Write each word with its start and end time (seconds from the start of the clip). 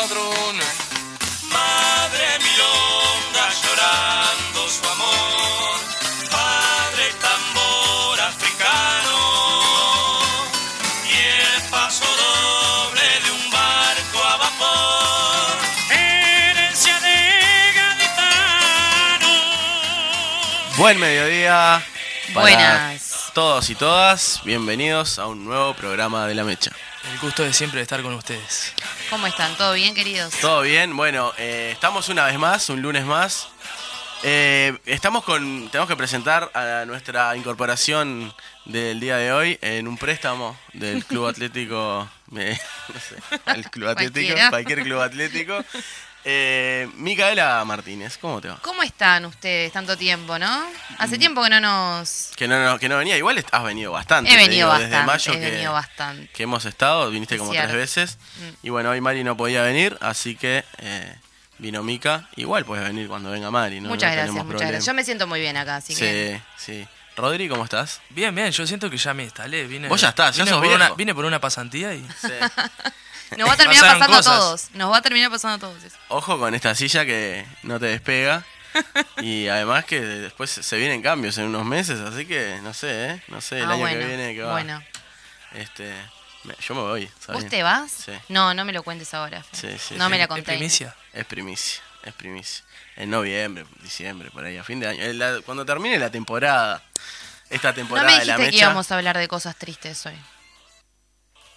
Compadrón. 0.00 0.56
Madre 1.50 2.38
milonga 2.38 3.50
llorando 3.62 4.68
su 4.68 4.88
amor, 4.88 5.80
padre 6.30 7.12
tambor 7.20 8.20
africano 8.20 9.18
y 11.04 11.16
el 11.16 11.62
paso 11.70 12.04
doble 12.04 13.02
de 13.24 13.30
un 13.30 13.50
barco 13.50 14.24
a 14.24 14.36
vapor. 14.36 15.58
Herencia 15.90 17.00
de 17.00 17.72
gaditano. 17.74 19.28
Buen 20.76 20.98
mediodía. 20.98 21.82
para 22.32 22.40
Buenas. 22.40 23.30
Todos 23.34 23.70
y 23.70 23.74
todas, 23.74 24.40
bienvenidos 24.44 25.18
a 25.18 25.26
un 25.26 25.44
nuevo 25.44 25.74
programa 25.74 26.26
de 26.26 26.34
La 26.34 26.44
Mecha. 26.44 26.72
El 27.08 27.18
gusto 27.18 27.42
de 27.42 27.52
siempre 27.52 27.78
de 27.78 27.82
estar 27.82 28.02
con 28.02 28.12
ustedes. 28.14 28.74
¿Cómo 29.08 29.26
están? 29.26 29.56
¿Todo 29.56 29.72
bien, 29.72 29.94
queridos? 29.94 30.34
¿Todo 30.40 30.60
bien? 30.62 30.94
Bueno, 30.96 31.32
eh, 31.38 31.70
estamos 31.72 32.08
una 32.08 32.26
vez 32.26 32.38
más, 32.38 32.68
un 32.68 32.82
lunes 32.82 33.04
más. 33.04 33.48
Eh, 34.22 34.78
estamos 34.84 35.24
con. 35.24 35.70
Tenemos 35.70 35.88
que 35.88 35.96
presentar 35.96 36.50
a 36.52 36.84
nuestra 36.84 37.34
incorporación 37.36 38.34
del 38.66 39.00
día 39.00 39.16
de 39.16 39.32
hoy 39.32 39.58
en 39.62 39.88
un 39.88 39.96
préstamo 39.96 40.58
del 40.74 41.04
Club 41.06 41.26
Atlético. 41.28 42.08
no 42.30 42.40
sé, 42.42 43.16
el 43.46 43.70
Club 43.70 43.88
Atlético, 43.88 44.34
cualquier 44.50 44.82
club 44.82 45.00
atlético. 45.00 45.64
Eh, 46.24 46.88
Micaela 46.96 47.64
Martínez, 47.64 48.18
¿cómo 48.18 48.40
te 48.40 48.48
va? 48.48 48.58
¿Cómo 48.62 48.82
están 48.82 49.24
ustedes 49.24 49.72
tanto 49.72 49.96
tiempo, 49.96 50.38
no? 50.38 50.64
Hace 50.98 51.16
tiempo 51.18 51.42
que 51.42 51.50
no 51.50 51.60
nos... 51.60 52.30
Que 52.36 52.46
no, 52.46 52.62
no, 52.62 52.78
que 52.78 52.88
no 52.90 52.98
venía, 52.98 53.16
igual 53.16 53.42
has 53.50 53.64
venido 53.64 53.92
bastante. 53.92 54.30
He 54.30 54.36
venido 54.36 54.68
digo, 54.68 54.78
desde 54.78 54.96
bastante, 54.96 55.06
mayo 55.06 55.32
he 55.32 55.40
que, 55.44 55.50
venido 55.50 55.72
bastante. 55.72 56.28
que 56.32 56.42
hemos 56.42 56.64
estado, 56.66 57.10
viniste 57.10 57.38
como 57.38 57.52
cierto. 57.52 57.70
tres 57.70 57.80
veces. 57.80 58.18
Mm. 58.36 58.66
Y 58.66 58.70
bueno, 58.70 58.90
hoy 58.90 59.00
Mari 59.00 59.24
no 59.24 59.36
podía 59.36 59.62
venir, 59.62 59.96
así 60.02 60.36
que 60.36 60.64
eh, 60.78 61.14
vino 61.58 61.82
Mica. 61.82 62.28
Igual 62.36 62.66
puedes 62.66 62.84
venir 62.84 63.08
cuando 63.08 63.30
venga 63.30 63.50
Mari, 63.50 63.80
¿no? 63.80 63.88
muchas 63.88 64.10
No 64.10 64.16
gracias, 64.16 64.32
muchas 64.34 64.46
problema. 64.46 64.70
gracias. 64.72 64.86
Yo 64.86 64.94
me 64.94 65.04
siento 65.04 65.26
muy 65.26 65.40
bien 65.40 65.56
acá, 65.56 65.76
así 65.76 65.94
que... 65.94 66.42
Sí, 66.58 66.72
sí. 66.72 66.88
Rodri, 67.16 67.48
¿cómo 67.48 67.64
estás? 67.64 68.00
Bien, 68.10 68.34
bien, 68.34 68.50
yo 68.50 68.66
siento 68.66 68.88
que 68.88 68.96
ya 68.96 69.12
me 69.14 69.24
instalé. 69.24 69.66
Vine, 69.66 69.88
Vos 69.88 70.00
ya 70.00 70.10
estás, 70.10 70.36
ya 70.36 70.44
vine 70.44 70.50
sos 70.52 70.60
por 70.60 70.68
viejo. 70.68 70.76
una, 70.84 70.94
vine 70.94 71.14
por 71.14 71.24
una 71.24 71.40
pasantía 71.40 71.92
y. 71.94 72.06
Sí. 72.20 72.28
Nos 73.36 73.48
va 73.48 73.52
a 73.52 73.56
terminar 73.56 73.82
Pasaron 73.82 74.00
pasando 74.00 74.16
cosas. 74.16 74.32
a 74.34 74.38
todos. 74.38 74.70
Nos 74.74 74.92
va 74.92 74.96
a 74.98 75.02
terminar 75.02 75.30
pasando 75.30 75.54
a 75.66 75.70
todos. 75.70 75.84
eso. 75.84 75.96
Ojo 76.08 76.38
con 76.38 76.54
esta 76.54 76.74
silla 76.74 77.04
que 77.04 77.46
no 77.62 77.78
te 77.80 77.86
despega. 77.86 78.44
Y 79.20 79.48
además 79.48 79.84
que 79.84 80.00
después 80.00 80.48
se 80.50 80.76
vienen 80.76 81.02
cambios 81.02 81.36
en 81.38 81.46
unos 81.46 81.64
meses, 81.64 81.98
así 82.00 82.24
que 82.24 82.58
no 82.62 82.72
sé, 82.72 83.10
¿eh? 83.10 83.22
No 83.28 83.40
sé, 83.40 83.58
el 83.58 83.64
ah, 83.64 83.70
año 83.72 83.78
bueno, 83.80 83.98
que 84.00 84.06
viene 84.06 84.34
que 84.34 84.42
va. 84.42 84.52
bueno. 84.52 84.80
Este, 85.54 85.92
me- 86.44 86.54
yo 86.66 86.74
me 86.76 86.80
voy, 86.82 87.10
¿sabes? 87.18 87.42
¿Vos 87.42 87.50
te 87.50 87.62
vas? 87.64 87.90
Sí. 87.90 88.12
No, 88.28 88.54
no 88.54 88.64
me 88.64 88.72
lo 88.72 88.82
cuentes 88.84 89.12
ahora. 89.12 89.42
Sí, 89.52 89.68
sí, 89.78 89.96
no 89.96 90.04
sí. 90.06 90.10
me 90.10 90.18
la 90.18 90.24
¿Es 90.24 90.28
conté. 90.28 90.42
primicia? 90.44 90.94
Es 91.12 91.24
primicia, 91.26 91.82
es 92.04 92.14
primicia. 92.14 92.64
En 92.96 93.10
noviembre, 93.10 93.66
diciembre, 93.82 94.30
por 94.30 94.44
ahí, 94.44 94.56
a 94.56 94.62
fin 94.64 94.78
de 94.78 94.86
año. 94.88 95.02
Eh, 95.02 95.14
la- 95.14 95.40
cuando 95.44 95.66
termine 95.66 95.98
la 95.98 96.10
temporada, 96.10 96.80
esta 97.50 97.70
No 97.70 97.74
temporada 97.74 98.06
me 98.06 98.18
de 98.20 98.24
la 98.24 98.34
dijiste 98.36 98.50
que 98.50 98.56
mecha. 98.56 98.64
íbamos 98.66 98.90
a 98.92 98.96
hablar 98.96 99.18
de 99.18 99.26
cosas 99.26 99.56
tristes 99.56 100.06
hoy. 100.06 100.16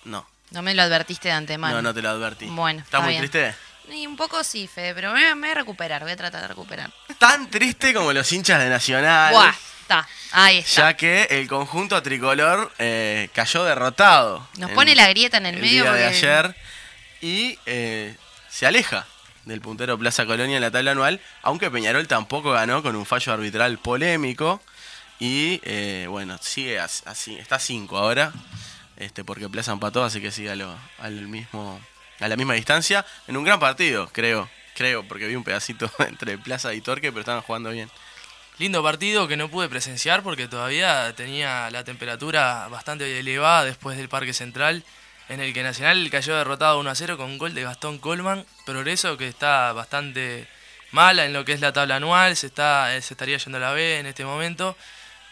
No, 0.05 0.27
No 0.53 0.61
me 0.61 0.73
lo 0.73 0.81
advertiste 0.83 1.27
de 1.27 1.33
antemano. 1.33 1.75
no, 1.75 1.81
no 1.81 1.93
te 1.93 2.01
lo 2.01 2.09
advertí. 2.09 2.45
Bueno, 2.45 2.79
¿Estás 2.79 2.87
está 2.87 2.99
muy 3.01 3.09
bien. 3.09 3.29
triste? 3.29 3.55
Y 3.91 4.07
un 4.07 4.15
poco 4.15 4.43
sí, 4.45 4.67
Fede, 4.73 4.93
pero 4.95 5.11
me, 5.11 5.35
me 5.35 5.41
voy 5.41 5.49
a 5.49 5.53
recuperar. 5.55 6.03
Voy 6.03 6.11
a 6.13 6.15
tratar 6.15 6.41
de 6.43 6.47
recuperar. 6.47 6.89
Tan 7.17 7.49
triste 7.49 7.93
como 7.93 8.13
los 8.13 8.31
hinchas 8.31 8.59
de 8.59 8.69
Nacional. 8.69 9.33
Buah, 9.33 9.53
está. 9.81 10.07
Ahí 10.31 10.59
está. 10.59 10.81
Ya 10.91 10.93
que 10.95 11.23
el 11.31 11.47
conjunto 11.49 12.01
tricolor 12.01 12.71
eh, 12.79 13.29
cayó 13.33 13.65
derrotado. 13.65 14.47
Nos 14.57 14.69
en 14.69 14.75
pone 14.75 14.95
la 14.95 15.09
grieta 15.09 15.37
en 15.37 15.47
el, 15.47 15.55
el 15.55 15.61
medio 15.61 15.83
día 15.83 15.91
de 15.93 16.05
ayer 16.05 16.55
y 17.21 17.59
eh, 17.65 18.15
se 18.49 18.65
aleja 18.65 19.05
del 19.45 19.59
puntero 19.59 19.97
Plaza 19.99 20.25
Colonia 20.25 20.55
en 20.55 20.61
la 20.61 20.71
tabla 20.71 20.91
anual, 20.91 21.19
aunque 21.41 21.69
Peñarol 21.69 22.07
tampoco 22.07 22.51
ganó 22.51 22.81
con 22.81 22.95
un 22.95 23.05
fallo 23.05 23.33
arbitral 23.33 23.77
polémico 23.79 24.61
y 25.19 25.59
eh, 25.63 26.05
bueno, 26.09 26.37
sigue 26.41 26.79
as- 26.79 27.03
así, 27.05 27.35
está 27.37 27.55
a 27.57 27.59
5 27.59 27.97
ahora, 27.97 28.31
este, 28.97 29.23
porque 29.23 29.49
Plaza 29.49 29.71
empató, 29.71 30.03
así 30.03 30.21
que 30.21 30.31
sigue 30.31 30.51
a, 30.51 30.77
al 30.99 31.27
mismo, 31.27 31.79
a 32.19 32.27
la 32.27 32.35
misma 32.35 32.53
distancia, 32.53 33.05
en 33.27 33.37
un 33.37 33.43
gran 33.43 33.59
partido, 33.59 34.09
creo, 34.11 34.49
creo, 34.75 35.07
porque 35.07 35.27
vi 35.27 35.35
un 35.35 35.43
pedacito 35.43 35.91
entre 35.99 36.37
Plaza 36.37 36.73
y 36.73 36.81
Torque, 36.81 37.11
pero 37.11 37.21
estaban 37.21 37.41
jugando 37.41 37.71
bien. 37.71 37.89
Lindo 38.59 38.83
partido 38.83 39.27
que 39.27 39.35
no 39.35 39.49
pude 39.49 39.67
presenciar 39.67 40.21
porque 40.21 40.47
todavía 40.47 41.13
tenía 41.15 41.71
la 41.71 41.83
temperatura 41.83 42.67
bastante 42.69 43.19
elevada 43.19 43.65
después 43.65 43.97
del 43.97 44.09
Parque 44.09 44.31
Central, 44.31 44.83
en 45.27 45.39
el 45.39 45.53
que 45.53 45.63
Nacional 45.63 46.07
cayó 46.11 46.35
derrotado 46.35 46.79
1 46.79 46.89
a 46.89 46.95
0 46.95 47.17
con 47.17 47.31
un 47.31 47.37
gol 47.39 47.55
de 47.55 47.63
Gastón 47.63 47.97
Colman. 47.97 48.45
Progreso 48.65 49.17
que 49.17 49.27
está 49.27 49.73
bastante 49.73 50.47
mala 50.91 51.25
en 51.25 51.33
lo 51.33 51.43
que 51.43 51.53
es 51.53 51.61
la 51.61 51.73
tabla 51.73 51.95
anual, 51.95 52.35
se, 52.35 52.47
está, 52.47 52.95
eh, 52.95 53.01
se 53.01 53.15
estaría 53.15 53.37
yendo 53.37 53.57
a 53.57 53.61
la 53.61 53.71
B 53.71 53.99
en 53.99 54.05
este 54.05 54.23
momento. 54.23 54.77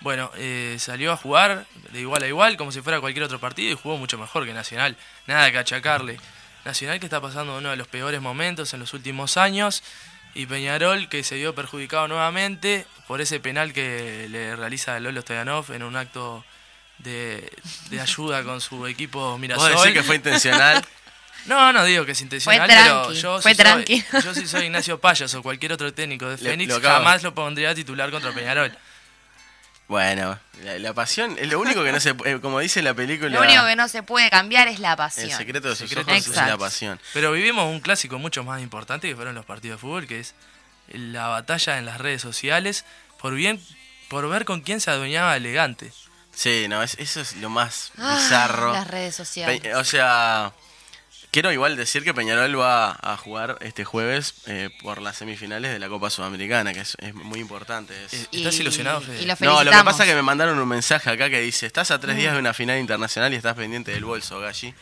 Bueno, 0.01 0.31
eh, 0.35 0.77
salió 0.79 1.11
a 1.11 1.17
jugar 1.17 1.65
de 1.91 1.99
igual 2.01 2.23
a 2.23 2.27
igual, 2.27 2.57
como 2.57 2.71
si 2.71 2.81
fuera 2.81 2.99
cualquier 2.99 3.23
otro 3.23 3.39
partido, 3.39 3.71
y 3.71 3.75
jugó 3.75 3.97
mucho 3.97 4.17
mejor 4.17 4.45
que 4.45 4.53
Nacional. 4.53 4.95
Nada 5.27 5.51
que 5.51 5.59
achacarle. 5.59 6.19
Nacional 6.65 6.99
que 6.99 7.05
está 7.05 7.21
pasando 7.21 7.57
uno 7.57 7.69
de 7.69 7.75
los 7.75 7.87
peores 7.87 8.21
momentos 8.21 8.73
en 8.73 8.79
los 8.79 8.93
últimos 8.93 9.37
años, 9.37 9.83
y 10.33 10.45
Peñarol 10.45 11.09
que 11.09 11.23
se 11.23 11.35
vio 11.35 11.53
perjudicado 11.53 12.07
nuevamente 12.07 12.85
por 13.07 13.21
ese 13.21 13.39
penal 13.39 13.73
que 13.73 14.27
le 14.29 14.55
realiza 14.55 14.99
Lolo 14.99 15.21
Stoyanov 15.21 15.71
en 15.73 15.83
un 15.83 15.95
acto 15.97 16.45
de, 16.99 17.51
de 17.89 17.99
ayuda 17.99 18.43
con 18.43 18.61
su 18.61 18.87
equipo 18.87 19.19
¿Vos 19.31 19.39
Mirasol. 19.39 19.71
decís 19.75 19.93
que 19.93 20.03
fue 20.03 20.15
intencional? 20.15 20.83
No, 21.47 21.73
no 21.73 21.83
digo 21.85 22.05
que 22.05 22.11
es 22.11 22.21
intencional, 22.21 22.67
Fue 22.67 22.75
pero 22.75 23.13
yo, 23.13 23.41
fue 23.41 23.53
si 23.53 23.57
soy, 23.57 23.65
tranqui. 23.65 24.05
yo 24.23 24.33
si 24.35 24.47
soy 24.47 24.65
Ignacio 24.65 25.01
Payas 25.01 25.33
o 25.33 25.41
cualquier 25.41 25.73
otro 25.73 25.91
técnico 25.91 26.29
de 26.29 26.37
Fénix, 26.37 26.69
lo 26.71 26.79
jamás 26.79 27.23
lo 27.23 27.33
pondría 27.33 27.71
a 27.71 27.73
titular 27.75 28.11
contra 28.11 28.31
Peñarol. 28.31 28.71
Bueno, 29.91 30.39
la, 30.63 30.79
la 30.79 30.93
pasión 30.93 31.35
es 31.37 31.49
lo 31.49 31.59
único 31.59 31.83
que 31.83 31.91
no 31.91 31.99
se 31.99 32.15
puede, 32.15 32.39
como 32.39 32.59
dice 32.61 32.81
la 32.81 32.93
película, 32.93 33.29
Lo 33.29 33.41
único 33.41 33.65
que 33.65 33.75
no 33.75 33.89
se 33.89 34.03
puede 34.03 34.29
cambiar 34.29 34.69
es 34.69 34.79
la 34.79 34.95
pasión. 34.95 35.29
el 35.29 35.35
secreto 35.35 35.67
de 35.67 35.75
sus 35.75 35.89
Secreto 35.89 36.09
ojos 36.09 36.27
es 36.27 36.35
la 36.37 36.57
pasión. 36.57 36.97
Pero 37.13 37.33
vivimos 37.33 37.65
un 37.65 37.81
clásico 37.81 38.17
mucho 38.17 38.41
más 38.45 38.61
importante 38.61 39.09
que 39.09 39.15
fueron 39.17 39.35
los 39.35 39.43
partidos 39.43 39.75
de 39.79 39.81
fútbol, 39.81 40.07
que 40.07 40.21
es 40.21 40.33
la 40.93 41.27
batalla 41.27 41.77
en 41.77 41.85
las 41.85 41.99
redes 41.99 42.21
sociales 42.21 42.85
por 43.19 43.33
bien 43.35 43.61
por 44.07 44.29
ver 44.29 44.45
con 44.45 44.61
quién 44.61 44.79
se 44.79 44.91
adueñaba 44.91 45.35
elegante. 45.35 45.91
Sí, 46.33 46.67
no, 46.69 46.81
es- 46.83 46.95
eso 46.97 47.19
es 47.19 47.35
lo 47.35 47.49
más 47.49 47.91
Ah, 47.97 48.15
bizarro. 48.17 48.71
Las 48.71 48.87
redes 48.87 49.13
sociales. 49.13 49.75
O 49.75 49.83
sea, 49.83 50.53
quiero 51.31 51.51
igual 51.51 51.75
decir 51.77 52.03
que 52.03 52.13
Peñarol 52.13 52.59
va 52.59 52.97
a 53.01 53.17
jugar 53.17 53.57
este 53.61 53.85
jueves 53.85 54.33
eh, 54.47 54.69
por 54.81 55.01
las 55.01 55.17
semifinales 55.17 55.71
de 55.71 55.79
la 55.79 55.87
Copa 55.89 56.09
Sudamericana, 56.09 56.73
que 56.73 56.81
es, 56.81 56.95
es 56.99 57.13
muy 57.13 57.39
importante. 57.39 57.93
es- 58.05 58.27
¿Estás 58.31 58.55
ilusionado, 58.59 59.01
Fede? 59.01 59.21
Y 59.21 59.25
lo 59.25 59.35
No, 59.39 59.63
lo 59.63 59.71
que 59.71 59.83
pasa 59.83 60.03
es 60.03 60.09
que 60.09 60.15
me 60.15 60.21
mandaron 60.21 60.59
un 60.59 60.67
mensaje 60.67 61.09
acá 61.09 61.29
que 61.29 61.39
dice, 61.39 61.65
estás 61.65 61.91
a 61.91 61.99
tres 61.99 62.15
días 62.17 62.33
de 62.33 62.39
una 62.39 62.53
final 62.53 62.77
internacional 62.79 63.33
y 63.33 63.37
estás 63.37 63.55
pendiente 63.55 63.91
del 63.91 64.03
bolso, 64.05 64.39
Galli. 64.39 64.73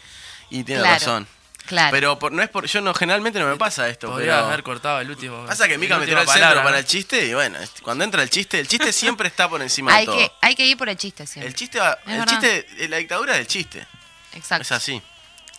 Y 0.49 0.63
tiene 0.63 0.81
Claro, 0.81 0.95
razón. 0.99 1.27
Claro. 1.67 1.91
Pero 1.91 2.17
por- 2.17 2.31
no 2.31 2.41
es 2.41 2.49
por, 2.49 2.65
yo 2.65 2.81
no 2.81 2.95
generalmente 2.95 3.37
no 3.39 3.45
me 3.45 3.55
pasa 3.55 3.87
esto, 3.89 4.07
Podría 4.09 4.37
pero 4.37 4.45
haber 4.47 4.63
cortado 4.63 5.01
el 5.01 5.09
último. 5.11 5.45
pasa 5.45 5.67
que 5.67 5.77
Mica 5.77 5.99
me 5.99 6.05
tiró 6.05 6.19
el 6.19 6.25
centro 6.25 6.41
palabra, 6.41 6.63
para 6.63 6.79
el 6.79 6.85
chiste 6.85 7.27
y 7.27 7.33
bueno, 7.35 7.59
es- 7.59 7.73
cuando 7.83 8.03
entra 8.03 8.23
el 8.23 8.29
chiste, 8.31 8.59
el 8.59 8.67
chiste 8.67 8.91
siempre 8.91 9.27
está 9.27 9.47
por 9.47 9.61
encima 9.61 9.93
hay, 9.93 10.01
de 10.01 10.05
todo. 10.07 10.17
que, 10.17 10.31
hay 10.41 10.55
que 10.55 10.65
ir 10.65 10.75
por 10.77 10.89
el 10.89 10.97
chiste 10.97 11.27
siempre. 11.27 11.47
El 11.47 11.53
chiste 11.53 11.79
va, 11.79 11.99
Es 12.07 12.13
el 12.19 12.25
chiste, 12.25 12.87
la 12.89 12.97
dictadura 12.97 13.35
del 13.35 13.45
chiste. 13.45 13.85
Exacto. 14.33 14.63
Es 14.63 14.71
así. 14.71 14.99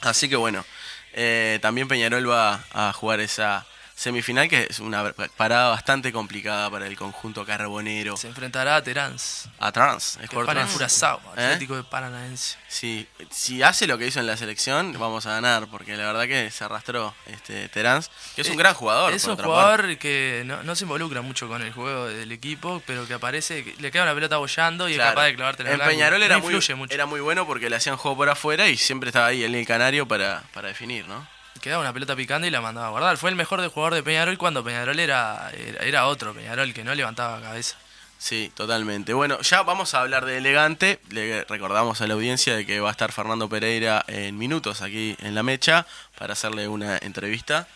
Así 0.01 0.29
que 0.29 0.35
bueno, 0.35 0.65
eh, 1.13 1.59
también 1.63 1.89
Peñarol 1.89 2.29
va 2.31 2.65
a 2.73 2.93
jugar 2.93 3.21
esa 3.21 3.67
semifinal 4.01 4.49
que 4.49 4.67
es 4.71 4.79
una 4.81 5.13
parada 5.37 5.69
bastante 5.69 6.11
complicada 6.11 6.71
para 6.71 6.87
el 6.87 6.97
conjunto 6.97 7.45
carbonero. 7.45 8.17
Se 8.17 8.29
enfrentará 8.29 8.77
a 8.77 8.83
Terans. 8.83 9.49
A 9.59 9.71
Trans, 9.73 10.19
Sport 10.23 10.47
para 10.47 10.61
Trans. 10.61 10.73
Curazao, 10.73 11.21
¿Eh? 11.37 11.45
Atlético 11.45 11.77
de 11.77 11.85
Paranaense. 11.85 12.57
Sí, 12.67 13.07
si 13.31 13.63
hace 13.63 13.87
lo 13.87 13.99
que 13.99 14.07
hizo 14.07 14.19
en 14.19 14.27
la 14.27 14.39
selección, 14.39 14.95
vamos 14.99 15.27
a 15.27 15.33
ganar, 15.33 15.67
porque 15.71 15.99
la 15.99 16.07
verdad 16.07 16.25
que 16.27 16.51
se 16.51 16.65
arrastró 16.65 17.15
este 17.27 17.69
Terans, 17.69 18.11
que 18.35 18.41
es 18.41 18.49
un 18.49 18.55
Eh, 18.55 18.59
gran 18.59 18.73
jugador. 18.75 19.13
Es 19.13 19.23
por 19.27 19.33
un 19.33 19.45
jugador 19.45 19.81
parte. 19.81 19.99
que 19.99 20.45
no, 20.47 20.63
no 20.63 20.75
se 20.75 20.85
involucra 20.85 21.21
mucho 21.21 21.47
con 21.49 21.61
el 21.61 21.73
juego 21.73 22.07
del 22.07 22.33
equipo, 22.33 22.83
pero 22.87 23.07
que 23.07 23.13
aparece, 23.13 23.63
que 23.65 23.75
le 23.83 23.91
queda 23.91 24.05
una 24.05 24.15
pelota 24.15 24.39
bollando 24.39 24.89
y 24.89 24.95
Claro. 24.95 25.11
es 25.11 25.15
capaz 25.15 25.25
de 25.27 25.35
clavarte 25.37 25.65
la 25.65 25.73
En. 25.73 25.81
Peñarol 25.81 26.21
No 26.21 26.25
era 26.25 26.39
muy, 26.39 26.55
influye 26.55 26.75
mucho. 26.75 26.95
era 26.95 27.05
muy 27.05 27.21
bueno 27.21 27.47
porque 27.47 27.69
le 27.69 27.77
hacían 27.77 27.99
juego 27.99 28.17
por 28.17 28.31
afuera 28.31 28.67
y 28.69 28.79
siempre 28.79 29.11
estaba 29.11 29.27
ahí 29.27 29.43
el 29.45 29.67
Canario 29.67 30.09
para, 30.09 30.43
para 30.55 30.69
definir, 30.69 31.07
¿no? 31.07 31.27
Quedaba 31.61 31.83
una 31.83 31.93
pelota 31.93 32.17
picando 32.17 32.47
y 32.47 32.51
la 32.51 32.61
mandaba 32.61 32.89
a 32.89 32.91
guardar. 32.91 33.17
Fue 33.19 33.31
el 33.31 33.37
mejor 33.37 33.61
de 33.61 33.69
jugador 33.69 33.95
de 33.95 34.03
Peñarol 34.03 34.39
cuando 34.39 34.65
Peñarol 34.65 34.99
era, 34.99 35.51
era, 35.81 36.07
otro 36.07 36.33
Peñarol 36.35 36.73
que 36.73 36.85
no 36.85 36.95
levantaba 36.95 37.41
cabeza. 37.41 37.77
Sí, 38.19 38.51
totalmente. 38.55 39.13
Bueno, 39.15 39.41
ya 39.41 39.63
vamos 39.63 39.95
a 39.95 40.01
hablar 40.01 40.25
de 40.25 40.39
elegante. 40.39 41.01
Le 41.11 41.45
recordamos 41.45 42.01
a 42.01 42.07
la 42.07 42.15
audiencia 42.15 42.57
de 42.57 42.67
que 42.67 42.81
va 42.81 42.89
a 42.89 42.93
estar 42.93 43.13
Fernando 43.13 43.49
Pereira 43.49 44.05
en 44.09 44.37
minutos 44.37 44.83
aquí 44.83 45.17
en 45.21 45.35
la 45.35 45.43
mecha 45.43 45.87
para 46.19 46.33
hacerle 46.33 46.69
una 46.69 46.99
entrevista. 46.99 47.67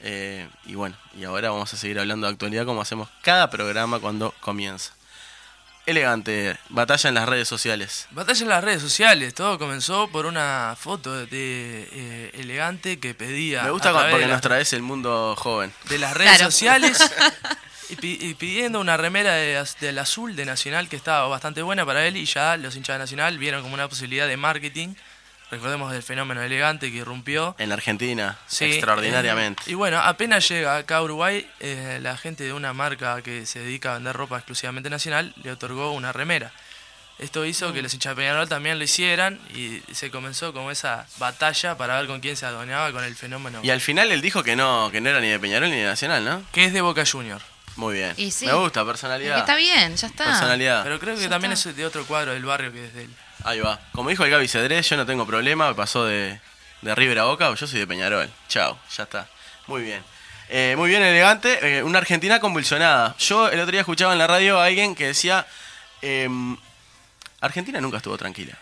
Eh, 0.00 0.48
y 0.66 0.74
bueno, 0.74 0.96
y 1.14 1.24
ahora 1.24 1.50
vamos 1.50 1.72
a 1.74 1.76
seguir 1.76 1.98
hablando 1.98 2.26
de 2.26 2.32
actualidad 2.32 2.64
como 2.64 2.80
hacemos 2.80 3.08
cada 3.22 3.50
programa 3.50 4.00
cuando 4.00 4.34
comienza. 4.40 4.92
Elegante, 5.86 6.56
batalla 6.68 7.08
en 7.08 7.14
las 7.14 7.28
redes 7.28 7.48
sociales. 7.48 8.06
Batalla 8.10 8.42
en 8.42 8.48
las 8.48 8.62
redes 8.62 8.82
sociales. 8.82 9.34
Todo 9.34 9.58
comenzó 9.58 10.08
por 10.08 10.26
una 10.26 10.76
foto 10.78 11.14
de 11.26 11.88
eh, 11.92 12.30
elegante 12.34 13.00
que 13.00 13.14
pedía. 13.14 13.62
Me 13.62 13.70
gusta 13.70 13.92
porque 14.10 14.26
nos 14.26 14.40
traes 14.40 14.72
el 14.72 14.82
mundo 14.82 15.34
joven. 15.36 15.72
de 15.88 15.98
las 15.98 16.14
redes 16.16 16.36
Claro. 16.36 16.50
sociales 16.50 16.98
y, 17.88 17.96
pi- 17.96 18.18
y 18.20 18.34
pidiendo 18.34 18.78
una 18.78 18.96
remera 18.96 19.32
de 19.34 19.64
del 19.80 19.98
azul 19.98 20.36
de 20.36 20.44
Nacional 20.44 20.88
que 20.88 20.96
estaba 20.96 21.26
bastante 21.28 21.62
buena 21.62 21.84
para 21.84 22.06
él 22.06 22.16
y 22.16 22.24
ya 22.26 22.56
los 22.56 22.76
hinchas 22.76 22.94
de 22.94 22.98
Nacional 23.00 23.38
vieron 23.38 23.62
como 23.62 23.74
una 23.74 23.88
posibilidad 23.88 24.28
de 24.28 24.36
marketing. 24.36 24.94
Recordemos 25.50 25.90
del 25.92 26.02
fenómeno 26.02 26.42
elegante 26.42 26.90
que 26.90 26.98
irrumpió. 26.98 27.56
En 27.58 27.72
Argentina, 27.72 28.38
Sí, 28.46 28.66
extraordinariamente. 28.66 29.62
eh, 29.66 29.72
y 29.72 29.74
bueno, 29.74 29.98
apenas 29.98 30.48
llega 30.48 30.76
acá 30.76 30.98
a 30.98 31.02
Uruguay, 31.02 31.48
eh, 31.60 31.98
la 32.02 32.16
gente 32.16 32.44
de 32.44 32.52
una 32.52 32.72
marca 32.72 33.20
que 33.22 33.46
se 33.46 33.58
dedica 33.58 33.90
a 33.90 33.94
vender 33.94 34.14
ropa 34.16 34.36
exclusivamente 34.36 34.88
nacional 34.90 35.34
le 35.42 35.50
otorgó 35.52 35.92
una 35.92 36.12
remera. 36.12 36.52
Esto 37.18 37.44
hizo 37.44 37.68
Mm. 37.68 37.72
que 37.74 37.82
los 37.82 37.92
hinchas 37.92 38.12
de 38.16 38.22
Peñarol 38.22 38.48
también 38.48 38.78
lo 38.78 38.84
hicieran 38.84 39.38
y 39.54 39.82
se 39.92 40.10
comenzó 40.10 40.52
como 40.54 40.70
esa 40.70 41.06
batalla 41.18 41.76
para 41.76 41.98
ver 41.98 42.06
con 42.06 42.20
quién 42.20 42.34
se 42.36 42.46
adueñaba 42.46 42.92
con 42.92 43.04
el 43.04 43.14
fenómeno. 43.14 43.60
Y 43.62 43.70
al 43.70 43.80
final 43.82 44.10
él 44.12 44.22
dijo 44.22 44.42
que 44.42 44.56
no, 44.56 44.88
que 44.90 45.00
no 45.02 45.10
era 45.10 45.20
ni 45.20 45.28
de 45.28 45.38
Peñarol 45.38 45.68
ni 45.68 45.76
de 45.76 45.84
Nacional, 45.84 46.24
¿no? 46.24 46.42
Que 46.52 46.64
es 46.64 46.72
de 46.72 46.80
Boca 46.80 47.04
Junior. 47.04 47.42
Muy 47.76 47.94
bien. 47.94 48.14
Y 48.16 48.30
sí. 48.30 48.46
Me 48.46 48.54
gusta, 48.54 48.80
Es 48.80 48.86
personalidad. 48.86 49.34
que 49.34 49.40
está 49.40 49.56
bien, 49.56 49.96
ya 49.96 50.06
está. 50.06 50.24
Personalidad. 50.24 50.82
Pero 50.82 50.98
creo 50.98 51.14
que 51.16 51.22
Ya 51.22 51.28
también 51.28 51.52
está. 51.52 51.70
es 51.70 51.76
de 51.76 51.84
otro 51.84 52.06
cuadro 52.06 52.32
del 52.32 52.44
barrio 52.44 52.72
que 52.72 52.86
es 52.86 52.94
de 52.94 53.04
él. 53.04 53.10
Ahí 53.44 53.60
va. 53.60 53.78
Como 53.92 54.10
dijo 54.10 54.24
el 54.24 54.30
Gaby 54.30 54.48
Cedrés, 54.48 54.88
yo 54.88 54.96
no 54.96 55.06
tengo 55.06 55.26
problema, 55.26 55.68
me 55.68 55.74
pasó 55.74 56.04
de, 56.04 56.40
de 56.82 56.94
River 56.94 57.20
a 57.20 57.24
Boca, 57.24 57.52
yo 57.54 57.66
soy 57.66 57.80
de 57.80 57.86
Peñarol. 57.86 58.30
Chao, 58.48 58.78
ya 58.96 59.04
está. 59.04 59.28
Muy 59.66 59.82
bien. 59.82 60.02
Eh, 60.48 60.74
muy 60.76 60.88
bien, 60.88 61.02
elegante. 61.02 61.78
Eh, 61.78 61.82
una 61.82 61.98
Argentina 61.98 62.40
convulsionada. 62.40 63.14
Yo 63.18 63.48
el 63.48 63.60
otro 63.60 63.70
día 63.70 63.80
escuchaba 63.80 64.12
en 64.12 64.18
la 64.18 64.26
radio 64.26 64.60
a 64.60 64.64
alguien 64.64 64.94
que 64.94 65.06
decía, 65.06 65.46
em, 66.02 66.56
Argentina 67.40 67.80
nunca 67.80 67.98
estuvo 67.98 68.18
tranquila. 68.18 68.58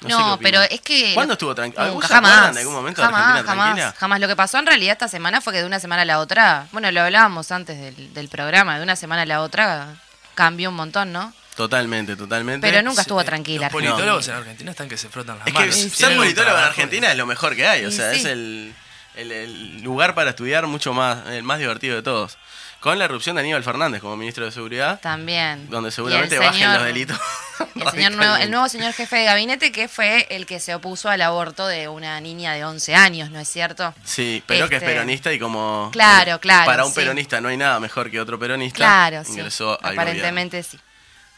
No, 0.00 0.34
opinan. 0.34 0.38
pero 0.38 0.62
es 0.62 0.80
que. 0.80 1.12
¿Cuándo 1.12 1.34
estuvo 1.34 1.54
tranquila? 1.54 1.88
Acuerdan 1.88 2.10
jamás. 2.10 2.54
de 2.54 2.60
algún 2.60 2.74
momento 2.74 3.02
jamás, 3.02 3.20
de 3.20 3.24
Argentina 3.26 3.50
jamás, 3.50 3.66
tranquila? 3.66 3.94
jamás. 3.98 4.20
Lo 4.20 4.28
que 4.28 4.36
pasó 4.36 4.58
en 4.58 4.66
realidad 4.66 4.92
esta 4.92 5.08
semana 5.08 5.42
fue 5.42 5.52
que 5.52 5.58
de 5.58 5.66
una 5.66 5.78
semana 5.78 6.02
a 6.02 6.06
la 6.06 6.20
otra, 6.20 6.68
bueno, 6.72 6.90
lo 6.90 7.02
hablábamos 7.02 7.52
antes 7.52 7.78
del, 7.78 8.14
del 8.14 8.28
programa, 8.28 8.78
de 8.78 8.82
una 8.82 8.96
semana 8.96 9.22
a 9.22 9.26
la 9.26 9.42
otra 9.42 9.88
cambió 10.34 10.70
un 10.70 10.76
montón, 10.76 11.12
¿no? 11.12 11.34
Totalmente, 11.64 12.16
totalmente. 12.16 12.66
Pero 12.66 12.82
nunca 12.82 13.02
estuvo 13.02 13.20
Sí, 13.20 13.26
tranquila. 13.26 13.66
Los 13.66 13.72
politólogos 13.72 14.26
en 14.28 14.34
Argentina 14.34 14.70
están 14.70 14.88
que 14.88 14.96
se 14.96 15.08
frotan 15.10 15.38
las 15.38 15.46
Es 15.46 15.52
que 15.52 15.58
manos. 15.60 15.74
ser 15.76 16.16
politólogo 16.16 16.56
en 16.56 16.64
Argentina 16.64 17.10
es 17.10 17.18
lo 17.18 17.26
mejor 17.26 17.54
que 17.54 17.66
hay, 17.66 17.84
o 17.84 17.88
Y 17.88 17.92
sea, 17.92 18.12
sí. 18.12 18.20
es 18.20 18.24
el, 18.24 18.74
el- 19.16 19.32
el 19.32 19.82
lugar 19.82 20.14
para 20.14 20.30
estudiar 20.30 20.66
mucho 20.66 20.94
más, 20.94 21.26
el 21.28 21.42
más 21.42 21.58
divertido 21.58 21.96
de 21.96 22.02
todos. 22.02 22.38
Con 22.80 22.98
la 22.98 23.04
erupción 23.04 23.36
de 23.36 23.42
Aníbal 23.42 23.62
Fernández 23.62 24.00
como 24.00 24.16
ministro 24.16 24.46
de 24.46 24.52
Seguridad, 24.52 24.98
También. 25.02 25.68
donde 25.68 25.90
Y 25.90 25.92
seguramente 25.92 26.36
el 26.36 26.40
bajen 26.40 26.54
señor- 26.60 26.74
los 26.76 26.84
delitos. 26.86 27.18
El, 27.74 27.90
señor 27.90 28.12
nuevo, 28.12 28.36
el 28.36 28.50
nuevo 28.50 28.68
señor 28.70 28.94
jefe 28.94 29.16
de 29.16 29.24
gabinete 29.26 29.70
que 29.70 29.86
fue 29.86 30.26
el 30.30 30.46
que 30.46 30.60
se 30.60 30.74
opuso 30.74 31.10
al 31.10 31.20
aborto 31.20 31.66
de 31.66 31.88
una 31.88 32.18
niña 32.22 32.54
de 32.54 32.64
11 32.64 32.94
años, 32.94 33.30
¿no 33.30 33.38
es 33.38 33.48
cierto? 33.50 33.92
Sí, 34.02 34.42
pero 34.46 34.66
que 34.70 34.76
es 34.76 34.82
Este- 34.82 34.94
peronista 34.94 35.30
y 35.30 35.38
como... 35.38 35.90
Claro, 35.92 36.40
claro, 36.40 36.64
Para 36.64 36.84
un 36.86 36.90
sí. 36.90 37.00
peronista 37.00 37.38
no 37.42 37.48
hay 37.50 37.58
nada 37.58 37.78
mejor 37.78 38.10
que 38.10 38.18
otro 38.18 38.38
peronista. 38.38 38.78
Claro, 38.78 39.24
sí. 39.24 39.32
Ingresó 39.32 39.72
al 39.72 39.76
gobierno. 39.94 40.00
Aparentemente 40.02 40.62
sí. 40.62 40.78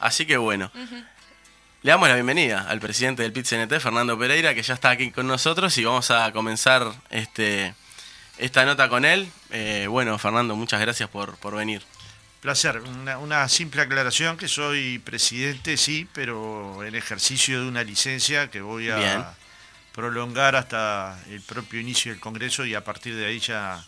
Así 0.03 0.27
que 0.27 0.37
bueno. 0.37 0.71
Le 1.83 1.91
damos 1.91 2.09
la 2.09 2.15
bienvenida 2.15 2.63
al 2.69 2.79
presidente 2.79 3.23
del 3.23 3.33
PIT-CNT, 3.33 3.81
Fernando 3.81 4.17
Pereira, 4.17 4.55
que 4.55 4.63
ya 4.63 4.75
está 4.75 4.91
aquí 4.91 5.11
con 5.11 5.27
nosotros 5.27 5.77
y 5.79 5.85
vamos 5.85 6.11
a 6.13 6.31
comenzar 6.33 6.93
este 7.11 7.75
esta 8.39 8.65
nota 8.65 8.89
con 8.89 9.05
él. 9.05 9.31
Eh, 9.51 9.87
bueno, 9.89 10.17
Fernando, 10.19 10.55
muchas 10.57 10.81
gracias 10.81 11.09
por, 11.09 11.37
por 11.39 11.57
venir. 11.57 11.83
Placer. 12.41 12.81
Una, 12.81 13.19
una 13.19 13.49
simple 13.49 13.83
aclaración 13.83 14.37
que 14.37 14.49
soy 14.49 14.99
presidente, 15.01 15.77
sí, 15.77 16.09
pero 16.13 16.83
en 16.85 16.95
ejercicio 16.95 17.61
de 17.63 17.69
una 17.69 17.85
licencia 17.85 18.49
que 18.51 18.61
voy 18.61 18.91
a 18.91 18.97
Bien. 18.97 19.25
prolongar 19.93 20.57
hasta 20.57 21.19
el 21.31 21.41
propio 21.43 21.81
inicio 21.81 22.11
del 22.13 22.21
Congreso 22.21 22.65
y 22.65 22.75
a 22.75 22.83
partir 22.85 23.15
de 23.15 23.27
ahí 23.27 23.39
ya 23.39 23.85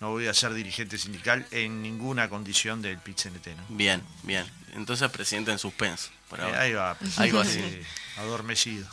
no 0.00 0.10
voy 0.10 0.26
a 0.26 0.34
ser 0.34 0.52
dirigente 0.52 0.98
sindical 0.98 1.46
en 1.50 1.82
ninguna 1.82 2.28
condición 2.28 2.82
del 2.82 2.98
PIT-CNT. 2.98 3.46
¿no? 3.56 3.64
Bien, 3.68 4.02
bien. 4.22 4.44
Entonces, 4.76 5.10
presidente 5.10 5.50
en 5.50 5.58
suspenso. 5.58 6.10
por 6.28 6.38
Eh, 6.38 6.42
ahora. 6.44 6.60
ahí 6.60 6.72
va, 6.72 6.96
Algo 7.16 7.40
así. 7.40 7.58
eh, 7.60 7.84
adormecido. 8.18 8.86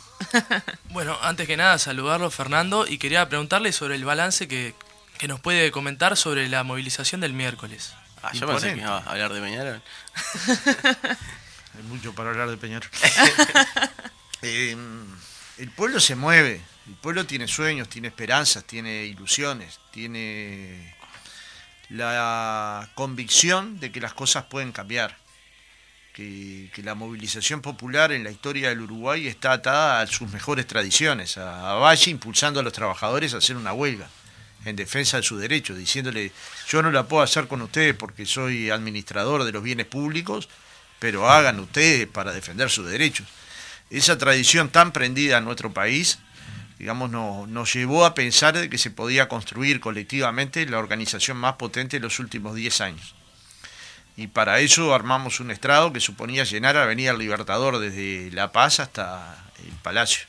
Bueno, 0.90 1.16
antes 1.22 1.46
que 1.46 1.56
nada, 1.56 1.78
saludarlo, 1.78 2.30
Fernando, 2.30 2.86
y 2.86 2.98
quería 2.98 3.28
preguntarle 3.28 3.70
sobre 3.72 3.94
el 3.96 4.04
balance 4.04 4.48
que, 4.48 4.74
que 5.18 5.28
nos 5.28 5.40
puede 5.40 5.70
comentar 5.70 6.16
sobre 6.16 6.48
la 6.48 6.62
movilización 6.64 7.20
del 7.20 7.32
miércoles. 7.34 7.92
Ah, 8.22 8.30
yo 8.32 8.46
pensé 8.46 8.72
que 8.74 8.80
iba 8.80 8.98
a 8.98 9.10
hablar 9.10 9.32
de 9.34 9.40
Peñarol. 9.40 9.82
Hay 11.76 11.82
mucho 11.88 12.14
para 12.14 12.30
hablar 12.30 12.48
de 12.50 12.56
Peñarol. 12.56 12.90
Eh, 14.46 14.76
el 15.56 15.70
pueblo 15.70 16.00
se 16.00 16.16
mueve, 16.16 16.60
el 16.86 16.94
pueblo 16.96 17.24
tiene 17.24 17.48
sueños, 17.48 17.88
tiene 17.88 18.08
esperanzas, 18.08 18.62
tiene 18.64 19.04
ilusiones, 19.06 19.80
tiene 19.90 20.94
la 21.88 22.90
convicción 22.94 23.80
de 23.80 23.90
que 23.90 24.02
las 24.02 24.12
cosas 24.12 24.44
pueden 24.44 24.70
cambiar, 24.70 25.16
que, 26.14 26.70
la 26.82 26.94
movilización 26.94 27.60
popular 27.60 28.12
en 28.12 28.24
la 28.24 28.30
historia 28.30 28.68
del 28.70 28.80
Uruguay 28.82 29.26
está 29.26 29.52
atada 29.52 30.00
a 30.00 30.06
sus 30.06 30.30
mejores 30.32 30.66
tradiciones, 30.66 31.36
a, 31.36 31.72
a 31.72 31.74
Valle 31.74 32.10
impulsando 32.10 32.60
a 32.60 32.62
los 32.62 32.72
trabajadores 32.72 33.34
a 33.34 33.38
hacer 33.38 33.56
una 33.56 33.72
huelga 33.72 34.08
en 34.64 34.76
defensa 34.76 35.18
de 35.18 35.22
sus 35.24 35.40
derechos, 35.40 35.76
diciéndole 35.76 36.32
yo 36.68 36.82
no 36.82 36.90
la 36.90 37.06
puedo 37.06 37.22
hacer 37.22 37.48
con 37.48 37.60
ustedes 37.62 37.94
porque 37.94 38.24
soy 38.26 38.70
administrador 38.70 39.44
de 39.44 39.52
los 39.52 39.62
bienes 39.62 39.86
públicos, 39.86 40.48
pero 41.00 41.28
hagan 41.28 41.60
ustedes 41.60 42.06
para 42.06 42.32
defender 42.32 42.70
sus 42.70 42.86
derechos. 42.88 43.26
Esa 43.90 44.16
tradición 44.16 44.70
tan 44.70 44.92
prendida 44.92 45.38
en 45.38 45.44
nuestro 45.44 45.74
país, 45.74 46.18
digamos, 46.78 47.10
no- 47.10 47.46
nos 47.48 47.74
llevó 47.74 48.06
a 48.06 48.14
pensar 48.14 48.70
que 48.70 48.78
se 48.78 48.90
podía 48.90 49.28
construir 49.28 49.80
colectivamente 49.80 50.64
la 50.66 50.78
organización 50.78 51.36
más 51.36 51.54
potente 51.54 51.96
de 51.98 52.00
los 52.02 52.18
últimos 52.20 52.54
10 52.54 52.80
años. 52.80 53.14
Y 54.16 54.28
para 54.28 54.60
eso 54.60 54.94
armamos 54.94 55.40
un 55.40 55.50
estrado 55.50 55.92
que 55.92 56.00
suponía 56.00 56.44
llenar 56.44 56.76
Avenida 56.76 57.12
Libertador 57.12 57.78
desde 57.78 58.30
La 58.32 58.52
Paz 58.52 58.78
hasta 58.80 59.44
el 59.64 59.72
Palacio. 59.82 60.24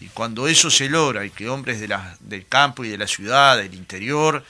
Y 0.00 0.06
cuando 0.08 0.48
eso 0.48 0.70
se 0.70 0.88
logra 0.88 1.24
y 1.24 1.30
que 1.30 1.48
hombres 1.48 1.78
de 1.80 1.86
la- 1.88 2.16
del 2.20 2.46
campo 2.46 2.84
y 2.84 2.88
de 2.88 2.98
la 2.98 3.06
ciudad, 3.06 3.56
del 3.58 3.74
interior 3.74 4.44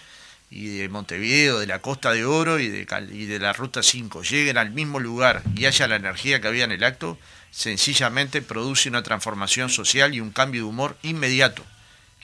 y 0.51 0.79
de 0.79 0.89
Montevideo, 0.89 1.59
de 1.59 1.67
la 1.67 1.81
Costa 1.81 2.13
de 2.13 2.25
Oro 2.25 2.59
y 2.59 2.69
de, 2.69 2.87
y 3.13 3.27
de 3.27 3.39
la 3.39 3.53
Ruta 3.53 3.83
5 3.83 4.23
lleguen 4.23 4.57
al 4.57 4.71
mismo 4.71 4.99
lugar 5.01 5.43
y 5.55 5.67
haya 5.67 5.87
la 5.89 5.97
energía 5.97 6.41
que 6.41 6.49
había 6.49 6.65
en 6.65 6.73
el 6.73 6.85
acto, 6.85 7.19
sencillamente 7.51 8.41
produce 8.41 8.89
una 8.89 9.03
transformación 9.03 9.69
social 9.69 10.15
y 10.15 10.21
un 10.21 10.31
cambio 10.31 10.63
de 10.63 10.69
humor 10.69 10.97
inmediato, 11.03 11.63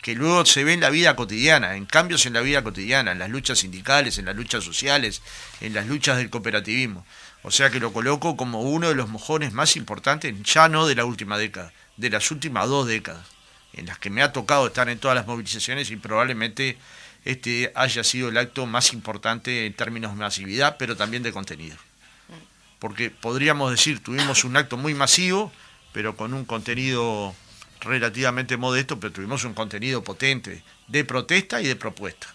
que 0.03 0.15
luego 0.15 0.45
se 0.47 0.65
ve 0.65 0.73
en 0.73 0.81
la 0.81 0.91
vida 0.91 1.17
cotidiana, 1.17 1.77
en 1.77 1.87
cambios 1.87 2.27
en 2.27 2.33
la 2.33 2.41
vida 2.41 2.63
cotidiana, 2.63 3.13
en 3.13 3.19
las 3.19 3.31
luchas 3.31 3.59
sindicales, 3.59 4.19
en 4.19 4.27
las 4.27 4.37
luchas 4.37 4.65
sociales, 4.65 5.23
en 5.61 5.75
las 5.75 5.87
luchas 5.87 6.17
del 6.17 6.31
cooperativismo. 6.31 7.05
O 7.43 7.51
sea 7.51 7.71
que 7.71 7.81
lo 7.81 7.93
coloco 7.93 8.37
como 8.37 8.63
uno 8.63 8.89
de 8.89 8.95
los 8.95 9.09
mojones 9.09 9.53
más 9.53 9.77
importantes, 9.77 10.35
ya 10.43 10.69
no 10.69 10.87
de 10.87 10.95
la 10.95 11.05
última 11.05 11.39
década, 11.39 11.73
de 11.97 12.11
las 12.11 12.31
últimas 12.31 12.69
dos 12.69 12.87
décadas, 12.87 13.27
en 13.73 13.87
las 13.87 13.99
que 13.99 14.11
me 14.11 14.23
ha 14.23 14.33
tocado 14.33 14.67
estar 14.67 14.89
en 14.89 14.99
todas 14.99 15.17
las 15.17 15.27
movilizaciones 15.27 15.91
y 15.91 15.97
probablemente 15.97 16.79
este 17.25 17.73
haya 17.75 18.05
sido 18.05 18.29
el 18.29 18.39
acto 18.39 18.67
más 18.67 18.93
importante 18.93 19.67
en 19.67 19.75
términos 19.75 20.13
de 20.13 20.19
masividad, 20.19 20.77
pero 20.79 20.97
también 20.97 21.23
de 21.23 21.33
contenido. 21.33 21.77
Porque 22.79 23.11
podríamos 23.11 23.71
decir, 23.71 24.03
tuvimos 24.03 24.45
un 24.45 24.57
acto 24.57 24.77
muy 24.77 24.95
masivo, 24.95 25.53
pero 25.93 26.17
con 26.17 26.33
un 26.33 26.45
contenido 26.45 27.35
relativamente 27.81 28.57
modesto, 28.57 28.99
pero 28.99 29.13
tuvimos 29.13 29.45
un 29.45 29.55
contenido 29.55 30.03
potente 30.03 30.63
de 30.87 31.05
protesta 31.05 31.61
y 31.61 31.67
de 31.67 31.77
propuesta. 31.77 32.27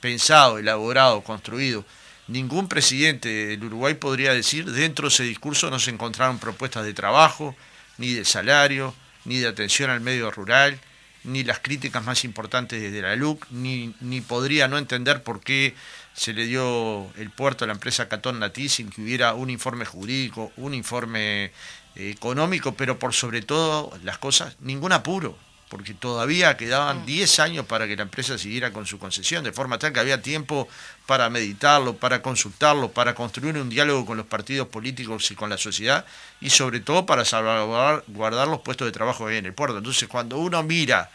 pensado, 0.00 0.58
elaborado, 0.58 1.22
construido. 1.22 1.84
Ningún 2.28 2.68
presidente 2.68 3.28
del 3.28 3.64
Uruguay 3.64 3.94
podría 3.94 4.32
decir, 4.32 4.70
dentro 4.70 5.08
de 5.08 5.14
ese 5.14 5.24
discurso 5.24 5.70
no 5.70 5.80
se 5.80 5.90
encontraron 5.90 6.38
propuestas 6.38 6.84
de 6.84 6.94
trabajo, 6.94 7.56
ni 7.96 8.12
de 8.12 8.24
salario, 8.24 8.94
ni 9.24 9.38
de 9.38 9.48
atención 9.48 9.90
al 9.90 10.00
medio 10.00 10.30
rural, 10.30 10.78
ni 11.24 11.42
las 11.42 11.58
críticas 11.58 12.04
más 12.04 12.24
importantes 12.24 12.80
desde 12.80 13.02
la 13.02 13.16
LUC, 13.16 13.46
ni, 13.50 13.94
ni 14.00 14.20
podría 14.20 14.68
no 14.68 14.78
entender 14.78 15.22
por 15.22 15.40
qué 15.40 15.74
se 16.14 16.32
le 16.32 16.46
dio 16.46 17.12
el 17.16 17.30
puerto 17.30 17.64
a 17.64 17.66
la 17.66 17.74
empresa 17.74 18.08
Catón 18.08 18.38
Natí 18.38 18.68
sin 18.68 18.90
que 18.90 19.02
hubiera 19.02 19.34
un 19.34 19.50
informe 19.50 19.84
jurídico, 19.84 20.52
un 20.56 20.74
informe 20.74 21.52
económico, 21.98 22.74
pero 22.74 22.98
por 22.98 23.12
sobre 23.12 23.42
todo 23.42 23.92
las 24.04 24.18
cosas, 24.18 24.56
ningún 24.60 24.92
apuro, 24.92 25.36
porque 25.68 25.92
todavía 25.92 26.56
quedaban 26.56 27.04
10 27.04 27.40
años 27.40 27.66
para 27.66 27.86
que 27.86 27.96
la 27.96 28.02
empresa 28.02 28.38
siguiera 28.38 28.72
con 28.72 28.86
su 28.86 28.98
concesión, 28.98 29.44
de 29.44 29.52
forma 29.52 29.78
tal 29.78 29.92
que 29.92 30.00
había 30.00 30.22
tiempo 30.22 30.68
para 31.06 31.28
meditarlo, 31.28 31.96
para 31.96 32.22
consultarlo, 32.22 32.90
para 32.90 33.14
construir 33.14 33.56
un 33.58 33.68
diálogo 33.68 34.06
con 34.06 34.16
los 34.16 34.26
partidos 34.26 34.68
políticos 34.68 35.30
y 35.30 35.34
con 35.34 35.50
la 35.50 35.58
sociedad, 35.58 36.06
y 36.40 36.50
sobre 36.50 36.80
todo 36.80 37.04
para 37.04 37.24
salvaguardar 37.24 38.48
los 38.48 38.60
puestos 38.60 38.86
de 38.86 38.92
trabajo 38.92 39.26
que 39.26 39.32
hay 39.32 39.38
en 39.38 39.46
el 39.46 39.54
puerto. 39.54 39.76
Entonces, 39.76 40.08
cuando 40.08 40.38
uno 40.38 40.62
mira 40.62 41.10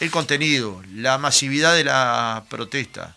el 0.00 0.10
contenido, 0.10 0.82
la 0.94 1.18
masividad 1.18 1.74
de 1.76 1.84
la 1.84 2.44
protesta, 2.48 3.14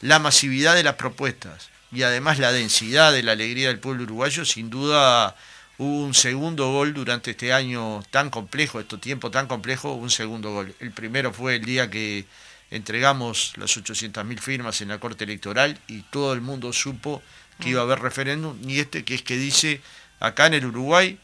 la 0.00 0.18
masividad 0.18 0.74
de 0.74 0.82
las 0.82 0.96
propuestas 0.96 1.70
y 1.90 2.02
además 2.02 2.38
la 2.38 2.52
densidad 2.52 3.12
de 3.12 3.22
la 3.22 3.32
alegría 3.32 3.68
del 3.68 3.78
pueblo 3.78 4.02
uruguayo, 4.02 4.44
sin 4.44 4.68
duda 4.68 5.34
un 5.78 6.12
segundo 6.12 6.72
gol 6.72 6.92
durante 6.92 7.30
este 7.30 7.52
año 7.52 8.02
tan 8.10 8.30
complejo, 8.30 8.80
este 8.80 8.98
tiempo 8.98 9.30
tan 9.30 9.46
complejo, 9.46 9.94
un 9.94 10.10
segundo 10.10 10.52
gol. 10.52 10.74
El 10.80 10.90
primero 10.90 11.32
fue 11.32 11.56
el 11.56 11.64
día 11.64 11.88
que 11.88 12.26
entregamos 12.70 13.52
las 13.56 13.76
800.000 13.76 14.38
firmas 14.40 14.80
en 14.80 14.88
la 14.88 14.98
Corte 14.98 15.24
Electoral 15.24 15.78
y 15.86 16.02
todo 16.02 16.32
el 16.32 16.40
mundo 16.40 16.72
supo 16.72 17.22
que 17.60 17.70
iba 17.70 17.80
a 17.80 17.84
haber 17.84 18.00
referéndum, 18.00 18.56
y 18.68 18.78
este 18.78 19.04
que 19.04 19.14
es 19.14 19.22
que 19.22 19.36
dice, 19.36 19.80
acá 20.20 20.46
en 20.46 20.54
el 20.54 20.66
Uruguay 20.66 21.18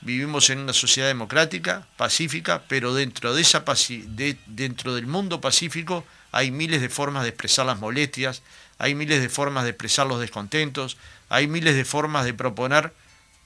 vivimos 0.00 0.50
en 0.50 0.58
una 0.58 0.72
sociedad 0.72 1.08
democrática, 1.08 1.86
pacífica, 1.96 2.62
pero 2.68 2.94
dentro, 2.94 3.34
de 3.34 3.42
esa 3.42 3.64
de, 4.08 4.36
dentro 4.46 4.94
del 4.94 5.06
mundo 5.06 5.40
pacífico 5.40 6.04
hay 6.30 6.50
miles 6.50 6.80
de 6.80 6.88
formas 6.88 7.22
de 7.22 7.30
expresar 7.30 7.66
las 7.66 7.78
molestias, 7.78 8.42
hay 8.78 8.94
miles 8.94 9.20
de 9.20 9.28
formas 9.28 9.64
de 9.64 9.70
expresar 9.70 10.06
los 10.06 10.20
descontentos, 10.20 10.96
hay 11.28 11.46
miles 11.46 11.74
de 11.74 11.84
formas 11.84 12.24
de 12.24 12.34
proponer 12.34 12.92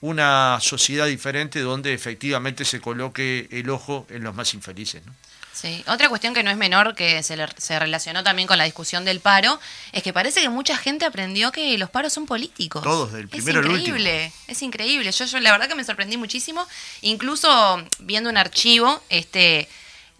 una 0.07 0.59
sociedad 0.61 1.07
diferente 1.07 1.61
donde 1.61 1.93
efectivamente 1.93 2.65
se 2.65 2.81
coloque 2.81 3.49
el 3.51 3.69
ojo 3.71 4.07
en 4.11 4.23
los 4.23 4.35
más 4.35 4.55
infelices. 4.55 5.05
¿no? 5.05 5.13
Sí, 5.53 5.83
otra 5.89 6.11
cuestión 6.11 6.35
que 6.35 6.43
no 6.43 6.51
es 6.51 6.57
menor, 6.59 6.95
que 6.95 7.23
se, 7.23 7.37
se, 7.57 7.79
relacionó 7.79 8.23
también 8.23 8.47
con 8.47 8.59
la 8.59 8.65
discusión 8.65 9.07
del 9.07 9.21
paro, 9.21 9.59
es 9.93 10.03
que 10.03 10.13
parece 10.13 10.43
que 10.43 10.51
mucha 10.51 10.77
gente 10.77 11.07
aprendió 11.07 11.51
que 11.51 11.79
los 11.79 11.89
paros 11.89 12.13
son 12.13 12.27
políticos. 12.27 12.83
Todos, 12.83 13.13
del 13.13 13.27
primero 13.27 13.61
es 13.61 13.67
increíble, 13.67 14.33
Es 14.49 14.63
increíble, 14.63 15.11
yo, 15.11 15.25
yo 15.25 15.41
la 15.41 15.53
verdad 15.53 15.67
que 15.67 15.75
me 15.75 15.83
sorprendí 15.83 16.19
muchísimo, 16.19 16.67
incluso 17.01 17.83
viendo 18.01 18.29
un 18.29 18.37
archivo, 18.37 19.03
este 19.09 19.67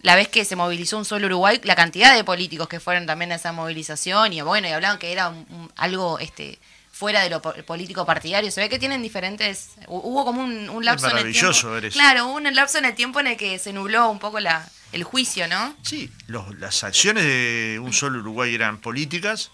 la 0.01 0.15
vez 0.15 0.27
que 0.27 0.45
se 0.45 0.55
movilizó 0.55 0.97
un 0.97 1.05
solo 1.05 1.25
Uruguay, 1.27 1.59
la 1.63 1.75
cantidad 1.75 2.15
de 2.15 2.23
políticos 2.23 2.67
que 2.67 2.79
fueron 2.79 3.05
también 3.05 3.31
a 3.31 3.35
esa 3.35 3.51
movilización 3.51 4.33
y 4.33 4.41
bueno, 4.41 4.67
y 4.67 4.71
hablaban 4.71 4.99
que 4.99 5.11
era 5.11 5.33
algo 5.75 6.19
este 6.19 6.59
fuera 6.97 7.21
de 7.21 7.29
lo 7.29 7.41
político 7.41 8.05
partidario. 8.05 8.49
Se 8.49 8.59
ve 8.59 8.69
que 8.69 8.79
tienen 8.79 9.03
diferentes. 9.03 9.75
Hubo 9.87 10.25
como 10.25 10.43
un, 10.43 10.83
lapso 10.83 11.09
en 11.09 11.27
el 11.27 11.31
tiempo. 11.31 11.75
Eres. 11.75 11.93
Claro, 11.93 12.27
un 12.27 12.43
lapso 12.55 12.79
en 12.79 12.85
el 12.85 12.95
tiempo 12.95 13.19
en 13.19 13.27
el 13.27 13.37
que 13.37 13.59
se 13.59 13.71
nubló 13.71 14.09
un 14.09 14.17
poco 14.17 14.39
la, 14.39 14.67
el 14.91 15.03
juicio, 15.03 15.47
¿no? 15.47 15.75
Sí, 15.83 16.11
las 16.27 16.83
acciones 16.83 17.23
de 17.23 17.79
un 17.81 17.93
solo 17.93 18.19
Uruguay 18.19 18.55
eran 18.55 18.79
políticas 18.79 19.51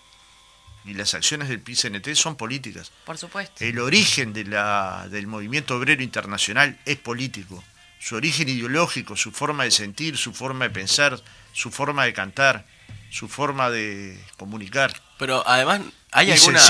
y 0.85 0.93
las 0.93 1.13
acciones 1.13 1.49
del 1.49 1.59
PCNT 1.59 2.15
son 2.15 2.37
políticas. 2.37 2.91
Por 3.05 3.17
supuesto. 3.17 3.63
El 3.63 3.79
origen 3.79 4.31
de 4.31 4.45
la, 4.45 5.07
del 5.09 5.27
movimiento 5.27 5.75
obrero 5.75 6.01
internacional 6.01 6.79
es 6.85 6.97
político. 6.97 7.61
Su 7.99 8.15
origen 8.15 8.47
ideológico, 8.47 9.17
su 9.17 9.31
forma 9.31 9.65
de 9.65 9.71
sentir, 9.71 10.17
su 10.17 10.33
forma 10.33 10.65
de 10.65 10.71
pensar, 10.71 11.21
su 11.51 11.71
forma 11.71 12.05
de 12.05 12.13
cantar, 12.13 12.65
su 13.09 13.27
forma 13.27 13.69
de 13.69 14.17
comunicar. 14.37 14.93
Pero 15.17 15.43
además 15.45 15.81
hay 16.13 16.31
alguna, 16.31 16.61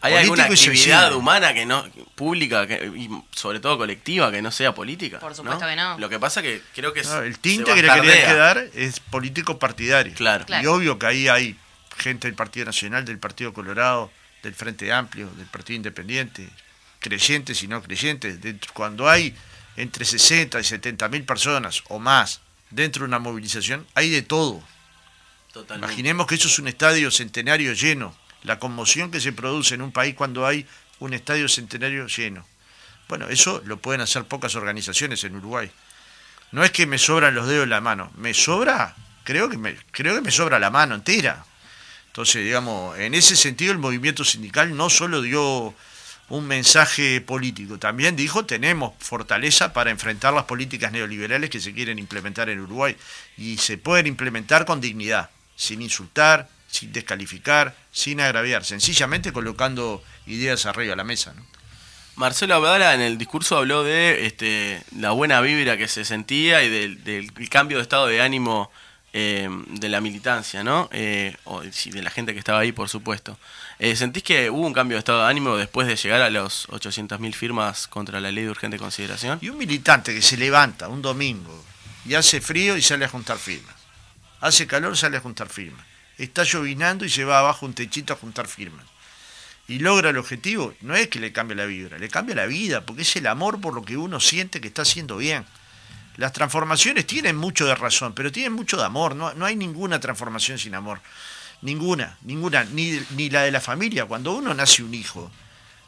hay 0.00 0.14
alguna 0.14 0.44
actividad 0.44 1.14
humana 1.14 1.52
que 1.52 1.66
no 1.66 1.84
pública 2.14 2.64
y 2.64 3.10
sobre 3.32 3.58
todo 3.58 3.76
colectiva 3.76 4.30
que 4.30 4.40
no 4.40 4.50
sea 4.50 4.74
política. 4.74 5.18
Por 5.18 5.34
supuesto 5.34 5.66
que 5.66 5.76
no. 5.76 5.98
Lo 5.98 6.08
que 6.08 6.18
pasa 6.18 6.40
que 6.40 6.62
creo 6.74 6.92
que 6.92 7.00
el 7.00 7.38
tinte 7.38 7.74
que 7.74 7.82
le 7.82 7.88
querían 7.88 8.28
quedar 8.28 8.68
es 8.74 9.00
político 9.00 9.58
partidario. 9.58 10.14
Claro. 10.14 10.44
Y 10.62 10.66
obvio 10.66 10.98
que 10.98 11.06
ahí 11.06 11.28
hay 11.28 11.56
gente 11.98 12.28
del 12.28 12.34
Partido 12.34 12.66
Nacional, 12.66 13.04
del 13.04 13.18
Partido 13.18 13.52
Colorado, 13.52 14.10
del 14.42 14.54
Frente 14.54 14.92
Amplio, 14.92 15.28
del 15.36 15.46
Partido 15.46 15.76
Independiente, 15.76 16.48
creyentes 17.00 17.62
y 17.62 17.68
no 17.68 17.82
creyentes. 17.82 18.38
Cuando 18.72 19.10
hay 19.10 19.34
entre 19.76 20.04
60 20.04 20.60
y 20.60 20.64
70 20.64 21.08
mil 21.08 21.24
personas 21.24 21.82
o 21.88 21.98
más 21.98 22.40
dentro 22.70 23.00
de 23.00 23.08
una 23.08 23.18
movilización, 23.18 23.86
hay 23.94 24.10
de 24.10 24.22
todo. 24.22 24.62
Imaginemos 25.74 26.26
que 26.26 26.36
eso 26.36 26.48
es 26.48 26.58
un 26.58 26.68
estadio 26.68 27.10
centenario 27.10 27.72
lleno 27.74 28.14
la 28.44 28.58
conmoción 28.58 29.10
que 29.10 29.20
se 29.20 29.32
produce 29.32 29.74
en 29.74 29.82
un 29.82 29.92
país 29.92 30.14
cuando 30.14 30.46
hay 30.46 30.66
un 30.98 31.14
estadio 31.14 31.48
centenario 31.48 32.06
lleno. 32.06 32.46
Bueno, 33.08 33.28
eso 33.28 33.62
lo 33.64 33.76
pueden 33.76 34.00
hacer 34.00 34.24
pocas 34.24 34.54
organizaciones 34.54 35.22
en 35.24 35.36
Uruguay. 35.36 35.70
No 36.52 36.64
es 36.64 36.70
que 36.70 36.86
me 36.86 36.98
sobran 36.98 37.34
los 37.34 37.46
dedos 37.46 37.62
de 37.62 37.66
la 37.68 37.80
mano, 37.80 38.10
me 38.16 38.34
sobra, 38.34 38.94
creo 39.24 39.48
que 39.48 39.56
me, 39.56 39.76
creo 39.90 40.14
que 40.14 40.20
me 40.20 40.30
sobra 40.30 40.58
la 40.58 40.70
mano 40.70 40.94
entera. 40.94 41.44
Entonces, 42.06 42.44
digamos, 42.44 42.98
en 42.98 43.14
ese 43.14 43.36
sentido 43.36 43.72
el 43.72 43.78
movimiento 43.78 44.24
sindical 44.24 44.76
no 44.76 44.90
solo 44.90 45.22
dio 45.22 45.74
un 46.28 46.46
mensaje 46.46 47.20
político, 47.20 47.78
también 47.78 48.16
dijo 48.16 48.44
tenemos 48.44 48.92
fortaleza 48.98 49.72
para 49.72 49.90
enfrentar 49.90 50.32
las 50.32 50.44
políticas 50.44 50.92
neoliberales 50.92 51.50
que 51.50 51.60
se 51.60 51.72
quieren 51.72 51.98
implementar 51.98 52.48
en 52.48 52.60
Uruguay 52.60 52.96
y 53.36 53.58
se 53.58 53.78
pueden 53.78 54.06
implementar 54.06 54.64
con 54.64 54.80
dignidad, 54.80 55.30
sin 55.56 55.82
insultar, 55.82 56.48
sin 56.72 56.90
descalificar, 56.90 57.76
sin 57.92 58.18
agraviar, 58.22 58.64
sencillamente 58.64 59.30
colocando 59.30 60.02
ideas 60.26 60.64
arriba 60.64 60.92
de 60.92 60.96
la 60.96 61.04
mesa. 61.04 61.34
¿no? 61.36 61.44
Marcelo 62.16 62.54
Abdala 62.54 62.94
en 62.94 63.02
el 63.02 63.18
discurso 63.18 63.58
habló 63.58 63.84
de 63.84 64.26
este, 64.26 64.82
la 64.96 65.10
buena 65.10 65.42
vibra 65.42 65.76
que 65.76 65.86
se 65.86 66.06
sentía 66.06 66.62
y 66.62 66.70
del, 66.70 67.30
cambio 67.50 67.76
de 67.76 67.82
estado 67.82 68.06
de 68.06 68.22
ánimo 68.22 68.70
eh, 69.12 69.50
de 69.68 69.88
la 69.90 70.00
militancia, 70.00 70.64
¿no? 70.64 70.88
Eh, 70.92 71.36
o 71.44 71.60
de 71.60 72.02
la 72.02 72.08
gente 72.08 72.32
que 72.32 72.38
estaba 72.38 72.60
ahí, 72.60 72.72
por 72.72 72.88
supuesto. 72.88 73.38
Eh, 73.78 73.94
¿Sentís 73.94 74.22
que 74.22 74.48
hubo 74.48 74.66
un 74.66 74.72
cambio 74.72 74.96
de 74.96 75.00
estado 75.00 75.20
de 75.20 75.28
ánimo 75.28 75.56
después 75.56 75.86
de 75.86 75.96
llegar 75.96 76.22
a 76.22 76.30
los 76.30 76.68
800.000 76.68 77.34
firmas 77.34 77.86
contra 77.86 78.18
la 78.18 78.32
ley 78.32 78.44
de 78.44 78.50
urgente 78.50 78.78
consideración? 78.78 79.38
Y 79.42 79.50
un 79.50 79.58
militante 79.58 80.14
que 80.14 80.22
se 80.22 80.38
levanta 80.38 80.88
un 80.88 81.02
domingo 81.02 81.62
y 82.06 82.14
hace 82.14 82.40
frío 82.40 82.78
y 82.78 82.82
sale 82.82 83.04
a 83.04 83.08
juntar 83.08 83.36
firmas. 83.36 83.74
Hace 84.40 84.66
calor, 84.66 84.96
sale 84.96 85.18
a 85.18 85.20
juntar 85.20 85.50
firmas 85.50 85.91
está 86.24 86.44
llovinando 86.44 87.04
y 87.04 87.10
se 87.10 87.24
va 87.24 87.38
abajo 87.38 87.66
un 87.66 87.74
techito 87.74 88.12
a 88.12 88.16
juntar 88.16 88.46
firmas. 88.46 88.86
Y 89.68 89.78
logra 89.78 90.10
el 90.10 90.18
objetivo, 90.18 90.74
no 90.80 90.94
es 90.94 91.08
que 91.08 91.20
le 91.20 91.32
cambie 91.32 91.56
la 91.56 91.66
vibra, 91.66 91.98
le 91.98 92.08
cambia 92.08 92.34
la 92.34 92.46
vida, 92.46 92.84
porque 92.84 93.02
es 93.02 93.16
el 93.16 93.26
amor 93.26 93.60
por 93.60 93.74
lo 93.74 93.82
que 93.84 93.96
uno 93.96 94.20
siente 94.20 94.60
que 94.60 94.68
está 94.68 94.82
haciendo 94.82 95.16
bien. 95.16 95.44
Las 96.16 96.32
transformaciones 96.32 97.06
tienen 97.06 97.36
mucho 97.36 97.64
de 97.66 97.74
razón, 97.74 98.12
pero 98.14 98.30
tienen 98.30 98.52
mucho 98.52 98.76
de 98.76 98.84
amor, 98.84 99.16
no, 99.16 99.32
no 99.34 99.46
hay 99.46 99.56
ninguna 99.56 99.98
transformación 100.00 100.58
sin 100.58 100.74
amor. 100.74 101.00
Ninguna, 101.62 102.18
ninguna, 102.22 102.64
ni, 102.64 103.00
ni, 103.10 103.30
la 103.30 103.42
de 103.42 103.52
la 103.52 103.60
familia. 103.60 104.04
Cuando 104.04 104.32
uno 104.32 104.52
nace 104.52 104.82
un 104.82 104.94
hijo, 104.94 105.30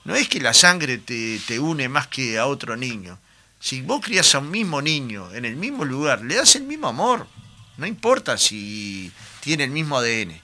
no 0.04 0.14
es 0.14 0.28
que 0.28 0.40
la 0.40 0.54
sangre 0.54 0.98
te, 0.98 1.40
te 1.40 1.58
une 1.58 1.88
más 1.88 2.06
que 2.06 2.38
a 2.38 2.46
otro 2.46 2.76
niño. 2.76 3.18
Si 3.58 3.82
vos 3.82 4.00
crías 4.04 4.34
a 4.34 4.38
un 4.38 4.50
mismo 4.50 4.80
niño 4.80 5.32
en 5.34 5.44
el 5.44 5.56
mismo 5.56 5.84
lugar, 5.84 6.22
le 6.22 6.36
das 6.36 6.54
el 6.54 6.62
mismo 6.62 6.88
amor. 6.88 7.26
No 7.76 7.86
importa 7.86 8.38
si 8.38 9.10
tiene 9.40 9.64
el 9.64 9.70
mismo 9.70 9.98
ADN. 9.98 10.40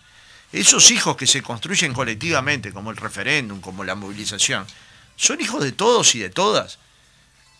Esos 0.52 0.90
hijos 0.90 1.16
que 1.16 1.26
se 1.26 1.42
construyen 1.42 1.92
colectivamente, 1.92 2.72
como 2.72 2.90
el 2.90 2.96
referéndum, 2.96 3.60
como 3.60 3.84
la 3.84 3.94
movilización, 3.94 4.66
son 5.16 5.40
hijos 5.40 5.62
de 5.62 5.72
todos 5.72 6.14
y 6.14 6.18
de 6.18 6.30
todas. 6.30 6.78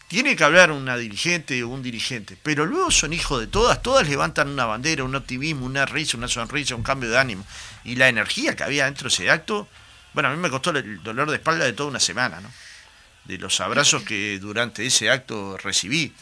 Tiene 0.09 0.35
que 0.35 0.43
hablar 0.43 0.73
una 0.73 0.97
dirigente 0.97 1.63
o 1.63 1.69
un 1.69 1.85
dirigente, 1.85 2.37
pero 2.43 2.67
luego 2.67 2.91
son 2.91 3.13
hijos 3.13 3.39
de 3.39 3.47
todas, 3.47 3.81
todas 3.81 4.09
levantan 4.09 4.49
una 4.49 4.65
bandera, 4.65 5.05
un 5.05 5.15
optimismo, 5.15 5.67
una 5.67 5.87
risa, 5.87 6.17
una 6.17 6.27
sonrisa, 6.27 6.75
un 6.75 6.83
cambio 6.83 7.09
de 7.11 7.19
ánimo. 7.19 7.47
Y 7.85 7.95
la 7.95 8.09
energía 8.09 8.57
que 8.57 8.65
había 8.65 8.87
dentro 8.87 9.09
de 9.09 9.15
ese 9.15 9.31
acto, 9.31 9.69
bueno, 10.13 10.29
a 10.29 10.33
mí 10.33 10.39
me 10.39 10.51
costó 10.51 10.71
el 10.71 11.01
dolor 11.05 11.31
de 11.31 11.37
espalda 11.37 11.65
de 11.65 11.75
toda 11.75 11.91
una 11.91 12.01
semana, 12.01 12.41
¿no? 12.41 12.51
De 13.27 13.39
los 13.39 13.61
abrazos 13.61 14.03
que 14.03 14.41
durante 14.41 14.85
ese 14.85 15.11
acto 15.11 15.57
recibí. 15.59 16.13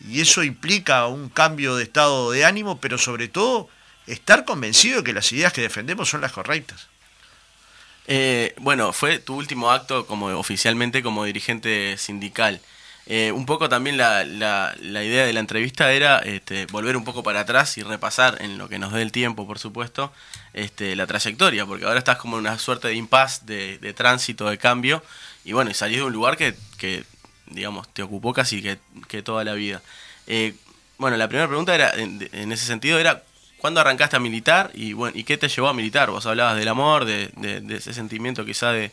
Y 0.00 0.20
eso 0.20 0.42
implica 0.42 1.06
un 1.06 1.28
cambio 1.28 1.76
de 1.76 1.84
estado 1.84 2.30
de 2.30 2.44
ánimo, 2.44 2.80
pero 2.80 2.98
sobre 2.98 3.28
todo 3.28 3.68
estar 4.06 4.44
convencido 4.44 4.98
de 4.98 5.04
que 5.04 5.12
las 5.12 5.32
ideas 5.32 5.52
que 5.52 5.62
defendemos 5.62 6.08
son 6.08 6.20
las 6.20 6.32
correctas. 6.32 6.88
Eh, 8.08 8.54
bueno, 8.58 8.92
fue 8.92 9.18
tu 9.18 9.34
último 9.34 9.70
acto 9.72 10.06
como 10.06 10.26
oficialmente 10.26 11.02
como 11.02 11.24
dirigente 11.24 11.96
sindical. 11.98 12.60
Eh, 13.08 13.30
un 13.30 13.46
poco 13.46 13.68
también 13.68 13.96
la, 13.96 14.24
la, 14.24 14.74
idea 14.80 15.24
de 15.26 15.32
la 15.32 15.38
entrevista 15.38 15.92
era 15.92 16.18
este, 16.18 16.66
volver 16.66 16.96
un 16.96 17.04
poco 17.04 17.22
para 17.22 17.40
atrás 17.40 17.78
y 17.78 17.84
repasar 17.84 18.38
en 18.40 18.58
lo 18.58 18.68
que 18.68 18.80
nos 18.80 18.92
dé 18.92 19.00
el 19.02 19.12
tiempo, 19.12 19.46
por 19.46 19.60
supuesto, 19.60 20.12
este, 20.54 20.96
la 20.96 21.06
trayectoria, 21.06 21.66
porque 21.66 21.84
ahora 21.84 22.00
estás 22.00 22.16
como 22.16 22.36
en 22.36 22.40
una 22.46 22.58
suerte 22.58 22.88
de 22.88 22.94
impasse, 22.94 23.42
de, 23.44 23.92
tránsito, 23.94 24.50
de 24.50 24.58
cambio, 24.58 25.04
y 25.44 25.52
bueno, 25.52 25.70
y 25.70 25.74
salís 25.74 25.98
de 25.98 26.02
un 26.04 26.12
lugar 26.12 26.36
que 26.36 26.56
digamos, 27.46 27.92
te 27.92 28.02
ocupó 28.02 28.32
casi 28.32 28.62
que, 28.62 28.78
que 29.08 29.22
toda 29.22 29.44
la 29.44 29.54
vida. 29.54 29.82
Eh, 30.26 30.54
bueno, 30.98 31.16
la 31.16 31.28
primera 31.28 31.46
pregunta 31.48 31.74
era, 31.74 31.90
en, 31.94 32.28
en 32.32 32.52
ese 32.52 32.66
sentido, 32.66 32.98
era 32.98 33.22
¿Cuándo 33.58 33.80
arrancaste 33.80 34.14
a 34.16 34.20
militar 34.20 34.70
y 34.74 34.92
bueno 34.92 35.16
y 35.18 35.24
qué 35.24 35.38
te 35.38 35.48
llevó 35.48 35.68
a 35.68 35.72
militar? 35.72 36.10
Vos 36.10 36.26
hablabas 36.26 36.56
del 36.56 36.68
amor, 36.68 37.06
de, 37.06 37.30
de, 37.36 37.62
de 37.62 37.76
ese 37.76 37.94
sentimiento 37.94 38.44
quizá 38.44 38.70
de, 38.70 38.92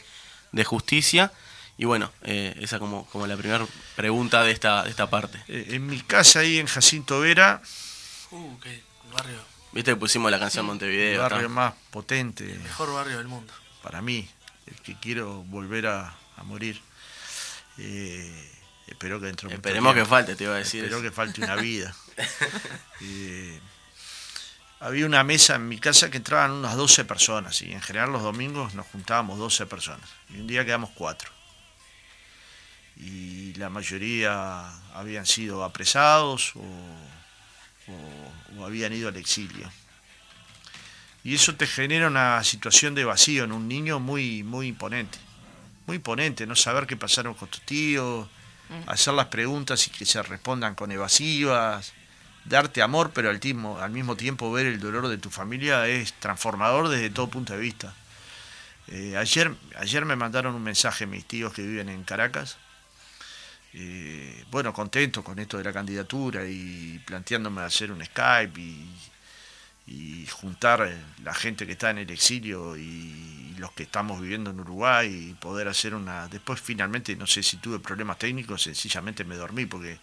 de 0.53 0.63
justicia. 0.63 1.33
Y 1.77 1.83
bueno, 1.85 2.11
eh, 2.23 2.55
esa 2.61 2.79
como, 2.79 3.05
como 3.07 3.27
la 3.27 3.35
primera 3.35 3.67
pregunta 3.95 4.41
de 4.41 4.51
esta, 4.51 4.83
de 4.83 4.89
esta 4.89 5.09
parte. 5.09 5.37
Eh, 5.49 5.67
en 5.71 5.85
mi 5.85 5.99
casa 5.99 6.39
ahí 6.39 6.59
en 6.59 6.67
Jacinto 6.67 7.19
Vera, 7.19 7.61
Uh, 8.31 8.57
qué 8.61 8.81
barrio. 9.11 9.37
Viste 9.73 9.91
que 9.91 9.97
pusimos 9.97 10.31
la 10.31 10.39
canción 10.39 10.63
el 10.65 10.67
Montevideo. 10.67 11.21
barrio 11.21 11.49
más 11.49 11.73
potente 11.91 12.45
El 12.49 12.59
mejor 12.61 12.93
barrio 12.93 13.17
del 13.17 13.27
mundo. 13.27 13.53
para 13.83 14.01
mí, 14.01 14.27
el 14.65 14.75
que 14.81 14.95
quiero 14.97 15.43
volver 15.43 15.87
a, 15.87 16.15
a 16.37 16.43
morir. 16.43 16.81
Eh, 17.77 18.51
espero 18.87 19.19
que 19.19 19.25
dentro 19.27 19.49
Esperemos 19.49 19.93
que 19.95 20.05
falte, 20.05 20.35
te 20.35 20.43
iba 20.45 20.53
a 20.53 20.57
decir. 20.57 20.83
Espero 20.83 20.97
eso. 20.97 21.03
que 21.03 21.11
falte 21.11 21.41
una 21.41 21.55
vida. 21.55 21.93
Eh, 23.01 23.59
había 24.79 25.05
una 25.05 25.23
mesa 25.23 25.55
en 25.55 25.67
mi 25.67 25.77
casa 25.79 26.09
que 26.11 26.17
entraban 26.17 26.51
unas 26.51 26.75
12 26.75 27.05
personas 27.05 27.61
y 27.61 27.71
en 27.71 27.81
general 27.81 28.11
los 28.11 28.21
domingos 28.21 28.75
nos 28.75 28.85
juntábamos 28.87 29.37
12 29.39 29.65
personas 29.65 30.09
y 30.29 30.39
un 30.39 30.47
día 30.47 30.63
quedamos 30.65 30.89
cuatro. 30.93 31.31
Y 32.97 33.53
la 33.55 33.69
mayoría 33.69 34.69
habían 34.93 35.25
sido 35.25 35.63
apresados 35.63 36.55
o, 36.55 36.59
o- 37.91 38.59
o 38.59 38.65
habían 38.65 38.93
ido 38.93 39.09
al 39.09 39.17
exilio. 39.17 39.69
Y 41.23 41.35
eso 41.35 41.55
te 41.55 41.65
genera 41.65 42.07
una 42.07 42.43
situación 42.43 42.93
de 42.93 43.05
vacío 43.05 43.45
en 43.45 43.51
un 43.53 43.67
niño 43.67 43.99
muy, 43.99 44.43
muy 44.43 44.67
imponente. 44.67 45.17
Muy 45.85 45.97
imponente, 45.97 46.45
no 46.47 46.55
saber 46.55 46.87
qué 46.87 46.95
pasaron 46.95 47.33
con 47.33 47.49
tus 47.49 47.61
tíos, 47.61 48.27
hacer 48.87 49.13
las 49.13 49.27
preguntas 49.27 49.87
y 49.87 49.91
que 49.91 50.05
se 50.05 50.21
respondan 50.23 50.75
con 50.75 50.91
evasivas, 50.91 51.93
darte 52.45 52.81
amor, 52.81 53.11
pero 53.13 53.29
al 53.29 53.39
mismo, 53.43 53.79
al 53.79 53.91
mismo 53.91 54.15
tiempo 54.15 54.51
ver 54.51 54.65
el 54.65 54.79
dolor 54.79 55.07
de 55.07 55.17
tu 55.17 55.29
familia 55.29 55.87
es 55.87 56.13
transformador 56.13 56.89
desde 56.89 57.09
todo 57.09 57.29
punto 57.29 57.53
de 57.53 57.59
vista. 57.59 57.93
Eh, 58.87 59.15
ayer, 59.17 59.53
ayer 59.77 60.05
me 60.05 60.15
mandaron 60.15 60.55
un 60.55 60.63
mensaje 60.63 61.05
mis 61.05 61.25
tíos 61.25 61.53
que 61.53 61.61
viven 61.61 61.89
en 61.89 62.03
Caracas, 62.03 62.57
eh, 63.73 64.45
bueno, 64.51 64.71
contento 64.71 65.23
con 65.23 65.39
esto 65.39 65.57
de 65.57 65.63
la 65.63 65.73
candidatura 65.73 66.45
y 66.45 67.01
planteándome 67.05 67.61
hacer 67.61 67.91
un 67.91 68.03
Skype 68.05 68.59
y, 68.59 68.87
y 69.85 70.25
juntar 70.27 70.87
eh, 70.87 70.97
la 71.23 71.33
gente 71.33 71.65
que 71.65 71.73
está 71.73 71.89
en 71.89 71.99
el 71.99 72.09
exilio 72.09 72.77
y, 72.77 73.29
los 73.57 73.71
que 73.71 73.83
estamos 73.83 74.19
viviendo 74.19 74.49
en 74.49 74.59
Uruguay 74.59 75.29
y 75.29 75.33
poder 75.35 75.69
hacer 75.69 75.95
una... 75.95 76.27
Después 76.27 76.59
finalmente, 76.59 77.15
no 77.15 77.25
sé 77.25 77.43
si 77.43 77.57
tuve 77.57 77.79
problemas 77.79 78.17
técnicos, 78.17 78.63
sencillamente 78.63 79.23
me 79.23 79.35
dormí 79.35 79.65
porque 79.65 79.99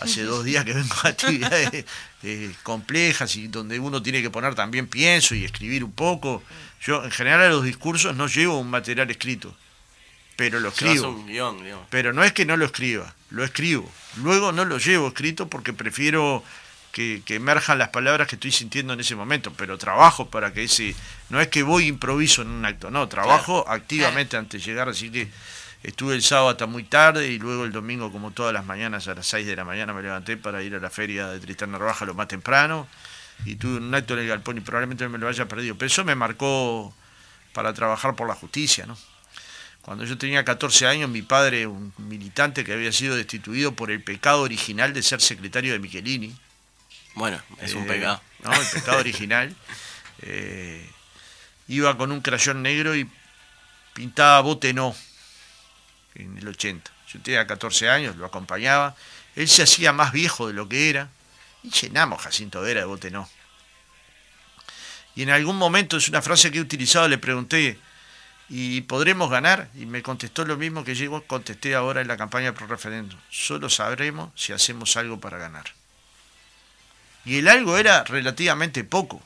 hace 0.00 0.22
dos 0.24 0.44
días 0.44 0.62
que 0.64 0.74
vengo 0.74 0.94
a 1.02 1.08
actividades 1.08 1.86
eh, 2.22 2.52
complejas 2.62 3.34
y 3.36 3.48
donde 3.48 3.78
uno 3.78 4.02
tiene 4.02 4.20
que 4.20 4.28
poner 4.28 4.54
también 4.54 4.88
pienso 4.88 5.34
y 5.34 5.44
escribir 5.44 5.84
un 5.84 5.92
poco. 5.92 6.42
Yo 6.82 7.02
en 7.02 7.10
general 7.10 7.40
a 7.40 7.48
los 7.48 7.64
discursos 7.64 8.14
no 8.14 8.26
llevo 8.26 8.58
un 8.58 8.68
material 8.68 9.10
escrito, 9.10 9.56
pero 10.36 10.60
lo 10.60 10.68
escribo. 10.68 11.08
un 11.08 11.26
guion, 11.26 11.62
digamos. 11.62 11.86
Pero 11.88 12.12
no 12.12 12.24
es 12.24 12.32
que 12.32 12.44
no 12.44 12.58
lo 12.58 12.66
escriba, 12.66 13.14
lo 13.30 13.42
escribo. 13.42 13.90
Luego 14.16 14.52
no 14.52 14.66
lo 14.66 14.76
llevo 14.76 15.08
escrito 15.08 15.48
porque 15.48 15.72
prefiero 15.72 16.44
que, 16.92 17.22
que 17.24 17.36
emerjan 17.36 17.78
las 17.78 17.88
palabras 17.88 18.28
que 18.28 18.36
estoy 18.36 18.52
sintiendo 18.52 18.92
en 18.92 19.00
ese 19.00 19.16
momento, 19.16 19.52
pero 19.56 19.78
trabajo 19.78 20.28
para 20.28 20.52
que 20.52 20.64
ese... 20.64 20.94
No 21.30 21.40
es 21.40 21.48
que 21.48 21.62
voy 21.62 21.86
improviso 21.86 22.42
en 22.42 22.48
un 22.48 22.64
acto, 22.64 22.90
no, 22.90 23.08
trabajo 23.08 23.64
activamente 23.68 24.36
antes 24.36 24.62
de 24.62 24.70
llegar, 24.70 24.88
así 24.88 25.10
que 25.10 25.28
estuve 25.82 26.14
el 26.14 26.22
sábado 26.22 26.50
hasta 26.50 26.66
muy 26.66 26.84
tarde 26.84 27.28
y 27.28 27.38
luego 27.38 27.64
el 27.64 27.72
domingo 27.72 28.12
como 28.12 28.30
todas 28.30 28.52
las 28.52 28.64
mañanas 28.64 29.08
a 29.08 29.14
las 29.14 29.26
6 29.26 29.46
de 29.46 29.56
la 29.56 29.64
mañana 29.64 29.92
me 29.92 30.02
levanté 30.02 30.36
para 30.36 30.62
ir 30.62 30.74
a 30.74 30.78
la 30.78 30.90
feria 30.90 31.28
de 31.28 31.40
Tristán 31.40 31.72
Narvaja 31.72 32.04
lo 32.04 32.14
más 32.14 32.28
temprano 32.28 32.86
y 33.44 33.56
tuve 33.56 33.78
un 33.78 33.94
acto 33.94 34.14
en 34.14 34.20
el 34.20 34.28
galpón 34.28 34.58
y 34.58 34.60
probablemente 34.60 35.08
me 35.08 35.18
lo 35.18 35.28
haya 35.28 35.48
perdido, 35.48 35.74
pero 35.74 35.86
eso 35.86 36.04
me 36.04 36.14
marcó 36.14 36.94
para 37.52 37.72
trabajar 37.72 38.14
por 38.14 38.28
la 38.28 38.34
justicia, 38.34 38.86
¿no? 38.86 38.96
Cuando 39.82 40.04
yo 40.04 40.16
tenía 40.16 40.44
14 40.44 40.86
años, 40.86 41.10
mi 41.10 41.22
padre, 41.22 41.66
un 41.66 41.92
militante 41.98 42.64
que 42.64 42.72
había 42.72 42.92
sido 42.92 43.16
destituido 43.16 43.74
por 43.74 43.90
el 43.90 44.00
pecado 44.00 44.42
original 44.42 44.92
de 44.92 45.02
ser 45.02 45.20
secretario 45.20 45.72
de 45.72 45.80
Michelini. 45.80 46.36
Bueno, 47.14 47.40
es 47.60 47.74
un 47.74 47.84
eh, 47.84 47.88
pecado. 47.88 48.22
¿no? 48.42 48.52
El 48.52 48.66
pecado 48.66 48.98
original. 48.98 49.54
eh, 50.22 50.88
iba 51.68 51.96
con 51.96 52.12
un 52.12 52.20
crayón 52.20 52.62
negro 52.62 52.94
y 52.94 53.08
pintaba 53.94 54.40
bote 54.40 54.72
no 54.72 54.94
en 56.14 56.38
el 56.38 56.48
80. 56.48 56.90
Yo 57.12 57.20
tenía 57.20 57.46
14 57.46 57.88
años, 57.88 58.16
lo 58.16 58.26
acompañaba. 58.26 58.94
Él 59.36 59.48
se 59.48 59.62
hacía 59.62 59.92
más 59.92 60.12
viejo 60.12 60.48
de 60.48 60.54
lo 60.54 60.68
que 60.68 60.90
era 60.90 61.08
y 61.62 61.70
llenamos 61.70 62.22
Jacinto 62.22 62.60
Vera 62.60 62.80
de 62.80 62.86
bote 62.86 63.10
no. 63.10 63.28
Y 65.14 65.22
en 65.22 65.30
algún 65.30 65.56
momento, 65.56 65.98
es 65.98 66.08
una 66.08 66.22
frase 66.22 66.50
que 66.50 66.58
he 66.58 66.60
utilizado, 66.62 67.06
le 67.06 67.18
pregunté, 67.18 67.78
¿y 68.48 68.80
podremos 68.82 69.30
ganar? 69.30 69.68
Y 69.74 69.84
me 69.84 70.02
contestó 70.02 70.44
lo 70.46 70.56
mismo 70.56 70.84
que 70.84 70.94
yo 70.94 71.22
contesté 71.26 71.74
ahora 71.74 72.00
en 72.00 72.08
la 72.08 72.16
campaña 72.16 72.54
pro 72.54 72.66
referéndum. 72.66 73.18
Solo 73.30 73.68
sabremos 73.68 74.30
si 74.34 74.52
hacemos 74.52 74.96
algo 74.96 75.20
para 75.20 75.36
ganar. 75.36 75.74
Y 77.24 77.38
el 77.38 77.48
algo 77.48 77.78
era 77.78 78.04
relativamente 78.04 78.84
poco. 78.84 79.22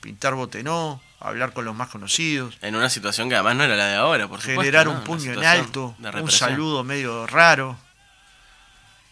Pintar 0.00 0.34
botenó, 0.34 1.00
hablar 1.20 1.52
con 1.52 1.64
los 1.64 1.74
más 1.74 1.88
conocidos, 1.88 2.58
En 2.62 2.74
una 2.74 2.90
situación 2.90 3.28
que 3.28 3.36
además 3.36 3.56
no 3.56 3.64
era 3.64 3.76
la 3.76 3.86
de 3.86 3.94
ahora, 3.94 4.28
por 4.28 4.40
supuesto. 4.40 4.62
generar 4.62 4.86
¿no? 4.86 4.92
un 4.92 5.04
puño 5.04 5.32
en 5.32 5.44
alto, 5.44 5.94
un 6.20 6.30
saludo 6.30 6.84
medio 6.84 7.26
raro, 7.26 7.76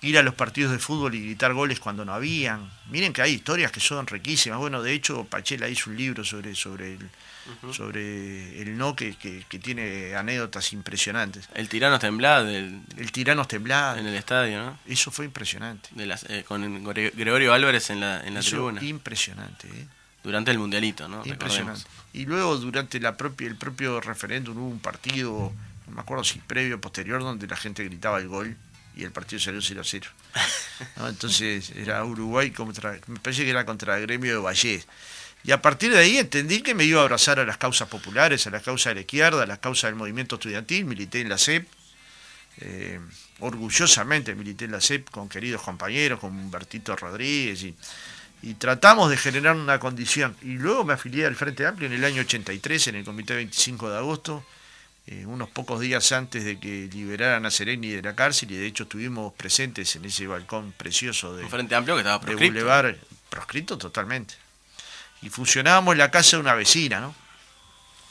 ir 0.02 0.16
a 0.18 0.22
los 0.22 0.34
partidos 0.34 0.72
de 0.72 0.78
fútbol 0.78 1.14
y 1.14 1.20
gritar 1.26 1.52
goles 1.52 1.78
cuando 1.80 2.04
no 2.04 2.14
habían. 2.14 2.70
Miren 2.90 3.12
que 3.12 3.22
hay 3.22 3.32
historias 3.34 3.70
que 3.70 3.80
son 3.80 4.06
riquísimas. 4.06 4.58
Bueno, 4.58 4.82
de 4.82 4.92
hecho, 4.92 5.24
Pachela 5.24 5.68
hizo 5.68 5.90
un 5.90 5.96
libro 5.96 6.24
sobre, 6.24 6.54
sobre, 6.54 6.94
el, 6.94 7.10
sobre 7.72 8.60
el 8.62 8.76
no 8.76 8.96
que, 8.96 9.14
que- 9.16 9.44
que 9.48 9.58
tiene 9.58 10.14
anécdotas 10.16 10.72
impresionantes. 10.72 11.48
El 11.54 11.68
tirano 11.68 11.98
temblaba 11.98 12.42
del, 12.44 12.80
El 12.96 13.12
tirano 13.12 13.44
temblaba, 13.46 13.98
en 13.98 14.06
el 14.06 14.14
estadio, 14.14 14.58
¿no? 14.64 14.78
eso 14.86 15.10
fue 15.10 15.24
impresionante. 15.24 15.88
De 15.92 16.06
las, 16.06 16.24
eh, 16.28 16.44
con 16.46 16.62
Gre- 16.84 17.12
Gregorio 17.14 17.52
Álvarez 17.52 17.90
en 17.90 18.00
la, 18.00 18.20
en 18.26 18.34
la 18.34 18.40
Eso, 18.40 18.50
tribuna. 18.50 18.82
impresionante, 18.84 19.68
¿eh? 19.68 19.86
Durante 20.22 20.50
el 20.50 20.58
mundialito, 20.58 21.08
¿no? 21.08 21.22
Impresionante. 21.24 21.80
Recordemos. 21.80 21.86
Y 22.12 22.26
luego 22.26 22.56
durante 22.58 23.00
la 23.00 23.16
propia, 23.16 23.46
el 23.48 23.56
propio 23.56 24.00
referéndum 24.02 24.56
hubo 24.58 24.68
un 24.68 24.78
partido, 24.80 25.50
no 25.86 25.94
me 25.94 26.00
acuerdo 26.02 26.24
si 26.24 26.38
previo 26.40 26.76
o 26.76 26.80
posterior, 26.80 27.22
donde 27.22 27.46
la 27.46 27.56
gente 27.56 27.84
gritaba 27.84 28.18
el 28.18 28.28
gol 28.28 28.56
y 29.00 29.04
el 29.04 29.12
partido 29.12 29.40
salió 29.40 29.60
0 29.62 29.80
a 29.80 29.84
0. 29.84 30.06
¿no? 30.96 31.08
Entonces 31.08 31.70
era 31.70 32.04
Uruguay 32.04 32.50
contra, 32.50 32.98
me 33.06 33.18
parece 33.20 33.44
que 33.44 33.50
era 33.50 33.64
contra 33.64 33.96
el 33.96 34.02
gremio 34.02 34.34
de 34.34 34.40
Vallés. 34.40 34.86
Y 35.42 35.52
a 35.52 35.62
partir 35.62 35.90
de 35.92 35.98
ahí 35.98 36.18
entendí 36.18 36.60
que 36.62 36.74
me 36.74 36.84
iba 36.84 37.00
a 37.00 37.04
abrazar 37.04 37.38
a 37.40 37.46
las 37.46 37.56
causas 37.56 37.88
populares, 37.88 38.46
a 38.46 38.50
las 38.50 38.62
causas 38.62 38.90
de 38.90 38.96
la 38.96 39.00
izquierda, 39.00 39.42
a 39.42 39.46
las 39.46 39.58
causas 39.58 39.88
del 39.90 39.96
movimiento 39.96 40.36
estudiantil, 40.36 40.84
milité 40.84 41.20
en 41.20 41.30
la 41.30 41.38
CEP. 41.38 41.66
eh, 42.60 43.00
orgullosamente 43.38 44.34
milité 44.34 44.66
en 44.66 44.72
la 44.72 44.80
CEP 44.80 45.08
con 45.10 45.28
queridos 45.28 45.62
compañeros, 45.62 46.20
con 46.20 46.30
Humbertito 46.30 46.94
Rodríguez 46.94 47.62
y, 47.62 47.74
y 48.42 48.54
tratamos 48.54 49.08
de 49.10 49.16
generar 49.16 49.56
una 49.56 49.78
condición. 49.78 50.36
Y 50.42 50.54
luego 50.58 50.84
me 50.84 50.92
afilié 50.94 51.26
al 51.26 51.36
Frente 51.36 51.66
Amplio 51.66 51.86
en 51.86 51.94
el 51.94 52.04
año 52.04 52.20
83, 52.22 52.88
en 52.88 52.94
el 52.96 53.04
Comité 53.04 53.34
25 53.34 53.90
de 53.90 53.96
agosto, 53.96 54.44
eh, 55.10 55.26
unos 55.26 55.50
pocos 55.50 55.80
días 55.80 56.12
antes 56.12 56.44
de 56.44 56.60
que 56.60 56.88
liberaran 56.92 57.44
a 57.44 57.50
Sereni 57.50 57.88
de 57.88 58.00
la 58.00 58.14
cárcel, 58.14 58.52
y 58.52 58.56
de 58.56 58.66
hecho 58.66 58.84
estuvimos 58.84 59.32
presentes 59.32 59.96
en 59.96 60.04
ese 60.04 60.28
balcón 60.28 60.70
precioso 60.70 61.34
de, 61.34 61.42
Un 61.42 61.50
frente 61.50 61.74
amplio 61.74 61.96
que 61.96 62.02
estaba 62.02 62.20
de 62.20 62.26
proscripto. 62.26 62.60
Boulevard, 62.60 62.94
proscrito 63.28 63.76
totalmente. 63.76 64.34
Y 65.22 65.28
funcionábamos 65.28 65.92
en 65.94 65.98
la 65.98 66.12
casa 66.12 66.36
de 66.36 66.42
una 66.42 66.54
vecina, 66.54 67.00
¿no? 67.00 67.12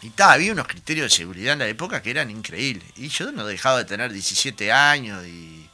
Y 0.02 0.10
ta, 0.10 0.34
había 0.34 0.52
unos 0.52 0.68
criterios 0.68 1.10
de 1.10 1.16
seguridad 1.16 1.54
en 1.54 1.60
la 1.60 1.68
época 1.68 2.02
que 2.02 2.12
eran 2.12 2.30
increíbles. 2.30 2.90
Y 2.98 3.08
yo 3.08 3.32
no 3.32 3.46
dejaba 3.46 3.78
de 3.78 3.86
tener 3.86 4.12
17 4.12 4.70
años 4.74 5.26
y, 5.26 5.70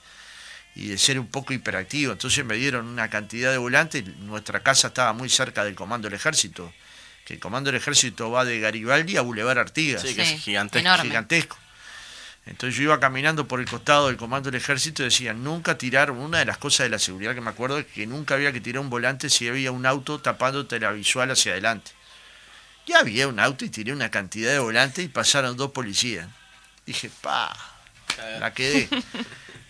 y 0.75 0.89
de 0.89 0.97
ser 0.99 1.19
un 1.19 1.27
poco 1.27 1.53
hiperactivo. 1.53 2.11
Entonces 2.11 2.45
me 2.45 2.55
dieron 2.55 2.85
una 2.85 3.09
cantidad 3.09 3.51
de 3.51 3.57
volantes. 3.57 4.05
Nuestra 4.19 4.59
casa 4.59 4.89
estaba 4.89 5.13
muy 5.13 5.29
cerca 5.29 5.63
del 5.63 5.73
Comando 5.73 6.07
del 6.07 6.15
Ejército. 6.15 6.71
Que 7.25 7.33
el 7.33 7.39
Comando 7.39 7.71
del 7.71 7.81
Ejército 7.81 8.29
va 8.31 8.45
de 8.45 8.59
Garibaldi 8.59 9.17
a 9.17 9.21
Boulevard 9.21 9.57
Artigas 9.59 10.01
Sí, 10.03 10.15
que 10.15 10.25
Sí, 10.25 10.33
es 10.35 10.41
gigantesco. 10.41 10.87
enorme. 10.87 11.05
gigantesco. 11.09 11.57
Entonces 12.45 12.77
yo 12.77 12.83
iba 12.83 12.99
caminando 12.99 13.47
por 13.47 13.59
el 13.59 13.67
costado 13.67 14.05
del 14.07 14.17
comando 14.17 14.51
del 14.51 14.61
ejército 14.61 15.01
y 15.01 15.05
decía, 15.05 15.33
nunca 15.33 15.79
tirar, 15.79 16.11
una 16.11 16.37
de 16.37 16.45
las 16.45 16.59
cosas 16.59 16.85
de 16.85 16.91
la 16.91 16.99
seguridad 16.99 17.33
que 17.33 17.41
me 17.41 17.49
acuerdo 17.49 17.79
es 17.79 17.87
que 17.87 18.05
nunca 18.05 18.35
había 18.35 18.51
que 18.53 18.61
tirar 18.61 18.81
un 18.81 18.91
volante 18.91 19.31
si 19.31 19.47
había 19.47 19.71
un 19.71 19.87
auto 19.87 20.19
tapándote 20.19 20.79
la 20.79 20.91
visual 20.91 21.31
hacia 21.31 21.53
adelante. 21.53 21.89
Ya 22.85 22.99
había 22.99 23.27
un 23.27 23.39
auto 23.39 23.65
y 23.65 23.69
tiré 23.69 23.91
una 23.91 24.11
cantidad 24.11 24.51
de 24.51 24.59
volantes 24.59 25.03
y 25.03 25.07
pasaron 25.07 25.57
dos 25.57 25.71
policías. 25.71 26.27
Dije, 26.85 27.09
pa, 27.21 27.51
la 28.39 28.53
quedé. 28.53 28.87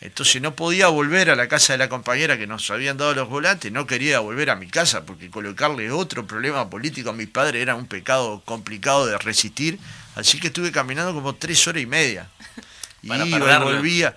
Entonces 0.01 0.41
no 0.41 0.55
podía 0.55 0.87
volver 0.87 1.29
a 1.29 1.35
la 1.35 1.47
casa 1.47 1.73
de 1.73 1.77
la 1.77 1.89
compañera 1.89 2.37
que 2.37 2.47
nos 2.47 2.69
habían 2.69 2.97
dado 2.97 3.15
los 3.15 3.29
volantes, 3.29 3.71
no 3.71 3.87
quería 3.87 4.19
volver 4.19 4.49
a 4.49 4.55
mi 4.55 4.67
casa 4.67 5.05
porque 5.05 5.29
colocarle 5.29 5.89
otro 5.91 6.27
problema 6.27 6.69
político 6.69 7.09
a 7.09 7.13
mi 7.13 7.25
padre 7.25 7.61
era 7.61 7.75
un 7.75 7.87
pecado 7.87 8.41
complicado 8.45 9.05
de 9.07 9.17
resistir, 9.17 9.79
así 10.15 10.39
que 10.39 10.47
estuve 10.47 10.71
caminando 10.71 11.13
como 11.13 11.35
tres 11.35 11.65
horas 11.67 11.81
y 11.81 11.85
media. 11.85 12.29
Y 13.05 13.07
Para 13.07 13.23
iba 13.27 13.59
volvía. 13.59 14.15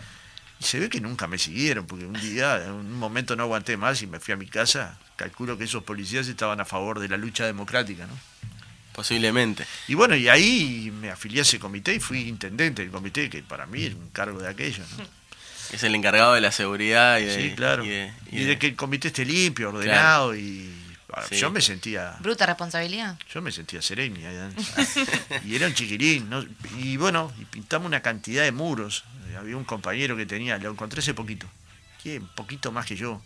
Y 0.59 0.65
se 0.65 0.81
ve 0.81 0.89
que 0.89 0.99
nunca 0.99 1.27
me 1.27 1.37
siguieron, 1.37 1.87
porque 1.87 2.07
un 2.07 2.15
día, 2.15 2.65
en 2.65 2.73
un 2.73 2.95
momento 2.95 3.37
no 3.37 3.43
aguanté 3.43 3.77
más 3.77 4.01
y 4.01 4.07
me 4.07 4.19
fui 4.19 4.33
a 4.33 4.37
mi 4.39 4.47
casa. 4.47 4.99
Calculo 5.15 5.59
que 5.59 5.65
esos 5.65 5.85
policías 5.85 6.27
estaban 6.27 6.59
a 6.61 6.65
favor 6.65 6.99
de 6.99 7.09
la 7.09 7.19
lucha 7.19 7.45
democrática, 7.45 8.07
¿no? 8.07 8.19
Posiblemente. 8.93 9.67
Y 9.87 9.95
bueno, 9.95 10.17
y 10.17 10.29
ahí 10.29 10.91
me 11.01 11.11
afilié 11.11 11.41
a 11.41 11.43
ese 11.43 11.61
comité 11.61 11.95
y 11.95 12.01
fui 12.01 12.23
intendente 12.23 12.83
del 12.83 12.91
comité, 12.91 13.29
que 13.31 13.43
para 13.43 13.67
mí 13.67 13.85
era 13.85 13.95
un 13.95 14.09
cargo 14.09 14.41
de 14.41 14.49
aquello, 14.49 14.83
¿no? 14.97 15.05
Es 15.73 15.83
el 15.83 15.95
encargado 15.95 16.35
de 16.35 16.41
la 16.41 16.51
seguridad 16.53 17.19
y 17.19 17.25
de, 17.25 17.35
Sí, 17.51 17.55
claro. 17.55 17.85
y 17.85 17.89
de- 17.89 18.13
y 18.31 18.37
y 18.37 18.41
de- 18.41 18.47
de 18.47 18.59
que 18.59 18.67
el 18.69 18.77
comité 18.77 19.09
esté 19.09 19.25
limpio, 19.25 19.69
ordenado 19.71 20.35
y 20.35 20.73
Sí. 21.31 21.37
yo 21.37 21.51
me 21.51 21.61
sentía 21.61 22.17
Bruta 22.21 22.47
responsabilidad. 22.47 23.19
yo 23.33 23.41
me 23.43 23.51
sentía 23.51 23.81
adentro. 23.81 24.65
y 25.45 25.57
era 25.57 25.67
un 25.67 25.75
chiquilín 25.75 26.29
¿no? 26.31 26.45
y 26.79 26.97
bueno 26.99 27.33
y 27.41 27.45
pintamos 27.47 27.87
una 27.87 28.01
cantidad 28.03 28.45
de 28.45 28.53
muros 28.53 29.05
Eh, 29.31 29.37
había 29.37 29.57
un 29.57 29.65
compañero 29.65 30.17
que 30.17 30.27
tenía 30.27 30.59
lo 30.59 30.71
encontré 30.71 31.01
hace 31.01 31.15
poquito 31.15 31.47
que 32.03 32.19
un 32.19 32.29
poquito 32.35 32.71
más 32.73 32.87
que 32.87 32.95
yo 32.97 33.23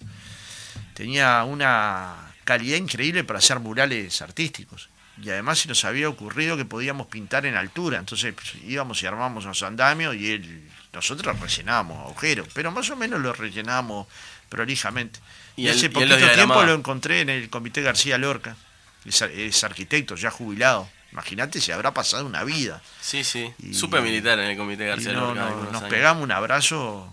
tenía 0.95 1.45
una 1.45 2.15
calidad 2.45 2.77
increíble 2.79 3.25
para 3.25 3.39
hacer 3.39 3.59
murales 3.61 4.21
artísticos 4.23 4.89
y 5.23 5.29
además 5.31 5.59
se 5.61 5.69
nos 5.69 5.85
había 5.85 6.09
ocurrido 6.09 6.57
que 6.57 6.65
podíamos 6.65 7.07
pintar 7.09 7.47
en 7.47 7.57
altura 7.57 7.99
entonces 7.99 8.33
pues, 8.35 8.55
íbamos 8.65 9.03
y 9.03 9.07
armamos 9.07 9.45
los 9.45 9.63
andamios 9.63 10.15
y 10.17 10.33
él 10.33 10.63
nosotros 10.93 11.39
rellenábamos 11.41 11.99
agujeros 12.07 12.49
pero 12.53 12.71
más 12.71 12.89
o 12.91 12.97
menos 12.97 13.21
lo 13.21 13.33
rellenábamos 13.33 14.07
prolijamente 14.49 15.21
Y 15.57 15.69
hace 15.69 15.91
poquito 15.91 16.17
tiempo 16.17 16.63
lo 16.65 16.75
encontré 16.75 17.21
en 17.21 17.31
el 17.31 17.49
comité 17.51 17.83
García 17.83 18.19
Lorca 18.19 18.57
es, 19.05 19.21
es 19.23 19.65
arquitecto 19.65 20.15
ya 20.17 20.31
jubilado 20.31 20.89
imagínate 21.13 21.61
se 21.61 21.73
habrá 21.73 21.93
pasado 21.93 22.25
una 22.27 22.45
vida 22.45 22.81
Sí, 23.01 23.25
sí. 23.25 23.53
Y- 23.63 23.75
Supe 23.75 24.01
militar 24.01 24.39
en 24.39 24.51
el 24.51 24.57
comité 24.57 24.87
García 24.87 25.13
no- 25.13 25.35
Lorca 25.35 25.51
no- 25.51 25.63
nos 25.65 25.75
años. 25.83 25.91
pegamos 25.91 26.23
un 26.23 26.33
abrazo 26.33 27.13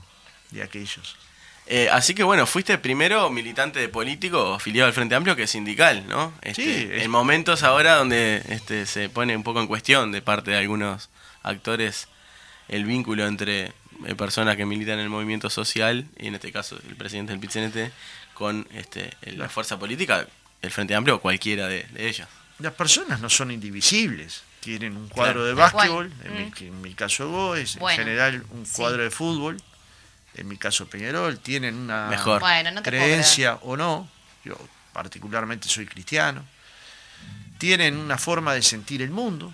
de 0.52 0.64
aquellos 0.64 1.16
Eh, 1.72 1.88
así 1.92 2.16
que 2.16 2.24
bueno, 2.24 2.48
fuiste 2.48 2.78
primero 2.80 3.30
militante 3.30 3.80
de 3.80 3.90
político 3.90 4.56
afiliado 4.56 4.88
al 4.88 4.94
Frente 4.94 5.14
Amplio 5.14 5.36
que 5.36 5.46
sindical, 5.46 6.08
¿no? 6.08 6.34
Este, 6.42 6.64
Sí, 6.64 6.90
es- 6.92 7.04
En 7.04 7.12
momentos 7.12 7.62
ahora 7.62 7.94
donde 7.96 8.42
este, 8.50 8.86
se 8.88 9.08
pone 9.10 9.36
un 9.38 9.44
poco 9.44 9.60
en 9.62 9.68
cuestión 9.68 10.12
de 10.12 10.22
parte 10.24 10.50
de 10.52 10.58
algunos 10.58 11.10
actores 11.44 12.08
el 12.70 12.86
vínculo 12.86 13.28
entre 13.28 13.74
eh, 14.06 14.16
personas 14.18 14.56
que 14.56 14.66
militan 14.66 14.96
en 14.96 15.02
el 15.02 15.10
movimiento 15.10 15.50
social, 15.50 16.06
y 16.18 16.28
en 16.28 16.36
este 16.36 16.52
caso 16.52 16.80
el 16.88 16.96
presidente 16.96 17.32
del 17.34 17.40
PITCNT, 17.40 17.92
con 18.34 18.68
este, 18.74 19.12
la 19.36 19.50
fuerza 19.50 19.78
política, 19.78 20.26
el 20.62 20.72
Frente 20.72 20.96
Amplio 20.96 21.16
o 21.18 21.20
cualquiera 21.22 21.68
de, 21.68 21.84
de 21.92 22.08
ellos. 22.08 22.28
las 22.60 22.74
personas 22.74 23.20
no 23.20 23.30
son 23.30 23.52
indivisibles 23.52 24.44
tienen 24.62 24.98
un 24.98 25.08
cuadro 25.08 25.36
Claro. 25.36 25.46
de 25.46 25.54
básquetbol 25.54 26.12
en, 26.26 26.34
mi, 26.34 26.52
en 26.68 26.82
mi 26.82 26.94
caso 26.94 27.30
Goes 27.30 27.76
en 27.76 27.80
Bueno, 27.80 28.04
general 28.04 28.44
un 28.52 28.66
sí. 28.66 28.74
cuadro 28.76 29.04
de 29.04 29.10
fútbol 29.10 29.56
en 30.36 30.48
mi 30.50 30.58
caso 30.58 30.86
Peñarol 30.90 31.40
tienen 31.40 31.76
una 31.76 32.08
Mejor. 32.10 32.42
Bueno, 32.42 32.72
no 32.72 32.82
te 32.82 32.92
puedo 32.92 33.04
creencia 33.04 33.56
o 33.62 33.78
no, 33.78 34.10
yo 34.44 34.58
particularmente 34.92 35.70
soy 35.70 35.86
cristiano, 35.86 36.44
tienen 37.58 37.96
una 37.98 38.18
forma 38.18 38.54
de 38.54 38.62
sentir 38.62 39.02
el 39.02 39.12
mundo 39.12 39.54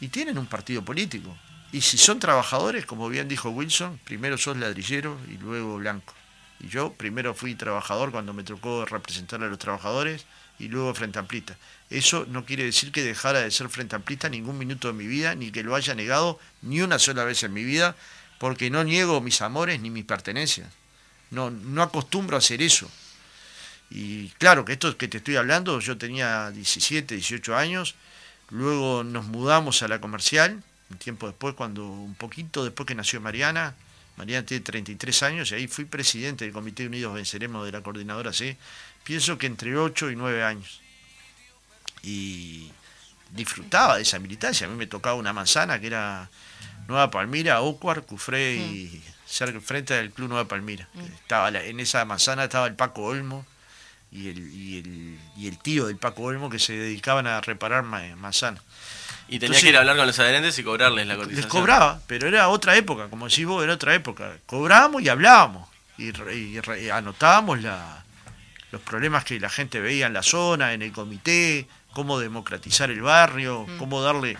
y 0.00 0.08
tienen 0.08 0.38
un 0.38 0.46
partido 0.46 0.82
político. 0.82 1.36
Y 1.70 1.82
si 1.82 1.98
son 1.98 2.18
trabajadores, 2.18 2.86
como 2.86 3.08
bien 3.08 3.28
dijo 3.28 3.50
Wilson, 3.50 4.00
primero 4.04 4.38
sos 4.38 4.56
ladrillero 4.56 5.18
y 5.28 5.36
luego 5.36 5.76
blanco. 5.76 6.14
Y 6.60 6.68
yo 6.68 6.92
primero 6.94 7.34
fui 7.34 7.54
trabajador 7.54 8.10
cuando 8.10 8.32
me 8.32 8.42
tocó 8.42 8.84
representar 8.86 9.42
a 9.42 9.48
los 9.48 9.58
trabajadores 9.58 10.24
y 10.58 10.68
luego 10.68 10.94
frente 10.94 11.18
amplista. 11.18 11.56
Eso 11.90 12.26
no 12.28 12.44
quiere 12.44 12.64
decir 12.64 12.90
que 12.90 13.02
dejara 13.02 13.40
de 13.40 13.50
ser 13.50 13.68
frente 13.68 13.96
amplista 13.96 14.28
ningún 14.28 14.58
minuto 14.58 14.88
de 14.88 14.94
mi 14.94 15.06
vida, 15.06 15.34
ni 15.34 15.50
que 15.50 15.62
lo 15.62 15.74
haya 15.74 15.94
negado 15.94 16.40
ni 16.62 16.80
una 16.80 16.98
sola 16.98 17.24
vez 17.24 17.42
en 17.42 17.52
mi 17.52 17.64
vida, 17.64 17.94
porque 18.38 18.70
no 18.70 18.82
niego 18.82 19.20
mis 19.20 19.40
amores 19.42 19.80
ni 19.80 19.90
mis 19.90 20.04
pertenencias. 20.04 20.68
No, 21.30 21.50
no 21.50 21.82
acostumbro 21.82 22.36
a 22.36 22.38
hacer 22.38 22.62
eso. 22.62 22.90
Y 23.90 24.28
claro 24.38 24.64
que 24.64 24.72
esto 24.72 24.96
que 24.96 25.08
te 25.08 25.18
estoy 25.18 25.36
hablando, 25.36 25.80
yo 25.80 25.96
tenía 25.96 26.50
17, 26.50 27.14
18 27.14 27.56
años, 27.56 27.94
luego 28.50 29.04
nos 29.04 29.26
mudamos 29.26 29.82
a 29.82 29.88
la 29.88 30.00
comercial, 30.00 30.62
un 30.90 30.96
tiempo 30.98 31.26
después, 31.26 31.54
cuando 31.54 31.86
un 31.86 32.14
poquito 32.14 32.64
después 32.64 32.86
que 32.86 32.94
nació 32.94 33.20
Mariana, 33.20 33.74
Mariana 34.16 34.44
tiene 34.46 34.64
33 34.64 35.22
años 35.22 35.50
y 35.52 35.54
ahí 35.54 35.68
fui 35.68 35.84
presidente 35.84 36.44
del 36.44 36.52
Comité 36.54 36.86
Unidos 36.86 37.14
Venceremos 37.14 37.64
de 37.64 37.72
la 37.72 37.82
Coordinadora 37.82 38.32
C, 38.32 38.56
pienso 39.04 39.38
que 39.38 39.46
entre 39.46 39.76
8 39.76 40.10
y 40.10 40.16
9 40.16 40.42
años. 40.44 40.80
Y 42.02 42.70
disfrutaba 43.32 43.96
de 43.96 44.02
esa 44.02 44.18
militancia, 44.18 44.66
a 44.66 44.70
mí 44.70 44.76
me 44.76 44.86
tocaba 44.86 45.14
una 45.16 45.32
manzana 45.32 45.80
que 45.80 45.88
era 45.88 46.30
Nueva 46.86 47.10
Palmira, 47.10 47.60
Ocuar, 47.60 48.02
Cufré 48.02 48.54
y 48.56 49.02
cerca, 49.26 49.60
frente 49.60 49.94
al 49.94 50.10
Club 50.10 50.28
Nueva 50.28 50.48
Palmira. 50.48 50.88
Estaba 51.14 51.50
la- 51.50 51.62
en 51.64 51.80
esa 51.80 52.04
manzana 52.04 52.44
estaba 52.44 52.66
el 52.66 52.74
Paco 52.74 53.02
Olmo 53.04 53.44
y 54.10 54.28
el, 54.28 54.38
y 54.54 54.78
el, 54.78 55.18
y 55.36 55.48
el 55.48 55.58
tío 55.58 55.86
del 55.86 55.96
Paco 55.98 56.22
Olmo 56.22 56.48
que 56.48 56.58
se 56.58 56.72
dedicaban 56.72 57.26
a 57.26 57.40
reparar 57.42 57.82
ma- 57.82 58.16
manzanas. 58.16 58.62
Y 59.28 59.38
tenías 59.38 59.42
Entonces- 59.58 59.62
que 59.62 59.68
ir 59.68 59.76
a 59.76 59.80
hablar 59.80 59.96
con 59.96 60.06
los 60.06 60.18
adherentes 60.18 60.58
y 60.58 60.62
cobrarles 60.64 61.06
la 61.06 61.16
cotización. 61.16 61.42
Les 61.42 61.46
cobraba, 61.50 62.00
pero 62.06 62.26
era 62.28 62.48
otra 62.48 62.76
época, 62.76 63.08
como 63.08 63.28
decís 63.28 63.44
vos, 63.46 63.62
era 63.62 63.74
otra 63.74 63.94
época. 63.94 64.36
Cobrábamos 64.46 65.02
y 65.02 65.08
hablábamos, 65.08 65.68
y, 65.98 66.10
re- 66.12 66.36
y 66.36 66.60
re- 66.60 66.84
y 66.84 66.90
anotábamos 66.90 67.62
la- 67.62 68.04
los 68.72 68.80
problemas 68.82 69.24
que 69.24 69.38
la 69.38 69.50
gente 69.50 69.80
veía 69.80 70.06
en 70.06 70.12
la 70.14 70.22
zona, 70.22 70.72
en 70.72 70.82
el 70.82 70.92
comité, 70.92 71.66
cómo 71.92 72.18
democratizar 72.18 72.90
el 72.90 73.00
barrio, 73.02 73.66
cómo 73.78 74.00
darle... 74.02 74.36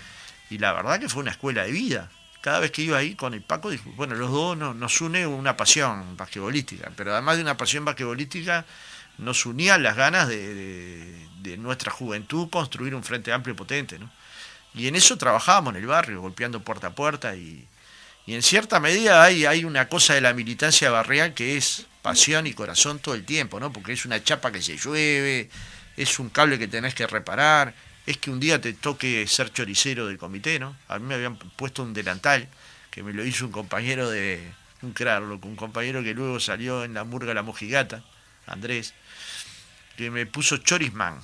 Y 0.50 0.58
la 0.58 0.72
verdad 0.72 0.98
que 1.00 1.08
fue 1.08 1.20
una 1.22 1.30
escuela 1.32 1.64
de 1.64 1.72
vida. 1.72 2.10
Cada 2.40 2.60
vez 2.60 2.70
que 2.70 2.82
iba 2.82 2.96
ahí 2.96 3.14
con 3.14 3.34
el 3.34 3.42
Paco, 3.42 3.68
dijo, 3.68 3.90
bueno, 3.96 4.14
los 4.14 4.30
dos 4.30 4.56
no- 4.56 4.72
nos 4.72 5.00
une 5.02 5.26
una 5.26 5.56
pasión 5.56 6.16
basquetbolística, 6.16 6.90
pero 6.96 7.12
además 7.12 7.36
de 7.36 7.42
una 7.42 7.56
pasión 7.58 7.84
basquetbolística, 7.84 8.64
nos 9.18 9.44
unían 9.44 9.82
las 9.82 9.96
ganas 9.96 10.28
de, 10.28 10.54
de- 10.54 11.28
de 11.42 11.56
nuestra 11.58 11.90
juventud 11.90 12.48
construir 12.48 12.94
un 12.94 13.02
frente 13.04 13.32
amplio 13.32 13.54
y 13.54 13.56
potente, 13.56 13.98
¿no? 13.98 14.08
Y 14.78 14.86
en 14.86 14.94
eso 14.94 15.18
trabajábamos 15.18 15.74
en 15.74 15.80
el 15.80 15.86
barrio, 15.86 16.20
golpeando 16.20 16.62
puerta 16.62 16.88
a 16.88 16.94
puerta 16.94 17.34
y, 17.34 17.66
y 18.26 18.34
en 18.34 18.42
cierta 18.42 18.78
medida 18.78 19.22
hay, 19.24 19.44
hay 19.44 19.64
una 19.64 19.88
cosa 19.88 20.14
de 20.14 20.20
la 20.20 20.32
militancia 20.32 20.90
barrial 20.90 21.34
que 21.34 21.56
es 21.56 21.86
pasión 22.02 22.46
y 22.46 22.54
corazón 22.54 23.00
todo 23.00 23.14
el 23.14 23.24
tiempo, 23.24 23.58
¿no? 23.58 23.72
Porque 23.72 23.92
es 23.92 24.04
una 24.04 24.22
chapa 24.22 24.52
que 24.52 24.62
se 24.62 24.76
llueve, 24.76 25.50
es 25.96 26.18
un 26.18 26.30
cable 26.30 26.58
que 26.58 26.68
tenés 26.68 26.94
que 26.94 27.06
reparar, 27.06 27.74
es 28.06 28.18
que 28.18 28.30
un 28.30 28.38
día 28.38 28.60
te 28.60 28.72
toque 28.72 29.26
ser 29.26 29.52
choricero 29.52 30.06
del 30.06 30.16
comité, 30.16 30.58
¿no? 30.58 30.76
A 30.88 30.98
mí 30.98 31.06
me 31.06 31.14
habían 31.14 31.36
puesto 31.36 31.82
un 31.82 31.92
delantal 31.92 32.48
que 32.90 33.02
me 33.02 33.12
lo 33.12 33.24
hizo 33.24 33.44
un 33.44 33.52
compañero 33.52 34.08
de 34.08 34.40
un 34.82 34.92
crarlo, 34.92 35.40
un 35.42 35.56
compañero 35.56 36.02
que 36.02 36.14
luego 36.14 36.38
salió 36.38 36.84
en 36.84 36.94
la 36.94 37.04
murga 37.04 37.34
La 37.34 37.42
Mojigata, 37.42 38.04
Andrés, 38.46 38.94
que 39.96 40.10
me 40.10 40.24
puso 40.24 40.58
chorisman. 40.58 41.20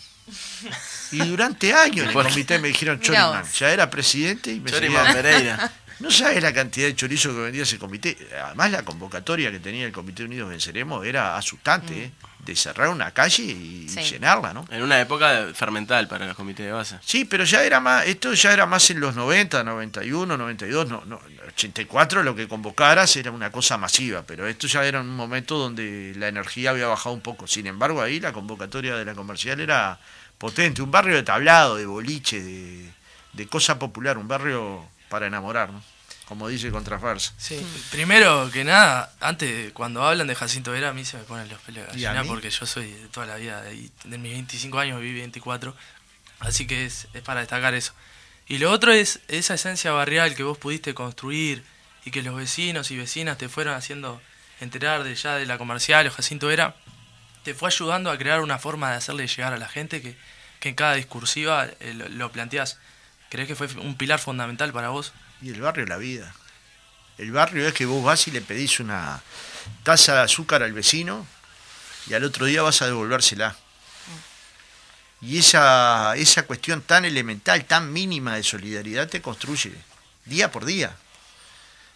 Y 1.12 1.18
durante 1.18 1.72
años 1.74 2.04
en 2.04 2.08
el 2.08 2.12
comité 2.14 2.58
me 2.58 2.68
dijeron 2.68 3.00
vos. 3.08 3.58
Ya 3.58 3.70
era 3.72 3.90
presidente 3.90 4.52
y 4.52 4.60
me 4.60 4.70
Choriman 4.70 5.06
seguía- 5.06 5.22
Pereira. 5.22 5.72
no 6.00 6.10
sabes 6.10 6.42
la 6.42 6.52
cantidad 6.52 6.86
de 6.86 6.96
chorizo 6.96 7.30
que 7.30 7.40
vendía 7.40 7.62
ese 7.62 7.78
comité. 7.78 8.16
Además, 8.44 8.70
la 8.70 8.82
convocatoria 8.82 9.50
que 9.50 9.60
tenía 9.60 9.86
el 9.86 9.92
Comité 9.92 10.24
Unidos 10.24 10.48
Venceremos 10.50 11.04
era 11.06 11.36
asustante, 11.36 12.04
¿eh? 12.04 12.10
De 12.44 12.56
cerrar 12.56 12.88
una 12.88 13.10
calle 13.12 13.42
y 13.42 13.88
Sí. 13.88 14.00
llenarla, 14.02 14.52
¿no? 14.52 14.64
En 14.70 14.82
una 14.82 15.00
época 15.00 15.48
fermental 15.54 16.06
para 16.08 16.26
los 16.26 16.36
comités 16.36 16.66
de 16.66 16.72
base. 16.72 16.98
Sí, 17.04 17.24
pero 17.24 17.44
ya 17.44 17.62
era 17.64 17.80
más, 17.80 18.06
esto 18.06 18.32
ya 18.34 18.52
era 18.52 18.66
más 18.66 18.88
en 18.90 19.00
los 19.00 19.14
90, 19.14 19.64
91, 19.64 20.36
92, 20.36 20.88
no, 20.88 21.02
no, 21.06 21.20
84 21.48 22.22
lo 22.22 22.34
que 22.34 22.48
convocaras 22.48 23.16
era 23.16 23.30
una 23.30 23.50
cosa 23.50 23.78
masiva, 23.78 24.22
pero 24.26 24.46
esto 24.46 24.66
ya 24.66 24.84
era 24.84 25.00
un 25.00 25.14
momento 25.14 25.56
donde 25.58 26.12
la 26.16 26.28
energía 26.28 26.70
había 26.70 26.86
bajado 26.86 27.14
un 27.14 27.20
poco. 27.20 27.46
Sin 27.46 27.66
embargo, 27.66 28.02
ahí 28.02 28.20
la 28.20 28.32
convocatoria 28.32 28.96
de 28.96 29.04
la 29.04 29.14
comercial 29.14 29.60
era 29.60 29.98
potente, 30.38 30.82
un 30.82 30.90
barrio 30.90 31.14
de 31.16 31.22
tablado, 31.22 31.76
de 31.76 31.86
boliche, 31.86 32.42
de, 32.42 32.90
de 33.32 33.46
cosa 33.46 33.78
popular, 33.78 34.18
un 34.18 34.28
barrio 34.28 34.86
para 35.08 35.26
enamorar, 35.28 35.70
¿no? 35.70 35.82
Como 36.26 36.48
dice 36.48 36.70
Contrafarsa. 36.70 37.34
Sí, 37.36 37.60
primero 37.90 38.50
que 38.50 38.64
nada, 38.64 39.12
antes 39.20 39.72
cuando 39.72 40.02
hablan 40.02 40.26
de 40.26 40.34
Jacinto 40.34 40.72
Vera, 40.72 40.88
a 40.88 40.92
mí 40.94 41.04
se 41.04 41.18
me 41.18 41.24
ponen 41.24 41.48
los 41.48 41.60
pelos 41.60 41.86
de 41.92 41.98
¿Y 41.98 42.06
a 42.06 42.12
gallina 42.12 42.28
porque 42.28 42.48
yo 42.48 42.64
soy 42.64 42.90
de 42.90 43.08
toda 43.08 43.26
la 43.26 43.36
vida, 43.36 43.60
de, 43.62 44.18
mis 44.18 44.32
25 44.32 44.78
años 44.78 45.00
viví 45.00 45.20
24, 45.20 45.76
así 46.40 46.66
que 46.66 46.86
es, 46.86 47.08
es 47.12 47.22
para 47.22 47.40
destacar 47.40 47.74
eso. 47.74 47.92
Y 48.46 48.58
lo 48.58 48.70
otro 48.70 48.92
es 48.92 49.20
esa 49.28 49.54
esencia 49.54 49.92
barrial 49.92 50.34
que 50.34 50.42
vos 50.42 50.56
pudiste 50.56 50.94
construir 50.94 51.62
y 52.04 52.10
que 52.10 52.22
los 52.22 52.36
vecinos 52.36 52.90
y 52.90 52.96
vecinas 52.96 53.36
te 53.36 53.48
fueron 53.48 53.74
haciendo 53.74 54.20
enterar 54.60 55.04
de 55.04 55.14
ya 55.14 55.36
de 55.36 55.46
la 55.46 55.58
comercial 55.58 56.06
o 56.06 56.10
Jacinto 56.10 56.46
Vera, 56.46 56.76
te 57.42 57.54
fue 57.54 57.68
ayudando 57.68 58.10
a 58.10 58.18
crear 58.18 58.40
una 58.40 58.58
forma 58.58 58.90
de 58.90 58.96
hacerle 58.96 59.26
llegar 59.26 59.52
a 59.52 59.58
la 59.58 59.68
gente 59.68 60.00
que, 60.00 60.16
que 60.60 60.70
en 60.70 60.74
cada 60.74 60.94
discursiva 60.94 61.66
eh, 61.80 61.94
lo, 61.94 62.08
lo 62.08 62.32
planteás. 62.32 62.78
¿Crees 63.28 63.48
que 63.48 63.54
fue 63.54 63.66
un 63.80 63.96
pilar 63.96 64.18
fundamental 64.18 64.72
para 64.72 64.88
vos? 64.88 65.12
Y 65.44 65.50
el 65.50 65.60
barrio 65.60 65.84
la 65.84 65.98
vida. 65.98 66.34
El 67.18 67.30
barrio 67.30 67.68
es 67.68 67.74
que 67.74 67.84
vos 67.84 68.02
vas 68.02 68.26
y 68.28 68.30
le 68.30 68.40
pedís 68.40 68.80
una 68.80 69.20
taza 69.82 70.14
de 70.14 70.20
azúcar 70.22 70.62
al 70.62 70.72
vecino 70.72 71.26
y 72.06 72.14
al 72.14 72.24
otro 72.24 72.46
día 72.46 72.62
vas 72.62 72.80
a 72.80 72.86
devolvérsela. 72.86 73.54
Y 75.20 75.36
esa, 75.36 76.14
esa 76.16 76.44
cuestión 76.44 76.80
tan 76.80 77.04
elemental, 77.04 77.62
tan 77.66 77.92
mínima 77.92 78.36
de 78.36 78.42
solidaridad 78.42 79.06
te 79.06 79.20
construye 79.20 79.74
día 80.24 80.50
por 80.50 80.64
día. 80.64 80.96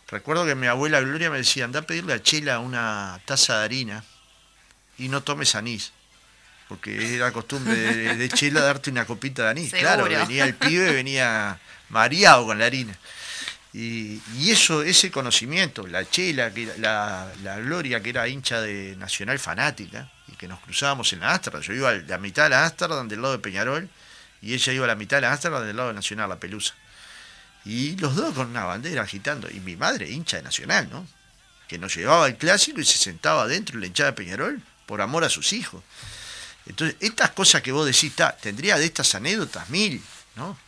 Recuerdo 0.08 0.44
que 0.44 0.54
mi 0.54 0.66
abuela 0.66 1.00
Gloria 1.00 1.30
me 1.30 1.38
decía, 1.38 1.64
anda 1.64 1.80
a 1.80 1.86
pedirle 1.86 2.12
a 2.12 2.22
Chela 2.22 2.58
una 2.58 3.18
taza 3.24 3.60
de 3.60 3.64
harina 3.64 4.04
y 4.98 5.08
no 5.08 5.22
tomes 5.22 5.54
anís. 5.54 5.92
Porque 6.68 7.14
era 7.14 7.32
costumbre 7.32 7.74
de, 7.74 8.14
de 8.14 8.28
Chela 8.28 8.60
darte 8.60 8.90
una 8.90 9.06
copita 9.06 9.44
de 9.44 9.48
anís. 9.48 9.72
Claro, 9.72 10.04
venía 10.04 10.44
el 10.44 10.54
pibe, 10.54 10.92
venía 10.92 11.58
mareado 11.88 12.44
con 12.44 12.58
la 12.58 12.66
harina. 12.66 12.94
Y, 13.72 14.20
y 14.38 14.50
eso, 14.50 14.82
ese 14.82 15.10
conocimiento, 15.10 15.86
la 15.86 16.08
Chela, 16.08 16.52
que 16.52 16.72
la, 16.78 17.30
la 17.42 17.58
Gloria, 17.58 18.02
que 18.02 18.10
era 18.10 18.26
hincha 18.26 18.60
de 18.60 18.96
Nacional 18.96 19.38
Fanática, 19.38 20.10
y 20.26 20.32
que 20.36 20.48
nos 20.48 20.60
cruzábamos 20.60 21.12
en 21.12 21.20
la 21.20 21.32
Astra. 21.32 21.60
Yo 21.60 21.72
iba 21.74 21.90
a 21.90 21.94
la 21.94 22.18
mitad 22.18 22.44
de 22.44 22.50
la 22.50 22.64
Astra, 22.64 22.88
del 23.04 23.20
lado 23.20 23.32
de 23.32 23.40
Peñarol, 23.40 23.88
y 24.40 24.54
ella 24.54 24.72
iba 24.72 24.84
a 24.84 24.88
la 24.88 24.94
mitad 24.94 25.18
de 25.18 25.22
la 25.22 25.32
Astra, 25.32 25.60
del 25.60 25.76
lado 25.76 25.88
de 25.88 25.94
Nacional, 25.94 26.28
la 26.28 26.40
Pelusa. 26.40 26.74
Y 27.64 27.96
los 27.96 28.16
dos 28.16 28.34
con 28.34 28.48
una 28.48 28.64
bandera 28.64 29.02
agitando. 29.02 29.50
Y 29.50 29.60
mi 29.60 29.76
madre, 29.76 30.08
hincha 30.08 30.38
de 30.38 30.42
Nacional, 30.42 30.88
¿no? 30.90 31.06
Que 31.66 31.78
nos 31.78 31.94
llevaba 31.94 32.24
al 32.24 32.38
clásico 32.38 32.80
y 32.80 32.84
se 32.84 32.96
sentaba 32.96 33.46
dentro 33.46 33.74
de 33.74 33.80
la 33.80 33.86
hinchada 33.88 34.12
de 34.12 34.16
Peñarol 34.16 34.62
por 34.86 35.02
amor 35.02 35.24
a 35.24 35.28
sus 35.28 35.52
hijos. 35.52 35.82
Entonces, 36.64 36.96
estas 37.00 37.30
cosas 37.30 37.60
que 37.60 37.72
vos 37.72 37.84
decís, 37.84 38.14
ta, 38.14 38.34
tendría 38.36 38.78
de 38.78 38.86
estas 38.86 39.14
anécdotas 39.14 39.68
mil, 39.68 40.02
¿no? 40.36 40.58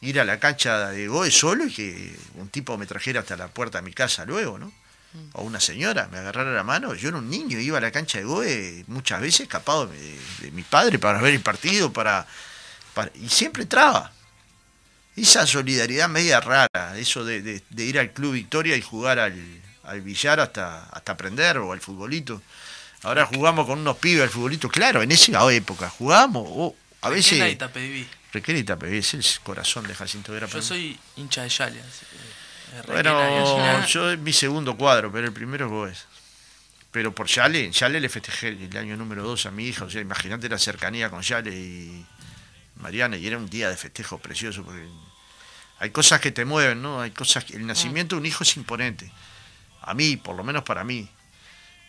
Ir 0.00 0.20
a 0.20 0.24
la 0.24 0.38
cancha 0.38 0.90
de 0.90 1.08
Goe 1.08 1.30
solo 1.30 1.66
y 1.66 1.72
que 1.72 2.16
un 2.34 2.48
tipo 2.48 2.78
me 2.78 2.86
trajera 2.86 3.20
hasta 3.20 3.36
la 3.36 3.48
puerta 3.48 3.78
de 3.78 3.82
mi 3.82 3.92
casa 3.92 4.24
luego, 4.24 4.58
¿no? 4.58 4.72
O 5.32 5.42
una 5.42 5.58
señora 5.58 6.08
me 6.12 6.18
agarrara 6.18 6.52
la 6.52 6.62
mano. 6.62 6.94
Yo 6.94 7.08
era 7.08 7.18
un 7.18 7.28
niño, 7.30 7.58
iba 7.58 7.78
a 7.78 7.80
la 7.80 7.90
cancha 7.90 8.18
de 8.18 8.24
Goe 8.24 8.84
muchas 8.86 9.20
veces 9.20 9.40
escapado 9.40 9.86
de, 9.86 10.18
de 10.40 10.50
mi 10.52 10.62
padre 10.62 10.98
para 10.98 11.20
ver 11.20 11.34
el 11.34 11.40
partido, 11.40 11.92
para, 11.92 12.26
para- 12.94 13.10
y 13.14 13.28
siempre 13.28 13.62
entraba. 13.64 14.12
Esa 15.16 15.46
solidaridad 15.46 16.08
media 16.08 16.40
rara, 16.40 16.96
eso 16.96 17.24
de, 17.24 17.42
de- 17.42 17.62
de 17.68 17.84
ir 17.84 17.98
al 17.98 18.12
Club 18.12 18.34
Victoria 18.34 18.76
y 18.76 18.82
jugar 18.82 19.18
al, 19.18 19.34
al 19.82 20.00
billar 20.02 20.38
hasta, 20.38 20.84
hasta 20.84 21.12
aprender 21.12 21.58
o 21.58 21.72
al 21.72 21.80
futbolito. 21.80 22.40
Ahora 23.02 23.26
jugamos 23.26 23.66
con 23.66 23.80
unos 23.80 23.96
pibes 23.96 24.22
al 24.22 24.28
futbolito, 24.30 24.68
claro, 24.68 25.02
en 25.02 25.10
esa 25.10 25.52
época 25.52 25.88
jugábamos, 25.88 26.44
o 26.46 26.76
a 27.00 27.08
Requena 27.10 27.48
y 27.48 27.56
veces... 27.56 27.58
Y 28.32 28.64
Tapeví, 28.64 28.98
es 28.98 29.14
el 29.14 29.24
corazón 29.42 29.86
de 29.86 29.94
Jacinto 29.94 30.32
Vera. 30.32 30.46
Yo 30.46 30.52
para 30.52 30.60
mí. 30.62 30.66
soy 30.66 30.98
hincha 31.16 31.42
de 31.42 31.48
Yale. 31.48 31.78
eh, 31.78 32.82
Bueno, 32.86 33.86
yo 33.86 34.10
es 34.10 34.18
mi 34.18 34.32
segundo 34.32 34.76
cuadro, 34.76 35.10
pero 35.10 35.26
el 35.26 35.32
primero 35.32 35.66
es 35.66 35.72
Goes. 35.72 36.06
Pero 36.90 37.14
por 37.14 37.26
Yale, 37.26 37.64
en 37.64 37.72
Yale 37.72 38.00
le 38.00 38.08
festejé 38.08 38.48
el 38.48 38.76
año 38.76 38.96
número 38.96 39.22
2 39.22 39.46
a 39.46 39.50
mi 39.50 39.66
hija, 39.66 39.84
o 39.84 39.90
sea, 39.90 40.00
imagínate 40.00 40.48
la 40.48 40.58
cercanía 40.58 41.10
con 41.10 41.22
Yale 41.22 41.54
y 41.54 42.06
Mariana, 42.76 43.16
y 43.16 43.26
era 43.26 43.38
un 43.38 43.48
día 43.48 43.68
de 43.68 43.76
festejo 43.76 44.18
precioso, 44.18 44.62
porque 44.62 44.86
hay 45.78 45.90
cosas 45.90 46.20
que 46.20 46.30
te 46.30 46.44
mueven, 46.44 46.82
¿no? 46.82 47.00
Hay 47.00 47.10
cosas 47.10 47.44
que, 47.44 47.56
el 47.56 47.66
nacimiento 47.66 48.16
de 48.16 48.20
un 48.20 48.26
hijo 48.26 48.42
es 48.42 48.56
imponente. 48.56 49.10
A 49.82 49.94
mí, 49.94 50.16
por 50.16 50.36
lo 50.36 50.44
menos 50.44 50.64
para 50.64 50.84
mí. 50.84 51.08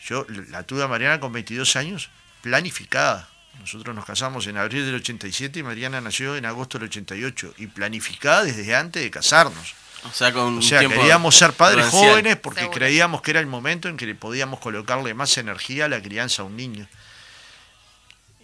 Yo 0.06 0.26
la 0.50 0.64
tuve 0.64 0.84
a 0.84 0.88
Mariana 0.88 1.20
con 1.20 1.34
22 1.34 1.76
años, 1.76 2.10
planificada. 2.42 3.30
Nosotros 3.60 3.96
nos 3.96 4.06
casamos 4.06 4.48
en 4.48 4.58
abril 4.58 4.86
del 4.86 4.96
87 4.96 5.60
y 5.60 5.64
Mariana 5.64 6.00
nació 6.02 6.36
en 6.36 6.46
agosto 6.46 6.78
del 6.80 6.88
88, 6.88 7.56
y 7.58 7.68
planificada 7.68 8.44
desde 8.44 8.76
antes 8.76 9.04
de 9.04 9.12
casarnos. 9.12 9.74
O 10.10 10.14
sea, 10.14 10.32
con 10.32 10.60
O 10.60 10.62
sea, 10.62 10.80
queríamos 10.80 11.36
ser 11.36 11.52
padres 11.54 11.86
prudencial. 11.88 12.12
jóvenes 12.12 12.38
porque 12.38 12.62
Seguro. 12.62 12.78
creíamos 12.80 13.22
que 13.22 13.32
era 13.32 13.42
el 13.42 13.48
momento 13.48 13.90
en 13.90 13.98
que 13.98 14.06
le 14.06 14.16
podíamos 14.16 14.60
colocarle 14.60 15.14
más 15.14 15.38
energía 15.38 15.86
a 15.86 15.90
la 15.90 16.02
crianza 16.02 16.42
a 16.42 16.46
un 16.46 16.56
niño. 16.56 16.88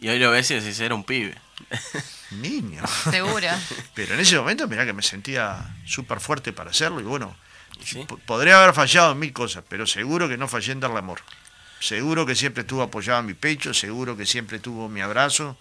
Y 0.01 0.09
hoy 0.09 0.19
lo 0.19 0.31
ves 0.31 0.51
y 0.51 0.55
decís, 0.55 0.79
era 0.81 0.93
un 0.93 1.05
pibe. 1.05 1.35
Niño. 2.31 2.83
Seguro. 3.09 3.47
Pero 3.93 4.15
en 4.15 4.19
ese 4.19 4.37
momento, 4.37 4.67
mirá 4.67 4.85
que 4.85 4.91
me 4.91 5.01
sentía 5.01 5.73
súper 5.85 6.19
fuerte 6.19 6.51
para 6.51 6.71
hacerlo 6.71 6.99
y 6.99 7.03
bueno, 7.03 7.33
podría 8.25 8.61
haber 8.61 8.73
fallado 8.75 9.13
en 9.13 9.19
mil 9.19 9.31
cosas, 9.31 9.63
pero 9.69 9.85
seguro 9.87 10.27
que 10.27 10.37
no 10.37 10.47
fallé 10.47 10.73
en 10.73 10.79
darle 10.81 10.99
amor. 10.99 11.21
Seguro 11.85 12.25
que 12.25 12.33
siempre 12.33 12.61
estuvo 12.61 12.81
apoyado 12.81 13.19
en 13.19 13.27
mi 13.27 13.35
pecho, 13.35 13.71
seguro 13.71 14.17
que 14.17 14.25
siempre 14.25 14.57
tuvo 14.57 14.89
mi 14.89 15.01
abrazo, 15.01 15.55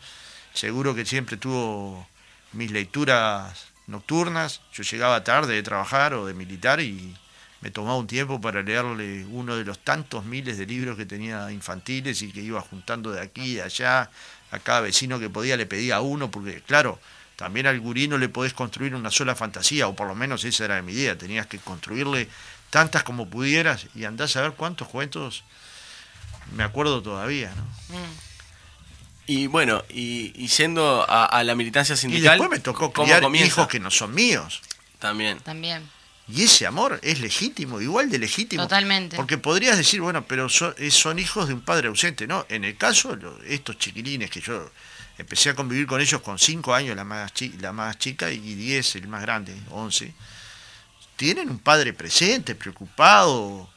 seguro 0.54 0.94
que 0.94 1.04
siempre 1.04 1.36
tuvo 1.36 2.08
mis 2.54 2.70
lecturas 2.70 3.66
nocturnas. 3.88 4.62
Yo 4.72 4.84
llegaba 4.84 5.22
tarde 5.22 5.54
de 5.54 5.62
trabajar 5.62 6.14
o 6.14 6.24
de 6.24 6.32
militar 6.32 6.80
y 6.80 7.14
me 7.60 7.70
tomaba 7.70 7.98
un 7.98 8.06
tiempo 8.06 8.40
para 8.40 8.62
leerle 8.62 9.26
uno 9.26 9.54
de 9.54 9.66
los 9.66 9.80
tantos 9.80 10.24
miles 10.24 10.56
de 10.56 10.64
libros 10.64 10.96
que 10.96 11.04
tenía 11.04 11.52
infantiles 11.52 12.22
y 12.22 12.32
que 12.32 12.40
iba 12.40 12.62
juntando 12.62 13.12
de 13.12 13.20
aquí 13.20 13.42
y 13.42 13.54
de 13.56 13.62
allá. 13.62 14.10
A 14.50 14.58
cada 14.60 14.80
vecino 14.80 15.20
que 15.20 15.28
podía 15.28 15.58
le 15.58 15.66
pedía 15.66 16.00
uno, 16.00 16.30
porque 16.30 16.62
claro, 16.62 16.98
también 17.36 17.66
al 17.66 17.80
gurí 17.80 18.08
no 18.08 18.16
le 18.16 18.30
podés 18.30 18.54
construir 18.54 18.94
una 18.94 19.10
sola 19.10 19.34
fantasía, 19.34 19.88
o 19.88 19.94
por 19.94 20.08
lo 20.08 20.14
menos 20.14 20.42
esa 20.44 20.64
era 20.64 20.80
mi 20.80 20.94
idea, 20.94 21.18
tenías 21.18 21.48
que 21.48 21.58
construirle 21.58 22.28
tantas 22.70 23.02
como 23.02 23.28
pudieras 23.28 23.88
y 23.94 24.04
andás 24.04 24.36
a 24.36 24.40
ver 24.40 24.52
cuántos 24.52 24.88
cuentos 24.88 25.44
me 26.52 26.62
acuerdo 26.64 27.02
todavía, 27.02 27.52
¿no? 27.54 27.96
Y 29.26 29.46
bueno, 29.46 29.82
y, 29.88 30.32
y 30.36 30.48
yendo 30.48 31.04
a, 31.08 31.24
a 31.24 31.42
la 31.44 31.54
militancia 31.54 31.94
Y 31.94 31.98
sindical. 31.98 32.38
después 32.38 32.50
me 32.50 32.60
tocó 32.62 32.92
¿cómo 32.92 33.06
criar 33.06 33.24
hijos 33.36 33.66
que 33.68 33.80
no 33.80 33.90
son 33.90 34.14
míos. 34.14 34.60
También. 34.98 35.38
También. 35.40 35.88
Y 36.28 36.44
ese 36.44 36.66
amor 36.66 36.98
es 37.02 37.20
legítimo, 37.20 37.80
igual 37.80 38.10
de 38.10 38.18
legítimo. 38.18 38.62
Totalmente. 38.62 39.16
Porque 39.16 39.38
podrías 39.38 39.76
decir, 39.76 40.00
bueno, 40.00 40.24
pero 40.26 40.48
son, 40.48 40.74
eh, 40.78 40.90
son 40.90 41.18
hijos 41.18 41.48
de 41.48 41.54
un 41.54 41.60
padre 41.62 41.88
ausente. 41.88 42.26
No, 42.26 42.44
en 42.48 42.64
el 42.64 42.76
caso, 42.76 43.16
estos 43.46 43.78
chiquilines 43.78 44.30
que 44.30 44.40
yo 44.40 44.70
empecé 45.18 45.50
a 45.50 45.54
convivir 45.54 45.86
con 45.86 46.00
ellos 46.00 46.20
con 46.22 46.38
5 46.38 46.74
años, 46.74 46.96
la 46.96 47.04
más, 47.04 47.32
chi- 47.32 47.54
la 47.60 47.72
más 47.72 47.98
chica, 47.98 48.30
y 48.30 48.38
10, 48.38 48.96
el 48.96 49.08
más 49.08 49.22
grande, 49.22 49.54
11, 49.70 50.14
tienen 51.16 51.48
un 51.50 51.58
padre 51.58 51.92
presente, 51.92 52.54
preocupado, 52.54 53.68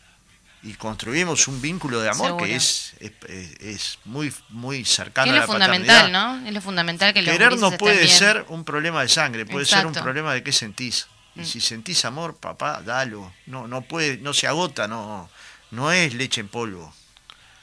y 0.64 0.74
construimos 0.74 1.48
un 1.48 1.62
vínculo 1.62 2.00
de 2.02 2.10
amor 2.10 2.28
Seguro. 2.30 2.46
que 2.46 2.56
es, 2.56 2.94
es, 3.00 3.12
es- 3.30 3.60
es 3.62 4.00
muy, 4.06 4.34
muy 4.50 4.80
Que 4.80 4.86
cercano 4.90 5.32
es 5.32 5.38
a 5.38 5.42
lo 5.42 5.42
la 5.42 5.48
fundamental, 5.48 5.96
paternidad. 6.12 6.40
¿no? 6.42 6.48
Es 6.48 6.54
lo 6.54 6.62
fundamental 6.62 7.14
que 7.14 7.24
Querer 7.24 7.58
no 7.58 7.72
puede 7.72 8.08
ser 8.08 8.46
un 8.50 8.64
problema 8.64 9.02
de 9.02 9.10
sangre, 9.10 9.46
puede 9.46 9.66
ser 9.66 9.80
un 9.86 9.90
Exacto. 9.90 10.04
problema 10.04 10.34
de 10.34 10.44
qué 10.44 10.52
sentís. 10.52 11.08
Y 11.36 11.42
Mm. 11.42 11.46
si 11.46 11.62
sentís 11.62 12.04
amor, 12.06 12.36
papá, 12.38 12.82
dalo. 12.84 13.32
No, 13.46 13.68
no 13.68 13.82
puede, 13.84 14.18
no 14.18 14.34
se 14.34 14.48
agota, 14.48 14.88
no, 14.88 15.30
no 15.72 15.92
es 15.92 16.14
leche 16.16 16.42
en 16.42 16.48
polvo. 16.48 16.94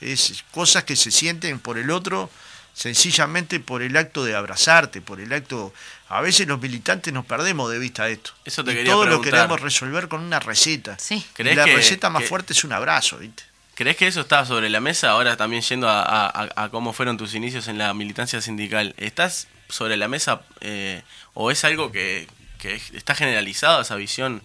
Es 0.01 0.45
cosas 0.53 0.85
que 0.85 0.95
se 0.97 1.11
sienten 1.11 1.59
por 1.59 1.79
el 1.79 1.91
otro, 1.91 2.31
sencillamente 2.75 3.61
por 3.61 3.81
el 3.83 3.97
acto 3.97 4.25
de 4.25 4.35
abrazarte, 4.35 5.01
por 5.01 5.21
el 5.21 5.33
acto. 5.33 5.73
A 6.09 6.21
veces 6.21 6.47
los 6.47 6.61
militantes 6.61 7.13
nos 7.15 7.25
perdemos 7.25 7.71
de 7.71 7.79
vista 7.79 8.09
esto. 8.09 8.33
Eso 8.45 8.63
te 8.65 8.73
y 8.73 8.75
quería 8.75 8.93
todo 8.93 9.07
lo 9.07 9.21
queremos 9.23 9.61
resolver 9.61 10.09
con 10.09 10.21
una 10.23 10.41
receta. 10.41 10.97
Sí. 10.99 11.15
Y 11.17 11.27
¿Crees 11.33 11.57
la 11.57 11.65
que- 11.65 11.77
receta 11.77 12.11
más 12.11 12.23
que- 12.23 12.29
fuerte 12.29 12.53
es 12.53 12.63
un 12.65 12.73
abrazo, 12.73 13.17
¿viste? 13.19 13.45
¿Crees 13.75 13.97
que 13.97 14.07
eso 14.07 14.21
está 14.21 14.45
sobre 14.45 14.69
la 14.71 14.81
mesa? 14.81 15.11
Ahora 15.11 15.37
también 15.37 15.63
yendo 15.63 15.89
a, 15.89 16.03
a- 16.29 16.49
a 16.65 16.69
cómo 16.69 16.93
fueron 16.93 17.17
tus 17.17 17.35
inicios 17.35 17.67
en 17.69 17.79
la 17.79 17.93
militancia 17.95 18.41
sindical. 18.41 18.95
¿Estás 18.99 19.49
sobre 19.69 19.97
la 19.97 20.07
mesa 20.09 20.43
eh, 20.61 21.03
o 21.33 21.51
es 21.51 21.65
algo 21.65 21.91
que, 21.91 22.29
que 22.59 22.75
está 22.93 23.15
generalizado 23.17 23.81
esa 23.81 23.97
visión 23.97 24.43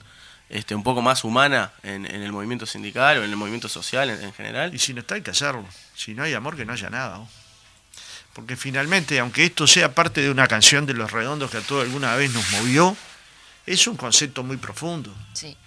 este, 0.49 0.73
un 0.73 0.81
poco 0.81 1.03
más 1.03 1.23
humana 1.23 1.71
en, 1.83 2.07
en 2.07 2.23
el 2.23 2.31
movimiento 2.31 2.65
sindical 2.65 3.19
o 3.19 3.23
en 3.23 3.29
el 3.29 3.35
movimiento 3.35 3.69
social 3.69 4.09
en, 4.09 4.23
en 4.23 4.33
general? 4.33 4.73
Y 4.73 4.79
si 4.79 4.93
no 4.95 5.01
está, 5.01 5.13
hay 5.15 5.21
que 5.21 5.29
hacerlo. 5.31 5.63
Si 5.95 6.15
no 6.15 6.23
hay 6.23 6.33
amor, 6.33 6.55
que 6.55 6.65
no 6.65 6.73
haya 6.73 6.89
nada. 6.89 7.17
¿no? 7.19 7.29
Porque 8.39 8.55
finalmente, 8.55 9.19
aunque 9.19 9.43
esto 9.43 9.67
sea 9.67 9.93
parte 9.93 10.21
de 10.21 10.31
una 10.31 10.47
canción 10.47 10.85
de 10.85 10.93
Los 10.93 11.11
Redondos 11.11 11.51
que 11.51 11.57
a 11.57 11.61
todos 11.61 11.83
alguna 11.83 12.15
vez 12.15 12.31
nos 12.33 12.49
movió, 12.51 12.95
es 13.65 13.85
un 13.85 13.97
concepto 13.97 14.43
muy 14.43 14.55
profundo. 14.55 15.13
Sí. 15.33 15.57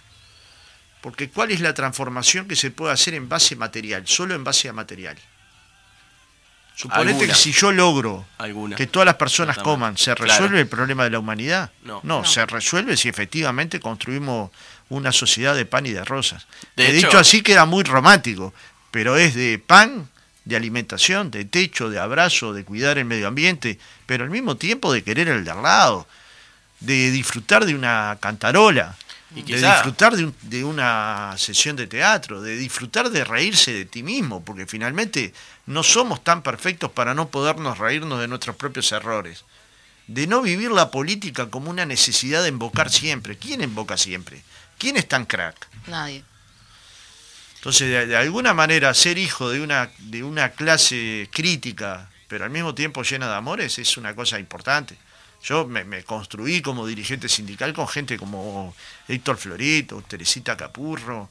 Porque 1.02 1.28
¿cuál 1.28 1.50
es 1.50 1.60
la 1.60 1.74
transformación 1.74 2.48
que 2.48 2.56
se 2.56 2.70
puede 2.70 2.94
hacer 2.94 3.12
en 3.12 3.28
base 3.28 3.56
material? 3.56 4.04
Solo 4.06 4.34
en 4.34 4.42
base 4.42 4.70
a 4.70 4.72
material. 4.72 5.18
Suponete 6.74 7.10
Alguna. 7.10 7.26
que 7.28 7.34
si 7.34 7.52
yo 7.52 7.70
logro 7.72 8.26
Alguna. 8.38 8.74
que 8.76 8.86
todas 8.86 9.04
las 9.04 9.16
personas 9.16 9.58
coman, 9.58 9.98
¿se 9.98 10.14
Claro. 10.14 10.24
resuelve 10.32 10.60
el 10.60 10.66
problema 10.68 11.04
de 11.04 11.10
la 11.10 11.18
humanidad? 11.18 11.70
No. 11.84 12.00
No. 12.02 12.24
se 12.24 12.46
resuelve 12.46 12.96
si 12.96 13.10
efectivamente 13.10 13.80
construimos 13.80 14.50
una 14.88 15.12
sociedad 15.12 15.54
de 15.54 15.66
pan 15.66 15.84
y 15.84 15.90
de 15.90 16.04
rosas. 16.06 16.46
De 16.74 16.86
He 16.86 16.96
hecho- 16.96 17.08
dicho 17.08 17.18
así 17.18 17.42
queda 17.42 17.66
muy 17.66 17.84
romántico, 17.84 18.54
pero 18.90 19.16
es 19.18 19.34
de 19.34 19.58
pan, 19.58 20.08
de 20.44 20.56
alimentación, 20.56 21.30
de 21.30 21.44
techo, 21.44 21.88
de 21.90 21.98
abrazo, 21.98 22.52
de 22.52 22.64
cuidar 22.64 22.98
el 22.98 23.04
medio 23.04 23.28
ambiente, 23.28 23.78
pero 24.06 24.24
al 24.24 24.30
mismo 24.30 24.56
tiempo 24.56 24.92
de 24.92 25.02
querer 25.04 25.28
el 25.28 25.44
de 25.44 25.50
al 25.50 25.62
lado, 25.62 26.06
de 26.80 27.10
disfrutar 27.10 27.64
de 27.64 27.74
una 27.74 28.18
cantarola, 28.20 28.96
Y 29.34 29.42
de 29.42 29.56
disfrutar 29.76 30.14
de, 30.16 30.24
un- 30.26 30.34
de 30.42 30.62
una 30.64 31.34
sesión 31.38 31.74
de 31.76 31.86
teatro, 31.86 32.42
de 32.42 32.56
disfrutar 32.56 33.08
de 33.08 33.24
reírse 33.24 33.72
de 33.72 33.84
ti 33.86 34.02
mismo, 34.02 34.44
porque 34.44 34.66
finalmente 34.66 35.32
no 35.66 35.82
somos 35.82 36.22
tan 36.22 36.42
perfectos 36.42 36.90
para 36.90 37.14
no 37.14 37.28
podernos 37.28 37.78
reírnos 37.78 38.20
de 38.20 38.28
nuestros 38.28 38.56
propios 38.56 38.92
errores. 38.92 39.44
De 40.06 40.26
no 40.26 40.42
vivir 40.42 40.70
la 40.72 40.90
política 40.90 41.46
como 41.48 41.70
una 41.70 41.86
necesidad 41.86 42.42
de 42.42 42.48
invocar 42.50 42.90
siempre. 42.90 43.38
¿Quién 43.38 43.62
invoca 43.62 43.96
siempre? 43.96 44.42
¿Quién 44.76 44.96
es 44.98 45.06
tan 45.08 45.24
crack? 45.24 45.68
Nadie. 45.86 46.24
Entonces, 47.62 48.08
de, 48.08 48.16
alguna 48.16 48.54
manera, 48.54 48.92
ser 48.92 49.18
hijo 49.18 49.48
de 49.48 49.60
una, 49.60 49.88
de 49.98 50.24
una 50.24 50.50
clase 50.50 51.28
crítica, 51.30 52.10
pero 52.26 52.44
al 52.44 52.50
mismo 52.50 52.74
tiempo 52.74 53.04
llena 53.04 53.28
de 53.28 53.36
amores, 53.36 53.78
es 53.78 53.96
una 53.96 54.16
cosa 54.16 54.40
importante. 54.40 54.96
Yo 55.44 55.64
me, 55.68 56.02
construí 56.02 56.60
como 56.60 56.88
dirigente 56.88 57.28
sindical 57.28 57.72
con 57.72 57.86
gente 57.86 58.18
como 58.18 58.74
Héctor 59.06 59.36
Florito, 59.36 60.02
Teresita 60.02 60.56
Capurro, 60.56 61.30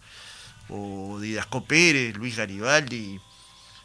o 0.69 1.19
Didasco 1.19 1.65
Pérez, 1.65 2.15
Luis 2.15 2.37
Garibaldi, 2.37 3.19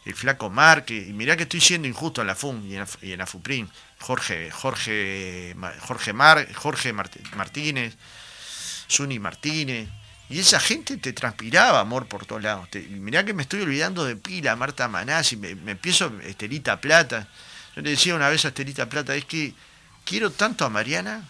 el 0.05 0.15
Flaco 0.15 0.49
Márquez. 0.49 1.09
Y 1.09 1.13
mirá 1.13 1.37
que 1.37 1.43
estoy 1.43 1.61
siendo 1.61 1.89
injusto 1.89 2.21
en 2.21 2.29
la 2.29 2.37
FUM 2.37 2.65
y 2.65 2.77
en 3.13 3.19
la, 3.19 3.27
y. 3.27 3.69
Jorge, 3.99 4.53
Jorge, 4.53 5.57
Jorge, 5.81 6.13
Mar, 6.13 6.47
Jorge 6.55 6.93
Mart- 6.93 7.35
Martínez, 7.35 7.97
Zuni 8.89 9.19
Martínez. 9.19 9.89
Y 10.29 10.41
esa 10.41 10.59
gente 10.59 10.97
te 10.97 11.13
transpiraba 11.13 11.79
amor 11.81 12.07
por 12.07 12.27
todos 12.27 12.43
lados. 12.43 12.69
Te- 12.71 12.83
mirá 12.83 13.25
que 13.25 13.33
me 13.33 13.43
estoy 13.43 13.63
olvidando 13.63 14.05
de 14.05 14.17
Pila, 14.17 14.57
Marta 14.57 14.89
Manasi, 14.89 15.37
me, 15.37 15.55
me 15.55 15.73
empiezo 15.73 16.13
Estelita 16.25 16.81
Plata. 16.81 17.29
Yo 17.77 17.83
le 17.83 17.91
decía 17.91 18.15
una 18.15 18.29
vez 18.29 18.45
a 18.45 18.49
Estelita 18.49 18.89
Plata, 18.89 19.15
es 19.15 19.25
que 19.25 19.55
quiero 20.05 20.31
tanto 20.33 20.65
a 20.65 20.69
Mariana, 20.71 21.23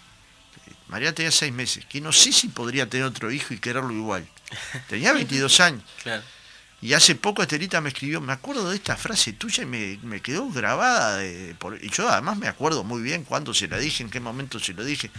Mariana 0.89 1.15
tenía 1.15 1.31
seis 1.33 1.53
meses, 1.53 1.85
que 1.87 2.01
no 2.01 2.13
sé 2.13 2.33
si 2.33 2.49
podría 2.49 2.89
tener 2.89 3.07
otro 3.07 3.31
hijo 3.31 3.53
y 3.53 3.59
quererlo 3.59 3.93
igual. 3.93 4.27
Tenía 4.89 5.13
22 5.13 5.61
años. 5.61 5.83
Claro. 6.03 6.23
Y 6.83 6.93
hace 6.93 7.15
poco 7.15 7.41
Estelita 7.43 7.81
me 7.81 7.89
escribió, 7.89 8.21
me 8.21 8.35
acuerdo 8.35 8.69
de 8.71 8.77
esta 8.77 8.97
frase 8.97 9.33
tuya 9.33 9.63
y 9.63 9.67
me, 9.67 9.99
me 10.03 10.21
quedó 10.21 10.49
grabada. 10.51 11.17
de- 11.17 11.55
por- 11.59 11.83
y 11.83 11.89
yo 11.91 12.09
además 12.09 12.37
me 12.37 12.49
acuerdo 12.49 12.85
muy 12.85 13.01
bien 13.03 13.25
cuándo 13.25 13.53
se 13.55 13.67
la 13.67 13.79
dije, 13.79 14.03
en 14.05 14.11
qué 14.11 14.21
momento 14.21 14.61
se 14.61 14.75
lo 14.75 14.85
dije. 14.85 15.11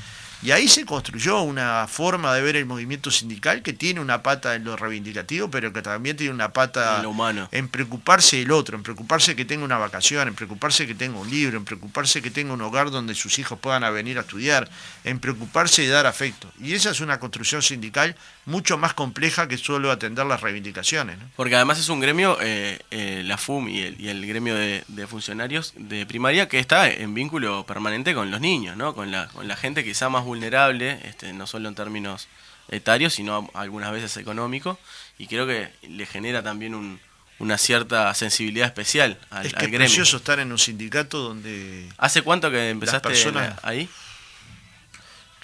Y 0.44 0.52
ahí 0.52 0.68
se 0.68 0.86
construyó 0.86 1.42
una 1.42 1.88
forma 1.88 2.34
de 2.34 2.42
ver 2.42 2.56
el 2.56 2.66
movimiento 2.66 3.10
sindical 3.10 3.64
que 3.64 3.74
tiene 3.74 4.00
una 4.00 4.22
pata 4.22 4.54
en 4.56 4.64
lo 4.64 4.76
reivindicativo, 4.76 5.50
pero 5.50 5.74
que 5.74 5.82
también 5.82 6.16
tiene 6.16 6.32
una 6.34 6.54
pata 6.54 6.98
En 6.98 7.04
lo 7.04 7.10
humano. 7.10 7.50
en 7.52 7.68
preocuparse 7.70 8.38
del 8.38 8.52
otro, 8.52 8.78
en 8.78 8.84
preocuparse 8.84 9.36
que 9.36 9.46
tenga 9.46 9.66
una 9.66 9.78
vacación, 9.80 10.28
en 10.28 10.36
preocuparse 10.36 10.86
que 10.86 10.94
tenga 10.94 11.20
un 11.20 11.30
libro, 11.30 11.58
en 11.58 11.66
preocuparse 11.66 12.22
que 12.22 12.30
tenga 12.30 12.54
un 12.54 12.62
hogar 12.62 12.92
donde 12.92 13.16
sus 13.16 13.40
hijos 13.40 13.58
puedan 13.60 13.82
venir 13.94 14.18
a 14.20 14.22
estudiar, 14.22 14.70
en 15.04 15.20
preocuparse 15.20 15.82
de 15.82 15.88
dar 15.88 16.06
afecto. 16.06 16.52
Y 16.62 16.74
esa 16.74 16.92
es 16.92 17.00
una 17.00 17.20
construcción 17.20 17.62
sindical 17.64 18.16
mucho 18.46 18.78
más 18.78 18.94
compleja 18.94 19.48
que 19.48 19.58
solo 19.58 19.92
atender 19.92 20.26
las 20.26 20.42
reivindicaciones. 20.42 21.18
¿no? 21.18 21.26
Porque 21.36 21.56
además 21.56 21.80
es 21.80 21.90
un 21.90 22.00
gremio, 22.00 22.38
eh, 22.42 22.80
eh, 22.92 23.24
la 23.26 23.38
FUM 23.38 23.70
y 23.70 23.82
el, 23.82 24.00
y 24.00 24.10
el 24.10 24.26
gremio 24.26 24.56
de, 24.56 24.84
de 24.88 25.08
funcionarios 25.08 25.74
de 25.78 26.06
primaria, 26.06 26.48
que 26.48 26.60
está 26.60 26.90
en 26.90 27.14
vínculo 27.14 27.66
permanente 27.66 28.14
con 28.14 28.30
los 28.30 28.40
niños, 28.40 28.78
¿no? 28.78 28.94
Con 28.94 29.12
la, 29.12 29.28
con 29.30 29.48
la 29.48 29.56
gente 29.56 29.84
quizá 29.84 30.10
más 30.10 30.27
vulnerable, 30.28 31.00
este, 31.06 31.34
no 31.34 31.48
solo 31.48 31.68
en 31.70 31.76
términos 31.76 32.28
etarios, 32.70 33.14
sino 33.16 33.50
algunas 33.56 33.92
veces 33.92 34.16
económicos, 34.18 34.78
y 35.18 35.26
creo 35.28 35.48
que 35.48 35.70
le 35.88 36.06
genera 36.06 36.44
también 36.44 36.76
un- 36.76 37.00
una 37.40 37.58
cierta 37.58 38.14
sensibilidad 38.14 38.68
especial 38.68 39.18
al, 39.30 39.46
es 39.46 39.54
que 39.54 39.60
al 39.60 39.66
es 39.66 39.72
gremio. 39.72 39.88
precioso 39.88 40.18
estar 40.18 40.40
en 40.40 40.52
un 40.52 40.58
sindicato 40.60 41.20
donde 41.20 41.88
¿Hace 41.98 42.22
cuánto 42.24 42.52
que 42.52 42.70
empezaste 42.70 43.08
personas- 43.10 43.58
ahí? 43.64 43.88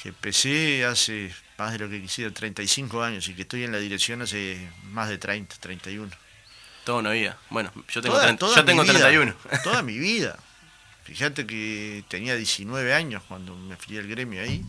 que 0.01 0.09
empecé 0.09 0.83
hace 0.85 1.33
más 1.57 1.71
de 1.71 1.79
lo 1.79 1.89
que 1.89 2.01
quisiera, 2.01 2.29
35 2.33 3.03
años, 3.03 3.27
y 3.29 3.35
que 3.35 3.43
estoy 3.43 3.63
en 3.63 3.71
la 3.71 3.77
dirección 3.77 4.21
hace 4.21 4.69
más 4.91 5.07
de 5.07 5.17
30, 5.17 5.55
31. 5.59 6.11
Toda 6.83 6.99
una 6.99 7.11
vida. 7.11 7.37
Bueno, 7.49 7.71
yo 7.89 8.01
tengo, 8.01 8.15
Toda- 8.15 8.23
30 8.25 8.39
toda 8.39 8.55
yo 8.57 8.65
tengo 8.65 8.83
vida, 8.83 8.93
31. 8.93 9.35
Toda 9.63 9.81
mi 9.81 9.97
vida. 9.97 10.37
Fíjate 11.03 11.45
que 11.45 12.03
tenía 12.07 12.35
19 12.35 12.93
años 12.93 13.21
cuando 13.27 13.55
me 13.55 13.73
afilié 13.73 13.99
al 13.99 14.07
gremio 14.07 14.41
ahí. 14.41 14.63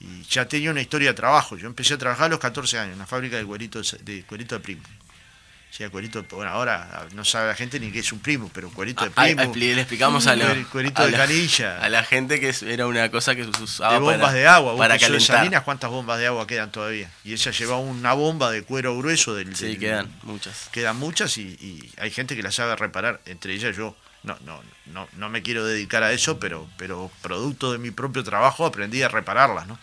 Y 0.00 0.22
ya 0.24 0.46
tenía 0.46 0.70
una 0.70 0.82
historia 0.82 1.08
de 1.10 1.14
trabajo. 1.14 1.56
Yo 1.56 1.66
empecé 1.66 1.94
a 1.94 1.98
trabajar 1.98 2.26
a 2.26 2.28
los 2.28 2.38
14 2.38 2.78
años 2.78 2.92
en 2.94 2.98
la 2.98 3.06
fábrica 3.06 3.36
de 3.36 3.44
cuerito 3.44 3.80
de, 4.02 4.22
cuerito 4.24 4.54
de 4.56 4.60
primo. 4.60 4.82
O 4.82 5.76
sea, 5.76 5.90
cuerito, 5.90 6.22
de- 6.22 6.28
bueno, 6.28 6.52
ahora 6.52 7.08
no 7.14 7.24
sabe 7.24 7.48
la 7.48 7.54
gente 7.56 7.80
ni 7.80 7.90
qué 7.90 7.98
es 7.98 8.12
un 8.12 8.20
primo, 8.20 8.48
pero 8.54 8.70
cuerito 8.70 9.02
de 9.04 9.10
Ah, 9.16 9.24
primo, 9.24 9.42
expli- 9.42 9.74
le 9.74 9.80
explicamos 9.80 10.24
a, 10.28 10.36
lo- 10.36 10.44
cuer- 10.44 10.66
cuerito 10.68 11.02
a 11.02 11.06
de 11.06 11.10
la- 11.12 11.18
canilla, 11.18 11.78
a 11.82 11.88
la 11.88 12.04
gente 12.04 12.38
que 12.38 12.54
era 12.72 12.86
una 12.86 13.10
cosa 13.10 13.34
que 13.34 13.42
se 13.42 13.50
usaba 13.62 13.94
de 13.94 13.98
bombas 13.98 14.20
para, 14.20 14.32
de 14.34 14.46
agua. 14.46 14.76
Para 14.76 14.94
de 14.94 15.00
calentar. 15.00 15.36
Salinas, 15.38 15.62
¿cuántas 15.64 15.90
bombas 15.90 16.18
de 16.20 16.26
agua 16.28 16.46
quedan 16.46 16.70
todavía? 16.70 17.10
Y 17.24 17.32
ella 17.32 17.50
llevaba 17.50 17.80
una 17.80 18.12
bomba 18.12 18.52
de 18.52 18.62
cuero 18.62 18.96
grueso 18.96 19.34
del, 19.34 19.56
Sí, 19.56 19.66
del- 19.66 19.78
quedan 19.80 20.12
muchas. 20.22 20.68
quedan 20.70 20.96
muchas 20.96 21.36
y, 21.38 21.42
y 21.42 21.90
hay 21.96 22.12
gente 22.12 22.36
que 22.36 22.42
las 22.44 22.54
sabe 22.54 22.76
reparar, 22.76 23.20
entre 23.26 23.54
ellas 23.54 23.74
yo. 23.76 23.96
No, 24.24 24.36
no, 24.44 24.60
no, 24.86 25.08
no 25.16 25.28
me 25.28 25.42
quiero 25.42 25.64
dedicar 25.64 26.02
a 26.02 26.12
eso, 26.12 26.38
pero, 26.38 26.68
pero 26.78 27.10
producto 27.22 27.72
de 27.72 27.78
mi 27.78 27.90
propio 27.90 28.24
trabajo 28.24 28.64
aprendí 28.64 29.02
a 29.02 29.08
repararlas, 29.08 29.66
¿no? 29.66 29.78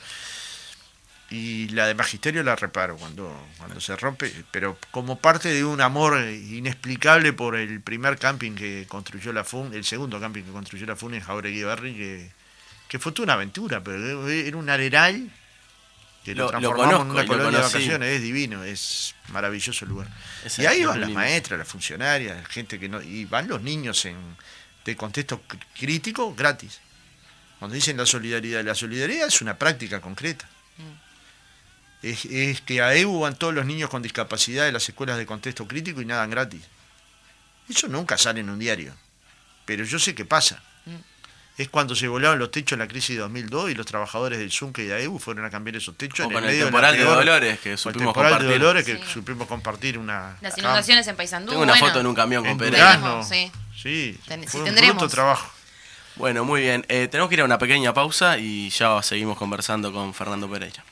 Y 1.30 1.69
la 1.69 1.88
de 1.88 1.95
magisterio 1.95 2.43
la 2.43 2.58
reparo 2.58 2.97
cuando, 2.97 3.34
cuando 3.58 3.80
se 3.80 3.95
rompe, 3.95 4.34
pero 4.51 4.77
como 4.91 5.17
parte 5.17 5.47
de 5.54 5.63
un 5.63 5.80
amor 5.80 6.19
inexplicable 6.19 7.32
por 7.32 7.56
el 7.56 7.80
primer 7.80 8.17
camping 8.17 8.51
que 8.51 8.86
construyó 8.89 9.32
la 9.32 9.45
FUN, 9.45 9.73
el 9.73 9.86
segundo 9.86 10.19
camping 10.19 10.43
que 10.43 10.51
construyó 10.51 10.86
la 10.88 10.97
FUN 10.97 11.13
en 11.13 11.21
Jauregui 11.21 11.63
Barri, 11.63 11.95
que, 11.95 12.32
que 12.89 12.99
fue 12.99 13.13
toda 13.13 13.27
una 13.27 13.34
aventura, 13.36 13.82
pero 13.82 14.27
era 14.27 14.58
un 14.58 14.69
areral 14.69 15.32
que 16.24 16.36
lo, 16.36 16.44
Lo- 16.46 16.52
lo 16.52 16.60
transformamos 16.60 16.86
conozco 16.86 17.04
en 17.06 17.12
una 17.12 17.22
lo 17.22 17.28
colonia 17.28 17.58
de 17.60 17.64
vacaciones, 17.66 18.10
es 18.10 18.22
divino, 18.22 18.64
es 18.64 19.16
maravilloso 19.30 19.86
el 19.86 19.90
lugar. 19.90 20.08
Es- 20.46 20.60
y 20.60 20.66
ahí 20.66 20.84
van 20.84 21.00
las 21.00 21.08
lindo. 21.10 21.20
maestras, 21.20 21.58
las 21.60 21.68
funcionarias, 21.68 22.48
gente 22.48 22.80
que 22.80 22.88
no. 22.90 23.02
Y 23.02 23.26
van 23.26 23.48
los 23.48 23.62
niños 23.62 24.06
en, 24.06 24.18
de 24.86 24.96
contexto 24.96 25.42
cr- 25.48 25.60
crítico 25.80 26.34
gratis. 26.36 26.80
Cuando 27.60 27.76
dicen 27.76 27.98
la 27.98 28.06
solidaridad, 28.06 28.64
la 28.64 28.74
solidaridad 28.76 29.28
es 29.28 29.42
una 29.42 29.58
práctica 29.58 30.00
concreta. 30.02 30.48
Es, 32.02 32.26
es 32.26 32.62
que 32.62 32.82
a 32.82 32.96
EU 32.96 33.20
van 33.20 33.36
todos 33.36 33.54
los 33.54 33.66
niños 33.66 33.90
con 33.90 34.02
discapacidad 34.02 34.66
de 34.66 34.72
las 34.72 34.88
escuelas 34.90 35.18
de 35.18 35.26
contexto 35.28 35.68
crítico 35.68 36.02
y 36.02 36.06
nada 36.06 36.26
gratis. 36.26 36.62
Eso 37.70 37.88
nunca 37.88 38.18
sale 38.18 38.40
en 38.40 38.50
un 38.50 38.58
diario. 38.58 38.96
Pero 39.66 39.84
yo 39.86 40.00
sé 40.00 40.16
que 40.16 40.26
pasa. 40.26 40.62
Es 41.62 41.69
cuando 41.69 41.95
se 41.95 42.08
volaron 42.08 42.39
los 42.39 42.50
techos 42.52 42.74
en 42.74 42.80
la 42.80 42.88
crisis 42.88 43.15
de 43.15 43.21
2002 43.21 43.71
y 43.71 43.74
los 43.76 43.86
trabajadores 43.86 44.39
del 44.39 44.52
ZUNCE 44.52 44.84
y 44.84 44.86
de 44.88 44.93
AEU 44.95 45.19
fueron 45.19 45.45
a 45.45 45.50
cambiar 45.50 45.76
esos 45.76 45.95
techos 45.95 46.21
O 46.21 46.24
en 46.30 46.34
con 46.34 46.43
el 46.43 46.50
el 46.50 46.56
medio 46.56 46.65
temporal 46.65 46.97
de, 46.97 47.04
Dolores, 47.04 47.60
que 47.60 47.78
supimos 47.78 48.08
temporal 48.13 48.32
de 48.32 48.38
compartir. 48.39 48.60
Dolores 48.62 48.86
que 48.86 48.97
Sí. 48.97 49.04
supimos 49.13 49.47
compartir 49.47 49.97
una... 49.97 50.38
Las 50.41 50.54
acá. 50.54 50.62
inundaciones 50.62 51.08
en 51.08 51.15
Paysandú. 51.15 51.50
Tengo 51.52 51.63
una 51.63 51.74
bueno, 51.74 51.88
foto 51.88 52.00
en 52.00 52.08
un 52.08 52.15
camión 52.15 52.43
con. 52.45 52.58
Durazno. 52.58 53.24
Sí. 53.24 53.52
Sí, 53.80 54.19
Ten- 54.28 54.41
un 54.54 54.63
tendremos. 54.63 54.95
bruto 54.97 55.10
trabajo. 55.10 55.52
Bueno, 56.15 56.43
muy 56.43 56.62
bien. 56.62 56.86
Eh, 56.89 57.08
tenemos 57.10 57.30
que 57.30 57.36
ir 57.36 57.41
a 57.41 57.45
una 57.45 57.58
pequeña 57.58 57.93
pausa 57.93 58.38
y 58.38 58.69
ya 58.69 59.02
seguimos 59.02 59.38
conversando 59.38 59.91
con 59.93 60.13
Fernando 60.13 60.50
Pereira. 60.50 60.84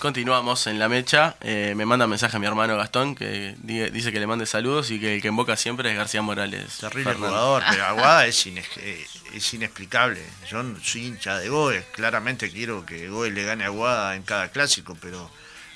Continuamos 0.00 0.66
en 0.66 0.78
la 0.78 0.88
mecha. 0.88 1.36
Eh, 1.42 1.74
me 1.76 1.84
manda 1.84 2.06
mensaje 2.06 2.38
mi 2.38 2.46
hermano 2.46 2.74
Gastón 2.76 3.14
que 3.14 3.54
di- 3.58 3.90
dice 3.90 4.10
que 4.10 4.18
le 4.18 4.26
mande 4.26 4.46
saludos 4.46 4.90
y 4.90 4.98
que 4.98 5.16
el 5.16 5.22
que 5.22 5.28
invoca 5.28 5.56
siempre 5.58 5.90
es 5.90 5.96
García 5.96 6.22
Morales. 6.22 6.78
Terrible 6.78 7.04
Fernando. 7.12 7.28
jugador, 7.28 7.62
pero 7.70 7.84
Aguada 7.86 8.26
es, 8.26 8.46
ines- 8.46 8.64
eh, 8.78 9.06
es 9.34 9.52
inexplicable. 9.54 10.22
Yo 10.50 10.62
soy 10.82 11.04
hincha 11.06 11.38
de 11.38 11.50
Goes, 11.50 11.84
claramente 11.92 12.50
quiero 12.50 12.86
que 12.86 13.08
Goes 13.10 13.30
le 13.34 13.44
gane 13.44 13.64
a 13.64 13.66
Aguada 13.66 14.16
en 14.16 14.22
cada 14.22 14.48
clásico, 14.48 14.96
pero 14.98 15.30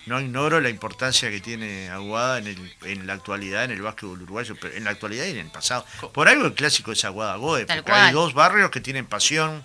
no 0.07 0.19
ignoro 0.19 0.59
la 0.63 0.71
importancia 0.71 1.29
que 1.31 1.41
tiene 1.41 1.91
Aguada 1.91 2.39
en, 2.39 2.47
el, 2.47 2.75
en 2.85 3.07
la 3.07 3.13
actualidad, 3.13 3.65
en 3.65 3.73
el 3.73 3.83
básquetbol 3.83 4.23
uruguayo, 4.23 4.57
pero 4.59 4.75
en 4.75 4.85
la 4.85 4.91
actualidad 4.91 5.27
y 5.27 5.33
en 5.33 5.39
el 5.39 5.51
pasado. 5.51 5.85
Por 6.15 6.29
algo 6.29 6.47
el 6.47 6.55
clásico 6.55 6.93
es 6.93 7.05
Aguada 7.05 7.37
Goes, 7.37 7.67
Tal 7.67 7.79
porque 7.85 7.93
hay 7.93 8.13
dos 8.15 8.33
barrios 8.33 8.71
que 8.71 8.81
tienen 8.81 9.05
pasión 9.05 9.63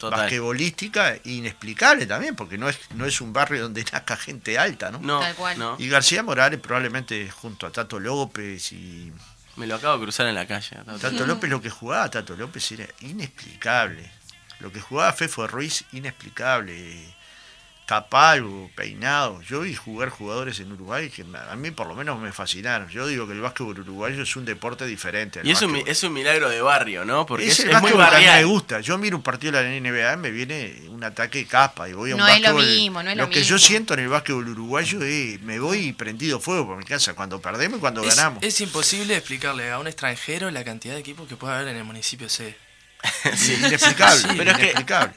Total. 0.00 0.20
basquetbolística 0.20 1.16
inexplicable 1.24 2.06
también, 2.06 2.34
porque 2.34 2.58
no 2.58 2.68
es, 2.68 2.78
no 2.94 3.04
es 3.06 3.20
un 3.20 3.32
barrio 3.32 3.62
donde 3.62 3.84
nazca 3.92 4.16
gente 4.16 4.58
alta, 4.58 4.90
¿no? 4.90 4.98
No, 4.98 5.20
Tal 5.20 5.34
cual. 5.36 5.58
no. 5.58 5.76
Y 5.78 5.88
García 5.88 6.22
Morales 6.22 6.58
probablemente 6.58 7.30
junto 7.30 7.66
a 7.66 7.70
Tato 7.70 8.00
López 8.00 8.72
y 8.72 9.12
Me 9.56 9.66
lo 9.66 9.74
acabo 9.76 9.98
de 9.98 10.02
cruzar 10.04 10.26
en 10.26 10.34
la 10.34 10.46
calle. 10.46 10.76
Tato 11.00 11.26
López 11.26 11.48
lo 11.50 11.60
que 11.60 11.70
jugaba 11.70 12.10
Tato 12.10 12.34
López 12.34 12.72
era 12.72 12.86
inexplicable. 13.00 14.10
Lo 14.60 14.72
que 14.72 14.80
jugaba 14.80 15.12
Fefo 15.12 15.46
Ruiz, 15.46 15.84
inexplicable. 15.92 17.14
Capalvo, 17.90 18.70
peinado. 18.76 19.42
Yo 19.42 19.62
vi 19.62 19.74
jugar 19.74 20.10
jugadores 20.10 20.60
en 20.60 20.70
Uruguay 20.70 21.10
que 21.10 21.24
a 21.50 21.56
mí 21.56 21.72
por 21.72 21.88
lo 21.88 21.96
menos 21.96 22.20
me 22.20 22.30
fascinaron. 22.30 22.88
Yo 22.88 23.04
digo 23.08 23.26
que 23.26 23.32
el 23.32 23.40
básquetbol 23.40 23.80
uruguayo 23.80 24.22
es 24.22 24.36
un 24.36 24.44
deporte 24.44 24.86
diferente. 24.86 25.40
al 25.40 25.46
Y 25.48 25.50
es 25.50 25.60
un, 25.62 25.74
es 25.74 26.00
un 26.04 26.12
milagro 26.12 26.48
de 26.48 26.62
barrio, 26.62 27.04
¿no? 27.04 27.26
Porque 27.26 27.48
es, 27.48 27.58
es 27.58 27.64
el 27.64 27.72
es 27.72 27.80
muy 27.80 27.90
que 27.90 27.96
a 27.96 27.98
mí 27.98 28.04
me 28.04 28.10
barrial. 28.12 28.46
gusta. 28.46 28.78
Yo 28.80 28.96
miro 28.96 29.16
un 29.16 29.24
partido 29.24 29.54
de 29.60 29.64
la 29.64 29.80
NBA, 29.90 30.16
me 30.18 30.30
viene 30.30 30.82
un 30.88 31.02
ataque 31.02 31.38
de 31.38 31.46
capa 31.46 31.88
y 31.88 31.92
voy 31.92 32.12
a 32.12 32.14
un 32.14 32.20
No 32.20 32.28
es 32.28 32.40
lo 32.40 32.54
mismo, 32.54 33.02
no 33.02 33.10
es 33.10 33.16
lo 33.16 33.28
que 33.28 33.42
yo 33.42 33.58
siento 33.58 33.94
en 33.94 34.00
el 34.00 34.08
básquetbol 34.08 34.48
uruguayo 34.48 35.02
es 35.02 35.42
me 35.42 35.58
voy 35.58 35.92
prendido 35.92 36.38
fuego 36.38 36.68
por 36.68 36.76
mi 36.76 36.84
casa 36.84 37.14
cuando 37.14 37.40
perdemos 37.40 37.78
y 37.78 37.80
cuando 37.80 38.04
Es, 38.04 38.14
ganamos. 38.14 38.40
es 38.44 38.60
imposible 38.60 39.16
explicarle 39.16 39.68
a 39.72 39.80
un 39.80 39.88
extranjero 39.88 40.48
la 40.52 40.62
cantidad 40.62 40.94
de 40.94 41.00
equipos 41.00 41.26
que 41.26 41.34
puede 41.34 41.54
haber 41.54 41.66
en 41.66 41.78
el 41.78 41.84
municipio 41.84 42.28
C. 42.28 42.54
Sí. 43.36 43.54
Inexplicable, 43.54 44.22
pero 44.36 44.50
es 44.50 44.56
que- 44.56 44.62
inexplicable. 44.64 45.14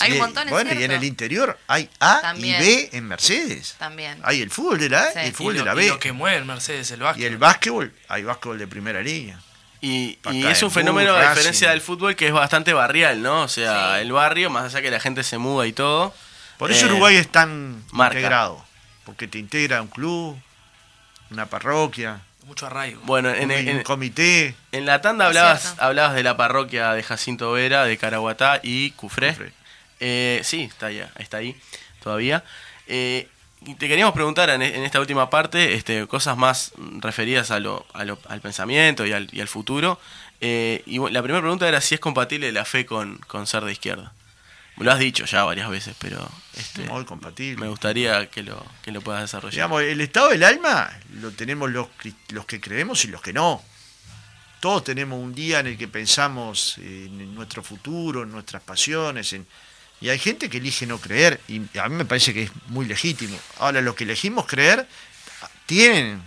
Hay 0.00 0.10
un 0.10 0.16
Y- 0.16 0.20
montón, 0.20 0.44
es 0.48 0.50
Bueno, 0.50 0.72
y 0.74 0.84
en 0.84 0.90
el 0.92 1.04
interior 1.04 1.58
hay 1.66 1.88
A 2.00 2.20
También. 2.20 2.62
y 2.62 2.64
B 2.66 2.88
en 2.92 3.04
Mercedes. 3.08 3.76
También. 3.78 4.18
Hay 4.24 4.40
el 4.42 4.50
fútbol 4.50 4.78
de 4.78 4.88
la 4.88 5.02
A 5.02 5.12
Sí. 5.12 5.18
y 5.18 5.20
el 5.22 5.28
Y 5.28 5.32
fútbol 5.32 5.54
y 5.54 5.58
de 5.58 5.64
la 5.64 5.72
y 5.72 5.76
B. 5.76 5.88
lo 5.88 5.98
que 5.98 6.12
mueve 6.12 6.36
el 6.38 6.44
Mercedes, 6.44 6.90
el 6.90 7.00
básquet. 7.00 7.22
Y 7.22 7.26
el 7.26 7.38
básquetbol, 7.38 7.94
hay 8.08 8.22
básquetbol 8.24 8.58
de 8.58 8.66
primera 8.66 9.00
línea. 9.00 9.40
Y, 9.80 10.18
y 10.30 10.46
es 10.46 10.62
un 10.62 10.70
fenómeno, 10.70 11.14
a 11.14 11.30
diferencia 11.30 11.70
del 11.70 11.80
fútbol, 11.80 12.14
que 12.14 12.26
es 12.26 12.32
bastante 12.32 12.72
barrial, 12.74 13.22
¿no? 13.22 13.42
O 13.42 13.48
sea, 13.48 13.94
Sí. 13.96 14.02
el 14.02 14.12
barrio, 14.12 14.50
más 14.50 14.64
allá 14.66 14.82
que 14.82 14.90
la 14.90 15.00
gente 15.00 15.22
se 15.24 15.38
muda 15.38 15.66
y 15.66 15.72
todo. 15.72 16.14
Por 16.58 16.70
eso 16.70 16.84
eh, 16.86 16.90
Uruguay 16.90 17.16
es 17.16 17.28
tan 17.32 17.82
marca. 17.90 18.18
integrado. 18.18 18.62
Porque 19.06 19.26
te 19.26 19.38
integra 19.38 19.80
un 19.80 19.88
club, 19.88 20.38
una 21.30 21.46
parroquia, 21.46 22.20
Mucho 22.50 22.66
arraigo. 22.66 23.00
Bueno, 23.04 23.30
en, 23.30 23.48
en- 23.52 23.76
un 23.76 23.82
comité. 23.84 24.56
en 24.72 24.84
la 24.84 25.00
tanda 25.00 25.26
hablabas, 25.26 25.76
hablabas 25.78 26.16
de 26.16 26.24
la 26.24 26.36
parroquia 26.36 26.92
de 26.94 27.02
Jacinto 27.04 27.52
Vera, 27.52 27.84
de 27.84 27.96
Caraguatá 27.96 28.58
y 28.64 28.90
Cufré. 28.90 29.28
Cufré. 29.28 29.52
Eh, 30.00 30.40
sí, 30.42 30.62
está 30.62 30.86
ahí, 30.86 31.00
está 31.20 31.36
ahí 31.36 31.54
todavía. 32.02 32.42
Eh, 32.88 33.28
y 33.64 33.76
te 33.76 33.86
queríamos 33.86 34.14
preguntar 34.14 34.50
en, 34.50 34.62
en 34.62 34.82
esta 34.82 34.98
última 34.98 35.30
parte 35.30 35.74
este, 35.74 36.08
cosas 36.08 36.36
más 36.36 36.72
referidas 36.98 37.52
a 37.52 37.60
lo, 37.60 37.86
a 37.92 38.04
lo- 38.04 38.18
al 38.28 38.40
pensamiento 38.40 39.06
y 39.06 39.12
al, 39.12 39.28
y 39.30 39.40
al 39.40 39.46
futuro. 39.46 40.00
Eh, 40.40 40.82
y 40.86 40.98
la 41.10 41.22
primera 41.22 41.40
pregunta 41.42 41.68
era 41.68 41.80
si 41.80 41.94
es 41.94 42.00
compatible 42.00 42.50
la 42.50 42.64
fe 42.64 42.84
con, 42.84 43.18
con 43.28 43.46
ser 43.46 43.62
de 43.64 43.70
izquierda. 43.70 44.12
Lo 44.80 44.92
has 44.92 44.98
dicho 44.98 45.26
ya 45.26 45.44
varias 45.44 45.68
veces, 45.68 45.94
pero 45.98 46.26
este, 46.56 46.84
Muy 46.84 47.04
compatible. 47.04 47.60
me 47.62 47.68
gustaría 47.68 48.30
que 48.30 48.42
lo, 48.42 48.64
que 48.82 48.92
lo 48.92 49.02
puedas 49.02 49.22
desarrollar. 49.22 49.52
Digamos, 49.52 49.82
el 49.82 50.00
estado 50.00 50.30
del 50.30 50.42
alma 50.42 50.90
lo 51.20 51.30
tenemos 51.32 51.70
los, 51.70 51.88
los 52.30 52.46
que 52.46 52.60
creemos 52.60 53.04
y 53.04 53.08
los 53.08 53.20
que 53.20 53.32
no. 53.32 53.62
Todos 54.60 54.84
tenemos 54.84 55.18
un 55.18 55.34
día 55.34 55.60
en 55.60 55.68
el 55.68 55.78
que 55.78 55.88
pensamos 55.88 56.78
en 56.78 57.34
nuestro 57.34 57.62
futuro, 57.62 58.22
en 58.22 58.32
nuestras 58.32 58.62
pasiones. 58.62 59.32
En... 59.32 59.46
Y 60.00 60.08
hay 60.08 60.18
gente 60.18 60.48
que 60.48 60.58
elige 60.58 60.86
no 60.86 60.98
creer, 60.98 61.40
y 61.46 61.60
a 61.78 61.88
mí 61.88 61.96
me 61.96 62.06
parece 62.06 62.32
que 62.32 62.44
es 62.44 62.50
muy 62.68 62.86
legítimo. 62.86 63.38
Ahora, 63.58 63.82
los 63.82 63.94
que 63.94 64.04
elegimos 64.04 64.46
creer 64.46 64.86
tienen, 65.66 66.22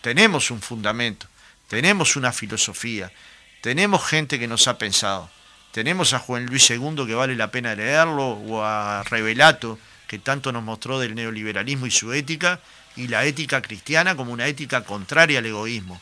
tenemos 0.00 0.50
un 0.50 0.60
fundamento, 0.60 1.26
tenemos 1.66 2.14
una 2.14 2.32
filosofía, 2.32 3.12
tenemos 3.60 4.06
gente 4.06 4.38
que 4.38 4.46
nos 4.46 4.68
ha 4.68 4.78
pensado. 4.78 5.30
Tenemos 5.72 6.12
a 6.12 6.18
Juan 6.18 6.46
Luis 6.46 6.70
II 6.70 7.06
que 7.06 7.14
vale 7.14 7.36
la 7.36 7.50
pena 7.50 7.74
leerlo, 7.74 8.30
o 8.30 8.62
a 8.64 9.02
Revelato, 9.04 9.78
que 10.06 10.18
tanto 10.18 10.50
nos 10.52 10.62
mostró 10.62 10.98
del 10.98 11.14
neoliberalismo 11.14 11.86
y 11.86 11.90
su 11.90 12.12
ética, 12.12 12.60
y 12.96 13.08
la 13.08 13.24
ética 13.24 13.62
cristiana 13.62 14.16
como 14.16 14.32
una 14.32 14.46
ética 14.46 14.82
contraria 14.82 15.38
al 15.38 15.46
egoísmo. 15.46 16.00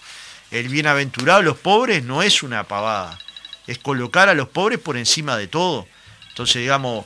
El 0.50 0.68
bienaventurado 0.68 1.40
de 1.40 1.44
los 1.44 1.58
pobres 1.58 2.04
no 2.04 2.22
es 2.22 2.42
una 2.42 2.64
pavada, 2.64 3.18
es 3.66 3.78
colocar 3.78 4.28
a 4.28 4.34
los 4.34 4.48
pobres 4.48 4.78
por 4.78 4.96
encima 4.96 5.36
de 5.36 5.48
todo. 5.48 5.86
Entonces, 6.28 6.62
digamos, 6.62 7.04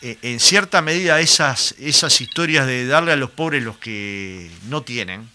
eh, 0.00 0.18
en 0.22 0.40
cierta 0.40 0.82
medida 0.82 1.20
esas, 1.20 1.76
esas 1.78 2.20
historias 2.20 2.66
de 2.66 2.86
darle 2.86 3.12
a 3.12 3.16
los 3.16 3.30
pobres 3.30 3.62
los 3.62 3.76
que 3.76 4.50
no 4.64 4.82
tienen, 4.82 5.28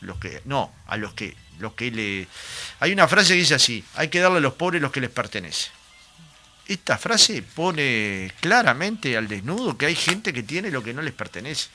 los 0.00 0.18
que 0.18 0.42
no, 0.44 0.72
a 0.86 0.96
los 0.96 1.14
que 1.14 1.36
los 1.58 1.74
que 1.74 1.90
le 1.90 2.26
hay 2.80 2.92
una 2.92 3.06
frase 3.06 3.34
que 3.34 3.40
dice 3.40 3.54
así, 3.54 3.84
hay 3.94 4.08
que 4.08 4.20
darle 4.20 4.38
a 4.38 4.40
los 4.40 4.54
pobres 4.54 4.82
los 4.82 4.90
que 4.90 5.00
les 5.00 5.10
pertenece. 5.10 5.70
Esta 6.70 6.96
frase 6.96 7.42
pone 7.42 8.32
claramente 8.38 9.16
al 9.16 9.26
desnudo 9.26 9.76
que 9.76 9.86
hay 9.86 9.96
gente 9.96 10.32
que 10.32 10.44
tiene 10.44 10.70
lo 10.70 10.84
que 10.84 10.94
no 10.94 11.02
les 11.02 11.12
pertenece. 11.12 11.68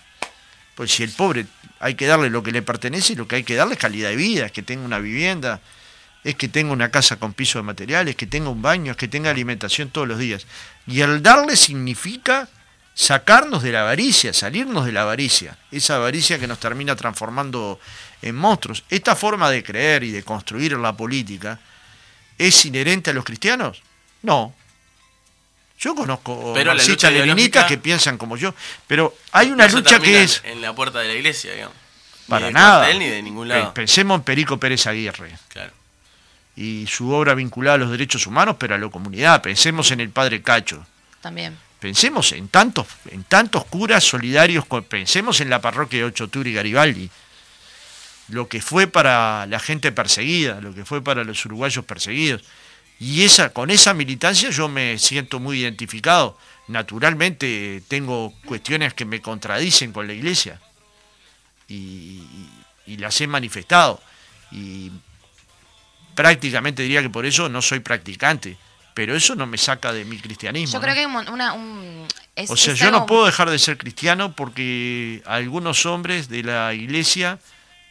Pues 0.74 0.90
si 0.90 1.04
el 1.04 1.10
pobre 1.10 1.48
hay 1.82 1.96
que 1.96 2.08
darle 2.08 2.30
lo 2.30 2.42
que 2.42 2.54
le 2.54 2.62
pertenece, 2.62 3.14
lo 3.14 3.28
que 3.28 3.36
hay 3.36 3.44
que 3.44 3.56
darle 3.56 3.74
es 3.74 3.80
calidad 3.82 4.08
de 4.08 4.16
vida, 4.16 4.46
es 4.46 4.54
que 4.54 4.64
tenga 4.64 4.86
una 4.86 5.00
vivienda, 5.00 5.60
es 6.24 6.36
que 6.36 6.48
tenga 6.48 6.72
una 6.72 6.92
casa 6.92 7.18
con 7.18 7.34
piso 7.34 7.60
de 7.60 7.64
materiales, 7.64 8.16
que 8.16 8.26
tenga 8.26 8.48
un 8.48 8.62
baño, 8.62 8.92
es 8.92 8.98
que 8.98 9.10
tenga 9.10 9.32
alimentación 9.32 9.90
todos 9.90 10.08
los 10.08 10.18
días. 10.18 10.48
Y 10.88 11.02
el 11.02 11.22
darle 11.22 11.58
significa 11.58 12.48
sacarnos 12.94 13.64
de 13.64 13.74
la 13.74 13.82
avaricia, 13.82 14.32
salirnos 14.32 14.86
de 14.86 14.94
la 14.94 15.02
avaricia, 15.02 15.58
esa 15.72 15.98
avaricia 15.98 16.40
que 16.40 16.48
nos 16.48 16.62
termina 16.62 16.96
transformando 16.96 17.82
en 18.22 18.34
monstruos. 18.34 18.86
Esta 18.90 19.18
forma 19.18 19.52
de 19.52 19.62
creer 19.62 20.06
y 20.06 20.12
de 20.12 20.24
construir 20.24 20.72
la 20.78 20.96
política 20.96 21.60
es 22.38 22.66
inherente 22.66 23.10
a 23.10 23.14
los 23.14 23.26
cristianos? 23.26 23.84
No. 24.22 24.56
Yo 25.86 25.94
conozco 25.94 26.52
Pero 26.56 26.72
marxistas 26.72 27.14
leninistas 27.14 27.66
que 27.66 27.78
piensan 27.78 28.18
como 28.18 28.38
yo, 28.38 28.56
pero 28.88 29.16
hay 29.32 29.52
una 29.52 29.68
lucha 29.68 30.00
que 30.00 30.24
es 30.24 30.42
En 30.44 30.60
la 30.60 30.74
puerta 30.74 30.98
de 30.98 31.10
la 31.10 31.14
iglesia, 31.14 31.54
digamos. 31.54 31.76
Para 32.28 32.50
nada. 32.50 32.92
ni 32.92 33.08
de 33.08 33.22
ningún 33.22 33.48
lado. 33.48 33.72
Pensemos 33.72 34.18
en 34.18 34.24
Perico 34.24 34.60
Pérez 34.60 34.88
Aguirre 34.88 35.38
Claro. 35.50 35.74
y 36.56 36.88
su 36.88 37.12
obra 37.12 37.36
vinculada 37.36 37.76
a 37.76 37.78
los 37.78 37.92
derechos 37.92 38.26
humanos, 38.26 38.56
pero 38.58 38.74
a 38.74 38.80
la 38.80 38.90
comunidad. 38.90 39.44
Pensemos 39.44 39.92
en 39.92 40.00
el 40.00 40.10
padre 40.10 40.42
Cacho. 40.42 40.84
También. 41.22 41.56
Pensemos 41.80 42.32
en 42.32 42.48
tantos, 42.48 42.88
en 43.12 43.24
tantos 43.24 43.66
curas 43.66 44.04
solidarios, 44.04 44.66
pensemos 44.90 45.40
en 45.40 45.52
la 45.52 45.62
parroquia 45.62 46.00
de 46.00 46.06
Ocho 46.06 46.28
y 46.34 46.52
Garibaldi. 46.52 47.12
Lo 48.30 48.48
que 48.48 48.60
fue 48.60 48.88
para 48.88 49.46
la 49.46 49.60
gente 49.60 49.92
perseguida, 49.92 50.60
lo 50.62 50.74
que 50.74 50.84
fue 50.84 51.04
para 51.04 51.24
los 51.24 51.46
uruguayos 51.46 51.86
perseguidos. 51.86 52.42
Y 53.00 53.24
esa, 53.24 53.50
con 53.50 53.70
esa 53.72 53.94
militancia 53.94 54.50
yo 54.50 54.68
me 54.70 54.98
siento 54.98 55.40
muy 55.40 55.60
identificado. 55.62 56.38
Naturalmente 56.68 57.84
tengo 57.88 58.34
cuestiones 58.46 58.94
que 58.94 59.06
me 59.06 59.22
contradicen 59.22 59.92
con 59.92 60.08
la 60.08 60.14
iglesia. 60.14 60.60
Y, 61.68 61.76
y- 61.76 62.50
y 62.88 62.98
las 62.98 63.20
he 63.20 63.28
manifestado. 63.28 64.02
Y 64.52 64.92
prácticamente 66.16 66.84
diría 66.84 67.02
que 67.02 67.10
por 67.10 67.26
eso 67.26 67.50
no 67.50 67.62
soy 67.62 67.80
practicante. 67.80 68.58
Pero 68.94 69.14
eso 69.16 69.36
no 69.36 69.46
me 69.46 69.58
saca 69.58 69.92
de 69.92 70.06
mi 70.06 70.18
cristianismo. 70.18 70.74
Yo 70.74 70.80
¿no? 70.80 70.84
creo 70.84 70.94
que 70.94 71.00
hay 71.02 71.06
una... 71.34 71.54
un- 71.54 72.08
es- 72.36 72.50
O 72.50 72.56
sea, 72.56 72.74
yo 72.74 72.92
no 72.92 73.06
puedo 73.06 73.26
dejar 73.26 73.50
de 73.50 73.60
ser 73.60 73.78
cristiano 73.78 74.34
porque 74.34 75.22
algunos 75.26 75.86
hombres 75.86 76.30
de 76.30 76.44
la 76.44 76.74
iglesia 76.74 77.40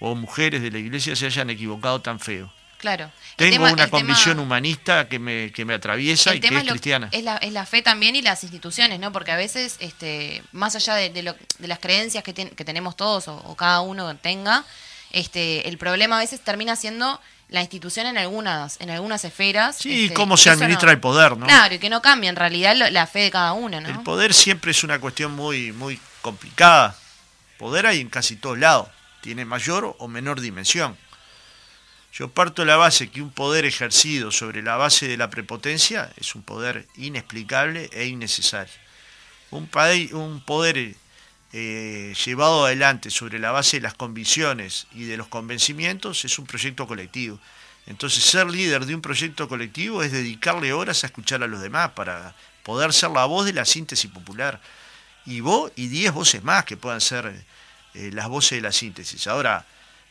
o 0.01 0.15
mujeres 0.15 0.63
de 0.63 0.71
la 0.71 0.79
iglesia 0.79 1.15
se 1.15 1.27
hayan 1.27 1.51
equivocado 1.51 2.01
tan 2.01 2.21
feo. 2.21 2.51
Claro. 2.85 3.11
Tengo 3.37 3.53
tema- 3.55 3.73
una 3.73 3.87
tema- 3.87 3.99
convicción 3.99 4.39
humanista 4.39 5.09
que 5.09 5.19
me, 5.19 5.51
que 5.53 5.65
me 5.65 5.73
atraviesa 5.73 6.35
y 6.35 6.41
que 6.41 6.49
es 6.49 6.65
cristiana. 6.65 7.09
es 7.13 7.25
la, 7.25 7.39
es 7.39 7.51
la 7.53 7.65
fe 7.65 7.81
también 7.81 8.15
y 8.15 8.21
las 8.21 8.43
instituciones, 8.43 9.01
¿no? 9.01 9.11
Porque 9.11 9.33
a 9.33 9.37
veces, 9.37 9.77
este, 9.81 10.43
más 10.53 10.77
allá 10.77 10.95
de, 10.97 11.09
de 11.09 11.23
lo- 11.23 11.37
de 11.59 11.67
las 11.67 11.79
creencias 11.79 12.23
que, 12.23 12.35
ten- 12.35 12.51
que 12.51 12.65
tenemos 12.65 12.95
todos 12.95 13.27
o, 13.29 13.37
o 13.37 13.57
cada 13.57 13.81
uno 13.81 14.15
tenga, 14.17 14.65
este, 15.13 15.67
el 15.69 15.79
problema 15.79 16.17
a 16.17 16.19
veces 16.21 16.41
termina 16.45 16.77
siendo 16.77 17.21
la 17.49 17.61
institución 17.63 18.07
en 18.07 18.19
algunas, 18.19 18.79
en 18.81 18.91
algunas 18.91 19.25
esferas. 19.25 19.77
Sí, 19.79 20.05
este, 20.05 20.15
cómo 20.15 20.37
se 20.37 20.51
administra 20.51 20.87
no- 20.89 20.93
el 20.93 21.01
poder, 21.01 21.37
¿no? 21.39 21.47
Claro, 21.47 21.75
y 21.75 21.79
que 21.79 21.89
no 21.89 22.03
cambia 22.03 22.29
en 22.31 22.37
realidad 22.37 22.77
lo- 22.77 22.91
la 22.91 23.07
fe 23.07 23.21
de 23.21 23.31
cada 23.31 23.53
uno, 23.55 23.81
¿no? 23.81 23.89
El 23.89 24.01
poder 24.01 24.35
siempre 24.35 24.73
es 24.73 24.85
una 24.85 24.99
cuestión 24.99 25.33
muy, 25.33 25.73
muy 25.73 25.99
complicada. 26.21 26.97
Poder 27.59 27.87
hay 27.87 28.01
en 28.01 28.11
casi 28.11 28.37
todos 28.37 28.59
lados. 28.59 28.89
Tiene 29.21 29.45
mayor 29.45 29.97
o 29.99 30.07
menor 30.09 30.41
dimensión. 30.41 30.97
Yo 32.17 32.29
parto 32.29 32.63
de 32.63 32.67
la 32.67 32.77
base 32.77 33.11
que 33.11 33.21
un 33.21 33.33
poder 33.33 33.65
ejercido 33.65 34.31
sobre 34.31 34.63
la 34.63 34.77
base 34.77 35.09
de 35.09 35.17
la 35.17 35.31
prepotencia 35.31 36.13
es 36.17 36.37
un 36.37 36.43
poder 36.43 36.87
inexplicable 36.97 37.91
e 37.93 38.07
innecesario. 38.07 38.73
Un, 39.51 39.69
un 40.13 40.41
poder 40.41 40.95
eh, 41.53 42.15
llevado 42.25 42.67
adelante 42.67 43.11
sobre 43.11 43.41
la 43.41 43.51
base 43.51 43.79
de 43.79 43.81
las 43.81 43.95
convicciones 43.95 44.87
y 44.93 45.07
de 45.07 45.17
los 45.17 45.27
convencimientos 45.27 46.25
es 46.25 46.39
un 46.39 46.47
proyecto 46.47 46.87
colectivo. 46.87 47.41
Entonces 47.87 48.23
ser 48.23 48.49
líder 48.49 48.87
de 48.87 48.95
un 48.95 49.03
proyecto 49.03 49.49
colectivo 49.49 50.05
es 50.05 50.13
dedicarle 50.13 50.73
horas 50.73 51.03
a 51.03 51.09
escuchar 51.09 51.43
a 51.43 51.49
los 51.49 51.61
demás 51.61 51.91
para 51.97 52.37
poder 52.63 52.93
ser 52.93 53.11
la 53.11 53.25
voz 53.25 53.45
de 53.45 53.55
la 53.55 53.65
síntesis 53.65 54.09
popular. 54.09 54.61
Y 55.27 55.41
vos 55.41 55.73
y 55.75 55.89
diez 55.89 56.13
voces 56.13 56.45
más 56.45 56.65
que 56.65 56.77
puedan 56.77 57.01
ser 57.01 57.45
eh, 57.95 58.11
las 58.13 58.29
voces 58.29 58.59
de 58.59 58.63
la 58.63 58.71
síntesis. 58.71 59.27
Ahora, 59.27 59.67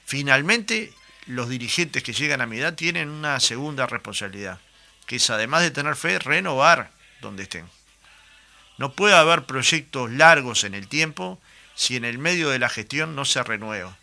finalmente, 0.06 0.94
los 1.26 1.50
dirigentes 1.50 2.04
que 2.04 2.14
llegan 2.14 2.42
a 2.42 2.46
mi 2.46 2.58
edad 2.60 2.76
tienen 2.76 3.10
una 3.10 3.40
segunda 3.40 3.86
responsabilidad, 3.86 4.60
que 5.06 5.18
es 5.18 5.30
además 5.30 5.62
de 5.62 5.72
tener 5.72 5.96
fe, 5.96 6.20
renovar 6.20 6.92
donde 7.22 7.44
estén. 7.44 7.66
No 8.78 8.94
puede 8.94 9.16
haber 9.16 9.46
proyectos 9.46 10.12
largos 10.12 10.64
en 10.64 10.74
el 10.74 10.88
tiempo 10.88 11.40
si 11.76 11.96
en 11.96 12.06
el 12.06 12.18
medio 12.18 12.50
de 12.50 12.60
la 12.60 12.70
gestión 12.70 13.16
no 13.16 13.26
se 13.26 13.42
renueva. 13.44 13.98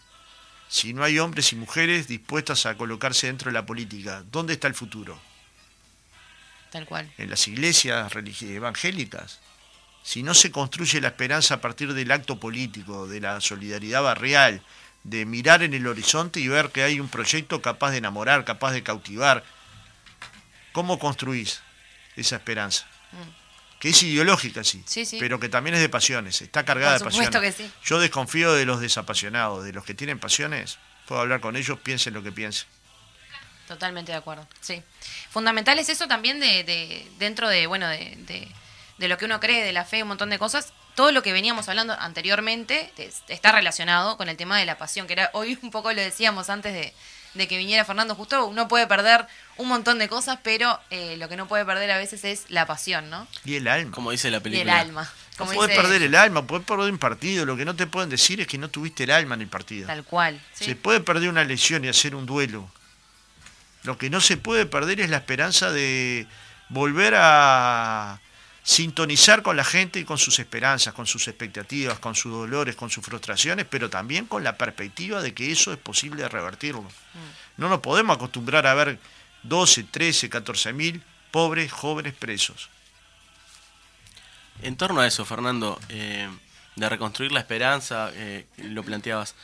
Si 0.68 0.94
no 0.94 1.02
hay 1.02 1.18
hombres 1.18 1.52
y 1.52 1.56
mujeres 1.56 2.06
dispuestas 2.06 2.64
a 2.66 2.76
colocarse 2.76 3.26
dentro 3.26 3.50
de 3.50 3.54
la 3.54 3.66
política, 3.66 4.22
¿dónde 4.30 4.52
está 4.52 4.68
el 4.68 4.74
futuro? 4.74 5.20
Tal 6.70 6.86
cual. 6.86 7.12
en 7.18 7.28
las 7.28 7.48
iglesias 7.48 8.12
evangélicas. 8.42 9.40
Si 10.04 10.22
no 10.22 10.34
se 10.34 10.52
construye 10.52 11.00
la 11.00 11.08
esperanza 11.08 11.54
a 11.54 11.60
partir 11.60 11.92
del 11.94 12.12
acto 12.12 12.38
político, 12.38 13.08
de 13.08 13.20
la 13.20 13.40
solidaridad 13.40 14.02
barrial, 14.02 14.62
de 15.04 15.24
mirar 15.24 15.62
en 15.62 15.74
el 15.74 15.86
horizonte 15.86 16.40
y 16.40 16.48
ver 16.48 16.70
que 16.70 16.82
hay 16.82 17.00
un 17.00 17.08
proyecto 17.08 17.62
capaz 17.62 17.90
de 17.92 17.98
enamorar, 17.98 18.44
capaz 18.44 18.72
de 18.72 18.82
cautivar, 18.82 19.44
¿cómo 20.72 20.98
construís 20.98 21.60
esa 22.16 22.36
esperanza? 22.36 22.86
Que 23.78 23.88
es 23.90 24.02
ideológica, 24.02 24.62
sí, 24.62 24.78
Mm. 24.78 24.82
Sí, 24.86 25.04
sí. 25.06 25.16
pero 25.18 25.40
que 25.40 25.48
también 25.48 25.74
es 25.74 25.80
de 25.80 25.88
pasiones, 25.88 26.42
está 26.42 26.64
cargada 26.66 26.98
Por 26.98 27.12
de 27.12 27.18
pasiones. 27.28 27.56
que 27.56 27.64
sí. 27.64 27.70
Yo 27.82 27.98
desconfío 27.98 28.52
de 28.52 28.66
los 28.66 28.80
desapasionados, 28.80 29.64
de 29.64 29.72
los 29.72 29.84
que 29.84 29.94
tienen 29.94 30.18
pasiones, 30.18 30.78
puedo 31.06 31.22
hablar 31.22 31.40
con 31.40 31.56
ellos, 31.56 31.78
piensen 31.80 32.12
lo 32.12 32.22
que 32.22 32.30
piensen. 32.30 32.66
Totalmente 33.66 34.12
de 34.12 34.18
acuerdo, 34.18 34.46
sí. 34.60 34.82
Fundamental 35.30 35.78
es 35.78 35.88
eso 35.88 36.08
también 36.08 36.40
de, 36.40 36.62
de 36.64 37.08
dentro 37.18 37.48
de, 37.48 37.66
bueno, 37.68 37.88
de, 37.88 38.16
de, 38.26 38.48
de 38.98 39.08
lo 39.08 39.16
que 39.16 39.24
uno 39.24 39.40
cree, 39.40 39.64
de 39.64 39.72
la 39.72 39.84
fe, 39.86 40.02
un 40.02 40.08
montón 40.08 40.28
de 40.28 40.38
cosas. 40.38 40.72
Todo 41.00 41.12
lo 41.12 41.22
que 41.22 41.32
veníamos 41.32 41.66
hablando 41.70 41.94
anteriormente 41.98 42.92
es- 42.98 43.22
está 43.28 43.52
relacionado 43.52 44.18
con 44.18 44.28
el 44.28 44.36
tema 44.36 44.58
de 44.58 44.66
la 44.66 44.76
pasión, 44.76 45.06
que 45.06 45.14
era 45.14 45.30
hoy 45.32 45.58
un 45.62 45.70
poco 45.70 45.90
lo 45.94 46.00
decíamos 46.02 46.50
antes 46.50 46.74
de, 46.74 46.92
de 47.32 47.48
que 47.48 47.56
viniera 47.56 47.86
Fernando 47.86 48.14
Justo, 48.14 48.44
uno 48.44 48.68
puede 48.68 48.86
perder 48.86 49.26
un 49.56 49.68
montón 49.68 49.98
de 49.98 50.10
cosas, 50.10 50.38
pero 50.42 50.78
eh, 50.90 51.16
lo 51.16 51.30
que 51.30 51.36
no 51.36 51.48
puede 51.48 51.64
perder 51.64 51.90
a 51.90 51.96
veces 51.96 52.22
es 52.24 52.44
la 52.50 52.66
pasión, 52.66 53.08
¿no? 53.08 53.26
Y 53.46 53.54
el 53.56 53.66
alma. 53.68 53.92
Como 53.92 54.10
dice 54.10 54.30
la 54.30 54.36
Y 54.36 54.40
película. 54.40 54.72
el 54.74 54.88
alma. 54.88 55.02
No 55.04 55.46
Como 55.46 55.52
puedes 55.54 55.70
dice- 55.70 55.80
perder 55.82 56.02
el 56.02 56.14
alma, 56.14 56.46
puedes 56.46 56.66
perder 56.66 56.92
un 56.92 56.98
partido. 56.98 57.46
Lo 57.46 57.56
que 57.56 57.64
no 57.64 57.74
te 57.74 57.86
pueden 57.86 58.10
decir 58.10 58.42
es 58.42 58.46
que 58.46 58.58
no 58.58 58.68
tuviste 58.68 59.04
el 59.04 59.10
alma 59.10 59.36
en 59.36 59.40
el 59.40 59.48
partido. 59.48 59.86
Tal 59.86 60.04
cual. 60.04 60.38
¿sí? 60.52 60.66
Se 60.66 60.76
puede 60.76 61.00
perder 61.00 61.30
una 61.30 61.44
lesión 61.44 61.82
y 61.82 61.88
hacer 61.88 62.14
un 62.14 62.26
duelo. 62.26 62.70
Lo 63.84 63.96
que 63.96 64.10
no 64.10 64.20
se 64.20 64.36
puede 64.36 64.66
perder 64.66 65.00
es 65.00 65.08
la 65.08 65.16
esperanza 65.16 65.70
de 65.72 66.26
volver 66.68 67.14
a 67.16 68.20
sintonizar 68.62 69.42
con 69.42 69.56
la 69.56 69.64
gente 69.64 69.98
y 69.98 70.04
con 70.04 70.18
sus 70.18 70.38
esperanzas, 70.38 70.94
con 70.94 71.06
sus 71.06 71.28
expectativas, 71.28 71.98
con 71.98 72.14
sus 72.14 72.32
dolores, 72.32 72.76
con 72.76 72.90
sus 72.90 73.04
frustraciones, 73.04 73.66
pero 73.68 73.90
también 73.90 74.26
con 74.26 74.44
la 74.44 74.56
perspectiva 74.56 75.22
de 75.22 75.34
que 75.34 75.50
eso 75.50 75.72
es 75.72 75.78
posible 75.78 76.28
revertirlo. 76.28 76.84
No 77.56 77.68
nos 77.68 77.80
podemos 77.80 78.16
acostumbrar 78.16 78.66
a 78.66 78.74
ver 78.74 78.98
12, 79.42 79.84
13, 79.84 80.28
14 80.28 80.72
mil 80.72 81.02
pobres 81.30 81.72
jóvenes 81.72 82.14
presos. 82.14 82.68
En 84.62 84.76
torno 84.76 85.00
a 85.00 85.06
eso, 85.06 85.24
Fernando, 85.24 85.80
eh, 85.88 86.28
de 86.76 86.88
reconstruir 86.88 87.32
la 87.32 87.40
esperanza, 87.40 88.10
eh, 88.14 88.46
lo 88.58 88.82
planteabas. 88.82 89.34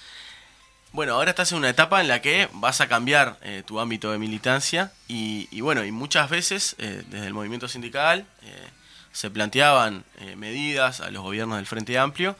Bueno, 0.92 1.12
ahora 1.12 1.30
estás 1.30 1.52
en 1.52 1.58
una 1.58 1.68
etapa 1.68 2.00
en 2.00 2.08
la 2.08 2.22
que 2.22 2.48
vas 2.54 2.80
a 2.80 2.88
cambiar 2.88 3.38
eh, 3.42 3.62
tu 3.66 3.80
ámbito 3.80 4.12
de 4.12 4.18
militancia 4.18 4.92
y, 5.08 5.46
y 5.50 5.60
bueno, 5.60 5.84
y 5.84 5.92
muchas 5.92 6.30
veces 6.30 6.74
eh, 6.78 7.02
desde 7.08 7.26
el 7.26 7.34
movimiento 7.34 7.68
sindical 7.68 8.26
eh, 8.40 8.68
se 9.16 9.30
planteaban 9.30 10.04
eh, 10.18 10.36
medidas 10.36 11.00
a 11.00 11.10
los 11.10 11.22
gobiernos 11.22 11.56
del 11.56 11.66
Frente 11.66 11.98
Amplio 11.98 12.36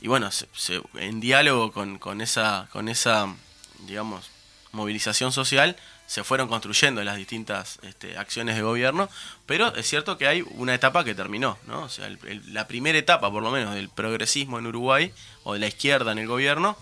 y 0.00 0.06
bueno, 0.08 0.30
se- 0.30 0.48
se- 0.54 0.80
en 0.94 1.20
diálogo 1.20 1.72
con, 1.72 1.98
con 1.98 2.20
esa, 2.20 2.68
con 2.72 2.88
esa, 2.88 3.34
digamos, 3.80 4.30
movilización 4.72 5.32
social 5.32 5.76
se 6.06 6.22
fueron 6.24 6.48
construyendo 6.48 7.02
las 7.04 7.16
distintas 7.16 7.78
este, 7.82 8.16
acciones 8.18 8.54
de 8.56 8.62
gobierno, 8.62 9.08
pero 9.46 9.74
es 9.74 9.88
cierto 9.88 10.18
que 10.18 10.26
hay 10.28 10.42
una 10.52 10.74
etapa 10.74 11.04
que 11.04 11.14
terminó, 11.14 11.58
¿no? 11.66 11.82
O 11.82 11.88
sea, 11.88 12.06
el- 12.06 12.18
el- 12.26 12.54
la 12.54 12.66
primera 12.68 12.98
etapa, 12.98 13.30
por 13.30 13.42
lo 13.42 13.50
menos, 13.50 13.74
del 13.74 13.88
progresismo 13.88 14.58
en 14.58 14.66
Uruguay 14.66 15.12
o 15.44 15.54
de 15.54 15.58
la 15.60 15.66
izquierda 15.66 16.12
en 16.12 16.18
el 16.18 16.26
gobierno 16.28 16.76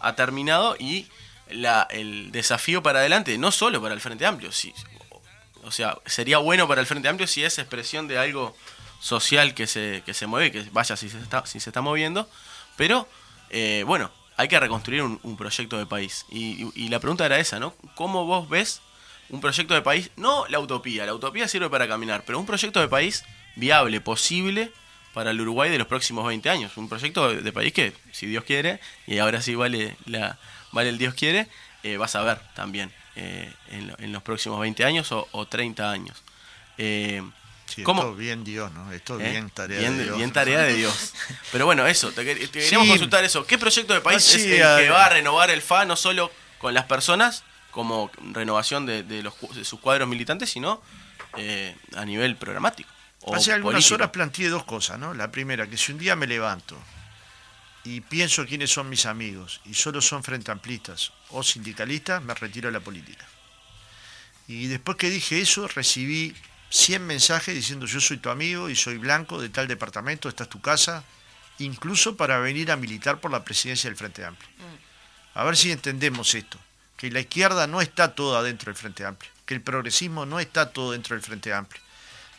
ha 0.00 0.14
terminado 0.16 0.76
y 0.78 1.06
la, 1.50 1.86
el 1.90 2.32
desafío 2.32 2.82
para 2.82 3.00
adelante, 3.00 3.36
no 3.38 3.52
solo 3.52 3.80
para 3.82 3.94
el 3.94 4.00
Frente 4.00 4.24
Amplio, 4.26 4.50
si, 4.52 4.72
o 5.62 5.70
sea, 5.70 5.96
sería 6.06 6.38
bueno 6.38 6.66
para 6.68 6.80
el 6.82 6.86
Frente 6.86 7.08
Amplio 7.08 7.26
si 7.26 7.42
es 7.44 7.58
expresión 7.58 8.06
de 8.08 8.18
algo 8.18 8.54
social 9.04 9.52
que 9.52 9.66
se, 9.66 10.02
que 10.06 10.14
se 10.14 10.26
mueve, 10.26 10.50
que 10.50 10.64
vaya 10.72 10.96
si 10.96 11.10
se 11.10 11.18
está, 11.18 11.44
si 11.44 11.60
se 11.60 11.68
está 11.68 11.82
moviendo, 11.82 12.26
pero 12.76 13.06
eh, 13.50 13.84
bueno, 13.86 14.10
hay 14.38 14.48
que 14.48 14.58
reconstruir 14.58 15.02
un, 15.02 15.36
proyecto 15.36 15.76
de 15.76 15.84
país. 15.84 16.24
Y, 16.30 16.66
y- 16.74 16.88
la 16.88 17.00
pregunta 17.00 17.26
era 17.26 17.38
esa, 17.38 17.60
¿no? 17.60 17.74
¿Cómo 17.96 18.24
vos 18.24 18.48
ves 18.48 18.80
un 19.28 19.42
proyecto 19.42 19.74
de 19.74 19.82
país? 19.82 20.10
No 20.16 20.46
la 20.48 20.58
utopía, 20.58 21.04
la 21.04 21.12
utopía 21.12 21.46
sirve 21.48 21.68
para 21.68 21.86
caminar, 21.86 22.22
pero 22.24 22.38
un 22.38 22.46
proyecto 22.46 22.80
de 22.80 22.88
país 22.88 23.24
viable, 23.56 24.00
posible 24.00 24.72
para 25.12 25.32
el 25.32 25.40
Uruguay 25.40 25.68
de 25.70 25.76
los 25.76 25.86
próximos 25.86 26.26
20 26.26 26.48
años. 26.48 26.74
Un 26.78 26.88
proyecto 26.88 27.28
de, 27.28 27.52
país 27.52 27.74
que, 27.74 27.92
si 28.10 28.26
Dios 28.26 28.44
quiere, 28.44 28.80
y 29.06 29.18
ahora 29.18 29.42
sí 29.42 29.54
vale, 29.54 29.98
la, 30.06 30.38
vale 30.72 30.88
el 30.88 30.96
Dios 30.96 31.12
quiere, 31.12 31.46
eh, 31.82 31.98
vas 31.98 32.16
a 32.16 32.22
ver 32.22 32.40
también 32.54 32.90
eh, 33.16 33.52
en, 33.70 33.94
en 33.98 34.12
los 34.12 34.22
próximos 34.22 34.58
20 34.60 34.82
años 34.86 35.12
o, 35.12 35.28
o 35.32 35.46
30 35.46 35.90
años. 35.90 36.22
Sí, 37.66 37.82
¿Cómo? 37.82 38.02
Esto 38.02 38.14
bien 38.14 38.44
Dios, 38.44 38.70
¿no? 38.72 38.92
Esto 38.92 39.18
¿Eh? 39.18 39.30
bien 39.30 39.50
tarea 39.50 39.80
Bien- 39.80 39.96
de 39.98 40.04
Dios. 40.04 40.16
bien 40.16 40.32
tarea 40.32 40.60
de 40.60 40.74
Dios. 40.76 41.12
Pero 41.50 41.64
bueno, 41.66 41.86
eso, 41.86 42.12
te, 42.12 42.22
quer- 42.22 42.38
te 42.50 42.60
queríamos 42.60 42.86
Sí. 42.86 42.90
consultar 42.92 43.24
eso. 43.24 43.46
¿Qué 43.46 43.58
proyecto 43.58 43.94
de 43.94 44.00
país 44.00 44.22
Ah, 44.32 44.36
es 44.36 44.44
el 44.44 44.50
que 44.84 44.90
va 44.90 45.06
a 45.06 45.08
renovar 45.08 45.50
el 45.50 45.60
FA 45.62 45.84
no 45.84 45.96
solo 45.96 46.30
con 46.58 46.74
las 46.74 46.84
personas, 46.84 47.42
como 47.70 48.10
renovación 48.32 48.86
de, 48.86 49.02
de 49.02 49.22
los, 49.22 49.34
cu- 49.34 49.52
de 49.54 49.64
sus 49.64 49.80
cuadros 49.80 50.08
militantes, 50.08 50.50
sino 50.50 50.80
eh, 51.36 51.74
a 51.96 52.04
nivel 52.04 52.36
programático? 52.36 52.90
Hace 53.32 53.52
algunas 53.52 53.76
político? 53.76 53.94
horas 53.94 54.10
planteé 54.10 54.48
dos 54.50 54.64
cosas, 54.64 54.98
¿no? 54.98 55.14
La 55.14 55.32
primera, 55.32 55.66
que 55.66 55.76
si 55.78 55.90
un 55.92 55.98
día 55.98 56.14
me 56.14 56.26
levanto 56.26 56.76
y 57.82 58.02
pienso 58.02 58.44
quiénes 58.46 58.70
son 58.70 58.88
mis 58.90 59.06
amigos 59.06 59.60
y 59.64 59.74
solo 59.74 60.00
son 60.02 60.22
frente 60.22 60.50
amplistas 60.52 61.12
o 61.30 61.42
sindicalistas, 61.42 62.22
me 62.22 62.34
retiro 62.34 62.68
de 62.68 62.72
la 62.72 62.80
política. 62.80 63.26
Y 64.46 64.66
después 64.66 64.96
que 64.98 65.08
dije 65.10 65.40
eso, 65.40 65.66
recibí 65.68 66.34
100 66.74 67.06
mensajes 67.06 67.54
diciendo 67.54 67.86
yo 67.86 68.00
soy 68.00 68.18
tu 68.18 68.30
amigo 68.30 68.68
y 68.68 68.76
soy 68.76 68.98
blanco 68.98 69.40
de 69.40 69.48
tal 69.48 69.68
departamento, 69.68 70.28
esta 70.28 70.44
es 70.44 70.50
tu 70.50 70.60
casa, 70.60 71.04
incluso 71.58 72.16
para 72.16 72.38
venir 72.38 72.70
a 72.70 72.76
militar 72.76 73.20
por 73.20 73.30
la 73.30 73.44
presidencia 73.44 73.88
del 73.88 73.96
Frente 73.96 74.24
Amplio. 74.24 74.48
A 75.34 75.44
ver 75.44 75.56
si 75.56 75.70
entendemos 75.70 76.34
esto, 76.34 76.58
que 76.96 77.10
la 77.10 77.20
izquierda 77.20 77.66
no 77.66 77.80
está 77.80 78.14
toda 78.14 78.42
dentro 78.42 78.72
del 78.72 78.80
Frente 78.80 79.04
Amplio, 79.04 79.30
que 79.46 79.54
el 79.54 79.60
progresismo 79.60 80.26
no 80.26 80.40
está 80.40 80.72
todo 80.72 80.92
dentro 80.92 81.14
del 81.14 81.24
Frente 81.24 81.52
Amplio 81.52 81.84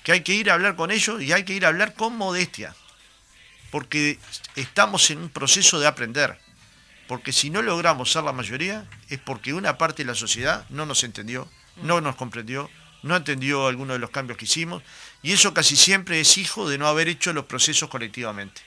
que 0.05 0.11
hay 0.11 0.21
que 0.21 0.35
ir 0.35 0.51
a 0.51 0.53
hablar 0.53 0.75
con 0.75 0.91
ellos 0.91 1.19
y 1.21 1.33
hay 1.33 1.43
que 1.43 1.53
ir 1.53 1.65
a 1.65 1.69
hablar 1.69 1.95
con 1.95 2.15
modestia, 2.15 2.75
porque 3.71 4.19
estamos 4.55 5.09
en 5.09 5.17
un 5.17 5.29
proceso 5.29 5.79
de 5.79 5.87
aprender, 5.87 6.39
porque 7.07 7.33
si 7.33 7.49
no 7.49 7.63
logramos 7.63 8.11
ser 8.11 8.23
la 8.23 8.31
mayoría 8.31 8.85
es 9.09 9.17
porque 9.17 9.55
una 9.55 9.79
parte 9.79 10.03
de 10.03 10.07
la 10.07 10.15
sociedad 10.15 10.63
no 10.69 10.85
nos 10.85 11.03
entendió, 11.03 11.49
no 11.81 12.01
nos 12.01 12.15
comprendió, 12.15 12.69
no 13.05 13.15
entendió 13.15 13.67
algunos 13.67 13.95
de 13.95 13.99
los 13.99 14.09
cambios 14.09 14.35
que 14.35 14.45
hicimos, 14.45 14.81
y 15.21 15.31
eso 15.31 15.53
casi 15.53 15.75
siempre 15.75 16.19
es 16.19 16.39
hijo 16.39 16.67
de 16.67 16.79
no 16.79 16.87
haber 16.87 17.07
hecho 17.07 17.33
los 17.33 17.45
procesos 17.45 17.87
colectivamente. 17.87 18.61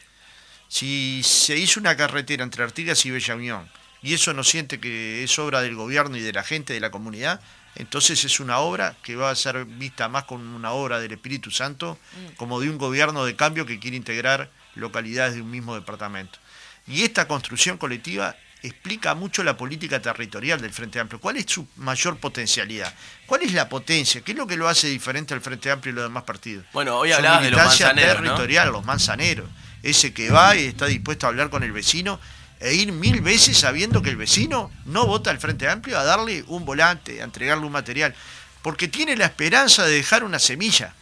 Si 0.69 1.23
se 1.25 1.57
hizo 1.57 1.81
una 1.81 1.97
carretera 1.97 2.45
entre 2.45 2.63
Artigas 2.63 3.05
y 3.05 3.11
Bella 3.11 3.35
Unión, 3.35 3.69
y 4.01 4.15
eso 4.15 4.33
no 4.35 4.45
siente 4.45 4.79
que 4.79 5.25
es 5.25 5.39
obra 5.41 5.61
del 5.61 5.75
gobierno 5.75 6.17
y 6.17 6.21
de 6.21 6.33
la 6.33 6.45
gente 6.45 6.73
de 6.73 6.79
la 6.79 6.93
comunidad, 6.93 7.41
entonces 7.75 8.25
es 8.25 8.39
una 8.39 8.59
obra 8.59 8.97
que 9.03 9.17
va 9.17 9.31
a 9.31 9.35
ser 9.35 9.65
vista 9.65 10.09
más 10.09 10.25
como 10.25 10.55
una 10.55 10.71
obra 10.71 11.01
del 11.01 11.13
Espíritu 11.13 11.51
Santo, 11.51 11.99
como 12.37 12.61
de 12.61 12.71
un 12.71 12.79
gobierno 12.79 13.25
de 13.25 13.35
cambio 13.35 13.67
que 13.67 13.81
quiere 13.81 13.97
integrar 13.97 14.53
localidades 14.77 15.35
de 15.35 15.43
un 15.43 15.51
mismo 15.51 15.75
departamento. 15.75 16.39
Y 16.87 17.03
esta 17.03 17.27
construcción 17.27 17.77
colectiva 17.77 18.37
explica 18.63 19.15
mucho 19.15 19.45
la 19.45 19.57
política 19.57 20.01
territorial 20.01 20.61
del 20.61 20.73
Frente 20.73 20.99
Amplio. 21.01 21.21
¿Cuál 21.21 21.37
es 21.37 21.47
su 21.47 21.67
mayor 21.77 22.19
potencialidad? 22.19 22.93
¿Cuál 23.27 23.43
es 23.43 23.53
la 23.53 23.69
potencia? 23.69 24.21
¿Qué 24.23 24.33
es 24.33 24.39
lo 24.39 24.47
que 24.47 24.57
lo 24.57 24.69
hace 24.69 24.89
diferente 24.89 25.35
al 25.35 25.41
Frente 25.41 25.71
Amplio 25.71 25.93
y 25.93 25.95
los 25.97 26.05
demás 26.05 26.25
partidos? 26.25 26.65
Bueno, 26.73 26.97
hoy 26.97 27.11
Su 27.11 27.17
hablabas 27.17 27.43
de 27.43 27.51
los 27.51 27.61
manzaneros, 27.61 28.17
¿no? 28.17 28.23
territorial, 28.23 28.73
los 28.73 28.85
manzaneros. 28.85 29.49
Ese 29.83 30.13
que 30.13 30.31
va 30.31 30.57
y 30.57 30.67
está 30.67 30.87
dispuesto 30.87 31.27
a 31.27 31.29
hablar 31.31 31.51
con 31.51 31.63
el 31.63 31.73
vecino 31.73 32.21
e 32.61 32.75
ir 32.75 32.91
mil 32.91 33.21
veces 33.21 33.57
sabiendo 33.57 34.03
que 34.03 34.11
el 34.11 34.17
vecino 34.17 34.73
no 34.85 35.07
vota 35.07 35.31
al 35.31 35.39
Frente 35.39 35.69
Amplio 35.69 35.99
a 35.99 36.05
darle 36.05 36.45
un 36.49 36.65
volante, 36.65 37.21
a 37.21 37.25
entregarle 37.25 37.65
un 37.65 37.73
material, 37.73 38.15
porque 38.63 38.89
tiene 38.89 39.17
la 39.17 39.27
esperanza 39.27 39.85
de 39.85 39.93
dejar 39.93 40.25
una 40.25 40.41
semilla. 40.41 40.95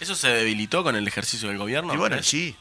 ¿Eso 0.00 0.14
se 0.14 0.28
debilitó 0.28 0.82
con 0.82 0.96
el 0.96 1.08
ejercicio 1.08 1.48
del 1.48 1.56
gobierno? 1.56 1.94
y 1.94 1.96
bueno, 1.96 2.22
sí. 2.22 2.54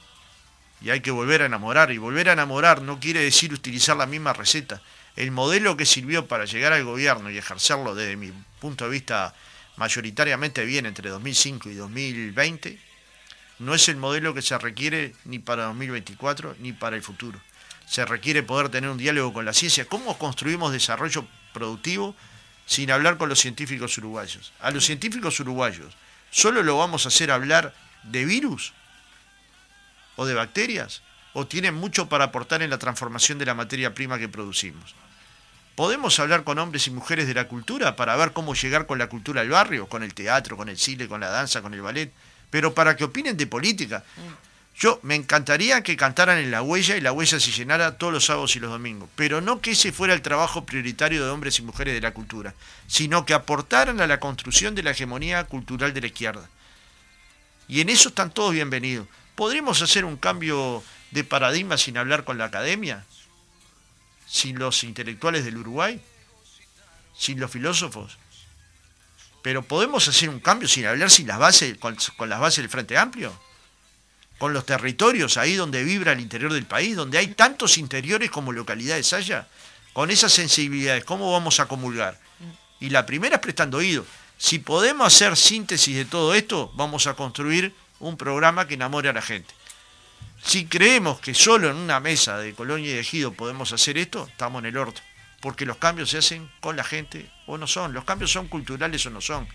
Y 0.83 0.89
hay 0.89 0.99
que 0.99 1.11
volver 1.11 1.41
a 1.41 1.45
enamorar. 1.45 1.91
Y 1.91 1.97
volver 1.97 2.29
a 2.29 2.33
enamorar 2.33 2.81
no 2.81 2.99
quiere 2.99 3.21
decir 3.21 3.53
utilizar 3.53 3.95
la 3.95 4.05
misma 4.05 4.33
receta. 4.33 4.81
El 5.15 5.31
modelo 5.31 5.77
que 5.77 5.85
sirvió 5.85 6.27
para 6.27 6.45
llegar 6.45 6.73
al 6.73 6.83
gobierno 6.83 7.31
y 7.31 7.37
ejercerlo 7.37 7.95
desde 7.95 8.17
mi 8.17 8.31
punto 8.59 8.85
de 8.85 8.91
vista 8.91 9.33
mayoritariamente 9.77 10.65
bien 10.65 10.85
entre 10.85 11.09
2005 11.09 11.69
y 11.69 11.75
2020, 11.75 12.79
no 13.59 13.73
es 13.73 13.87
el 13.87 13.97
modelo 13.97 14.33
que 14.33 14.41
se 14.41 14.57
requiere 14.57 15.15
ni 15.25 15.39
para 15.39 15.65
2024 15.65 16.57
ni 16.59 16.73
para 16.73 16.95
el 16.95 17.03
futuro. 17.03 17.39
Se 17.87 18.05
requiere 18.05 18.43
poder 18.43 18.69
tener 18.69 18.89
un 18.89 18.97
diálogo 18.97 19.33
con 19.33 19.45
la 19.45 19.53
ciencia. 19.53 19.85
¿Cómo 19.85 20.17
construimos 20.17 20.71
desarrollo 20.71 21.25
productivo 21.53 22.15
sin 22.65 22.91
hablar 22.91 23.17
con 23.17 23.29
los 23.29 23.39
científicos 23.39 23.97
uruguayos? 23.97 24.51
A 24.59 24.71
los 24.71 24.85
científicos 24.85 25.39
uruguayos, 25.39 25.95
¿solo 26.31 26.63
lo 26.63 26.77
vamos 26.77 27.05
a 27.05 27.09
hacer 27.09 27.31
hablar 27.31 27.73
de 28.03 28.25
virus? 28.25 28.73
O 30.15 30.25
de 30.25 30.33
bacterias? 30.33 31.01
¿O 31.33 31.47
tienen 31.47 31.73
mucho 31.73 32.09
para 32.09 32.25
aportar 32.25 32.61
en 32.61 32.69
la 32.69 32.77
transformación 32.77 33.39
de 33.39 33.45
la 33.45 33.55
materia 33.55 33.93
prima 33.93 34.19
que 34.19 34.29
producimos? 34.29 34.95
¿Podemos 35.75 36.19
hablar 36.19 36.43
con 36.43 36.59
hombres 36.59 36.85
y 36.87 36.91
mujeres 36.91 37.27
de 37.27 37.33
la 37.33 37.47
cultura 37.47 37.95
para 37.95 38.15
ver 38.15 38.31
cómo 38.31 38.53
llegar 38.53 38.85
con 38.85 38.99
la 38.99 39.09
cultura 39.09 39.41
al 39.41 39.49
barrio, 39.49 39.87
con 39.87 40.03
el 40.03 40.13
teatro, 40.13 40.55
con 40.55 40.69
el 40.69 40.77
cine, 40.77 41.07
con 41.07 41.21
la 41.21 41.29
danza, 41.29 41.63
con 41.63 41.73
el 41.73 41.81
ballet? 41.81 42.11
Pero 42.51 42.75
para 42.75 42.95
que 42.95 43.05
opinen 43.05 43.35
de 43.35 43.47
política. 43.47 44.03
Yo 44.75 44.99
me 45.03 45.15
encantaría 45.15 45.83
que 45.83 45.95
cantaran 45.95 46.39
en 46.39 46.49
la 46.49 46.63
huella 46.63 46.97
y 46.97 47.01
la 47.01 47.11
huella 47.11 47.39
se 47.39 47.51
llenara 47.51 47.97
todos 47.97 48.11
los 48.11 48.25
sábados 48.25 48.55
y 48.55 48.59
los 48.59 48.71
domingos, 48.71 49.07
pero 49.15 49.39
no 49.39 49.61
que 49.61 49.71
ese 49.71 49.91
fuera 49.91 50.15
el 50.15 50.23
trabajo 50.23 50.65
prioritario 50.65 51.23
de 51.23 51.29
hombres 51.29 51.59
y 51.59 51.61
mujeres 51.61 51.93
de 51.93 52.01
la 52.01 52.13
cultura, 52.13 52.55
sino 52.87 53.23
que 53.23 53.35
aportaran 53.35 54.01
a 54.01 54.07
la 54.07 54.19
construcción 54.19 54.73
de 54.73 54.81
la 54.81 54.91
hegemonía 54.91 55.43
cultural 55.43 55.93
de 55.93 56.01
la 56.01 56.07
izquierda. 56.07 56.49
Y 57.67 57.81
en 57.81 57.89
eso 57.89 58.09
están 58.09 58.31
todos 58.31 58.53
bienvenidos. 58.53 59.07
¿Podremos 59.35 59.81
hacer 59.81 60.05
un 60.05 60.17
cambio 60.17 60.83
de 61.11 61.23
paradigma 61.23 61.77
sin 61.77 61.97
hablar 61.97 62.23
con 62.23 62.37
la 62.37 62.45
academia? 62.45 63.05
¿Sin 64.27 64.57
los 64.59 64.83
intelectuales 64.83 65.45
del 65.45 65.57
Uruguay? 65.57 66.01
sin 67.17 67.39
los 67.39 67.51
filósofos. 67.51 68.17
Pero 69.41 69.61
podemos 69.63 70.07
hacer 70.07 70.29
un 70.29 70.39
cambio 70.39 70.67
sin 70.67 70.85
hablar 70.85 71.09
sin 71.09 71.27
las 71.27 71.39
bases, 71.39 71.77
con, 71.77 71.97
con 72.17 72.29
las 72.29 72.39
bases 72.39 72.57
del 72.57 72.69
Frente 72.69 72.97
Amplio, 72.97 73.37
con 74.37 74.53
los 74.53 74.65
territorios 74.65 75.37
ahí 75.37 75.55
donde 75.55 75.83
vibra 75.83 76.13
el 76.13 76.19
interior 76.19 76.53
del 76.53 76.65
país, 76.65 76.95
donde 76.95 77.17
hay 77.17 77.27
tantos 77.27 77.77
interiores 77.77 78.31
como 78.31 78.51
localidades 78.51 79.13
haya, 79.13 79.47
con 79.91 80.09
esas 80.09 80.31
sensibilidades, 80.31 81.03
¿cómo 81.03 81.31
vamos 81.31 81.59
a 81.59 81.67
comulgar? 81.67 82.19
Y 82.79 82.89
la 82.89 83.05
primera 83.05 83.35
es 83.35 83.41
prestando 83.41 83.77
oído. 83.77 84.05
Si 84.37 84.59
podemos 84.59 85.07
hacer 85.07 85.37
síntesis 85.37 85.95
de 85.95 86.05
todo 86.05 86.33
esto, 86.33 86.71
vamos 86.75 87.05
a 87.07 87.13
construir 87.13 87.73
un 88.03 88.17
programa 88.17 88.67
que 88.67 88.75
enamore 88.75 89.09
a 89.09 89.13
la 89.13 89.21
gente. 89.21 89.53
Si 90.43 90.65
creemos 90.65 91.19
que 91.19 91.33
solo 91.33 91.69
en 91.69 91.77
una 91.77 91.99
mesa 91.99 92.37
de 92.37 92.53
Colonia 92.53 92.91
y 92.91 92.93
de 92.93 92.99
Ejido 92.99 93.33
podemos 93.33 93.71
hacer 93.71 93.97
esto, 93.97 94.27
estamos 94.29 94.59
en 94.59 94.67
el 94.67 94.77
orto. 94.77 95.01
Porque 95.39 95.65
los 95.65 95.77
cambios 95.77 96.09
se 96.09 96.17
hacen 96.17 96.49
con 96.59 96.75
la 96.75 96.83
gente 96.83 97.29
o 97.47 97.57
no 97.57 97.65
son. 97.65 97.93
Los 97.93 98.03
cambios 98.03 98.31
son 98.31 98.47
culturales 98.47 99.05
o 99.05 99.09
no 99.09 99.21
son. 99.21 99.47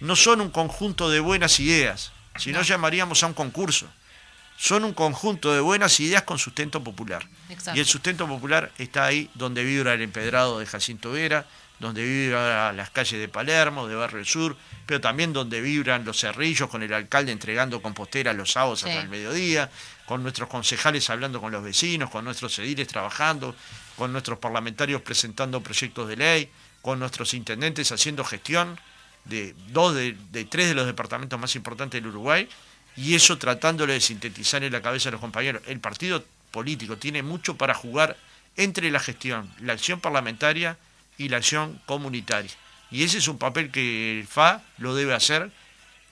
No 0.00 0.14
son 0.14 0.42
un 0.42 0.50
conjunto 0.50 1.10
de 1.10 1.20
buenas 1.20 1.58
ideas, 1.58 2.12
si 2.36 2.52
no 2.52 2.60
llamaríamos 2.62 3.22
a 3.22 3.28
un 3.28 3.34
concurso. 3.34 3.86
Son 4.58 4.84
un 4.84 4.92
conjunto 4.92 5.52
de 5.52 5.60
buenas 5.60 6.00
ideas 6.00 6.22
con 6.22 6.38
sustento 6.38 6.82
popular. 6.82 7.26
Exacto. 7.48 7.76
Y 7.76 7.80
el 7.80 7.86
sustento 7.86 8.26
popular 8.26 8.72
está 8.78 9.04
ahí 9.04 9.30
donde 9.34 9.64
vibra 9.64 9.94
el 9.94 10.02
empedrado 10.02 10.58
de 10.58 10.66
Jacinto 10.66 11.12
Vera, 11.12 11.46
donde 11.78 12.02
vibran 12.04 12.76
las 12.76 12.90
calles 12.90 13.20
de 13.20 13.28
Palermo, 13.28 13.86
de 13.86 13.94
Barrio 13.94 14.16
del 14.18 14.26
Sur, 14.26 14.56
pero 14.86 15.00
también 15.00 15.32
donde 15.32 15.60
vibran 15.60 16.04
los 16.04 16.18
cerrillos 16.20 16.68
con 16.70 16.82
el 16.82 16.92
alcalde 16.92 17.32
entregando 17.32 17.82
compostera 17.82 18.32
los 18.32 18.52
sábados 18.52 18.80
Sí. 18.80 18.88
hasta 18.88 19.02
el 19.02 19.08
mediodía, 19.08 19.70
con 20.06 20.22
nuestros 20.22 20.48
concejales 20.48 21.10
hablando 21.10 21.40
con 21.40 21.52
los 21.52 21.62
vecinos, 21.62 22.08
con 22.10 22.24
nuestros 22.24 22.58
ediles 22.60 22.88
trabajando, 22.88 23.54
con 23.96 24.12
nuestros 24.12 24.38
parlamentarios 24.38 25.02
presentando 25.02 25.60
proyectos 25.60 26.08
de 26.08 26.16
ley, 26.16 26.50
con 26.80 26.98
nuestros 26.98 27.34
intendentes 27.34 27.90
haciendo 27.92 28.24
gestión 28.24 28.78
de 29.24 29.54
dos 29.68 29.94
de, 29.94 30.16
de 30.30 30.44
tres 30.44 30.68
de 30.68 30.74
los 30.74 30.86
departamentos 30.86 31.38
más 31.38 31.54
importantes 31.56 32.00
del 32.00 32.08
Uruguay, 32.10 32.48
y 32.96 33.14
eso 33.14 33.36
tratándole 33.36 33.94
de 33.94 34.00
sintetizar 34.00 34.62
en 34.64 34.72
la 34.72 34.80
cabeza 34.80 35.06
de 35.06 35.12
los 35.12 35.20
compañeros. 35.20 35.60
El 35.66 35.80
partido 35.80 36.24
político 36.52 36.96
tiene 36.96 37.22
mucho 37.22 37.56
para 37.56 37.74
jugar 37.74 38.16
entre 38.56 38.90
la 38.90 39.00
gestión, 39.00 39.52
la 39.60 39.74
acción 39.74 40.00
parlamentaria 40.00 40.78
y 41.18 41.28
la 41.28 41.38
acción 41.38 41.80
comunitaria. 41.86 42.50
Y 42.90 43.02
ese 43.04 43.18
es 43.18 43.28
un 43.28 43.38
papel 43.38 43.70
que 43.70 44.20
el 44.20 44.26
FA 44.26 44.62
lo 44.78 44.94
debe 44.94 45.14
hacer 45.14 45.50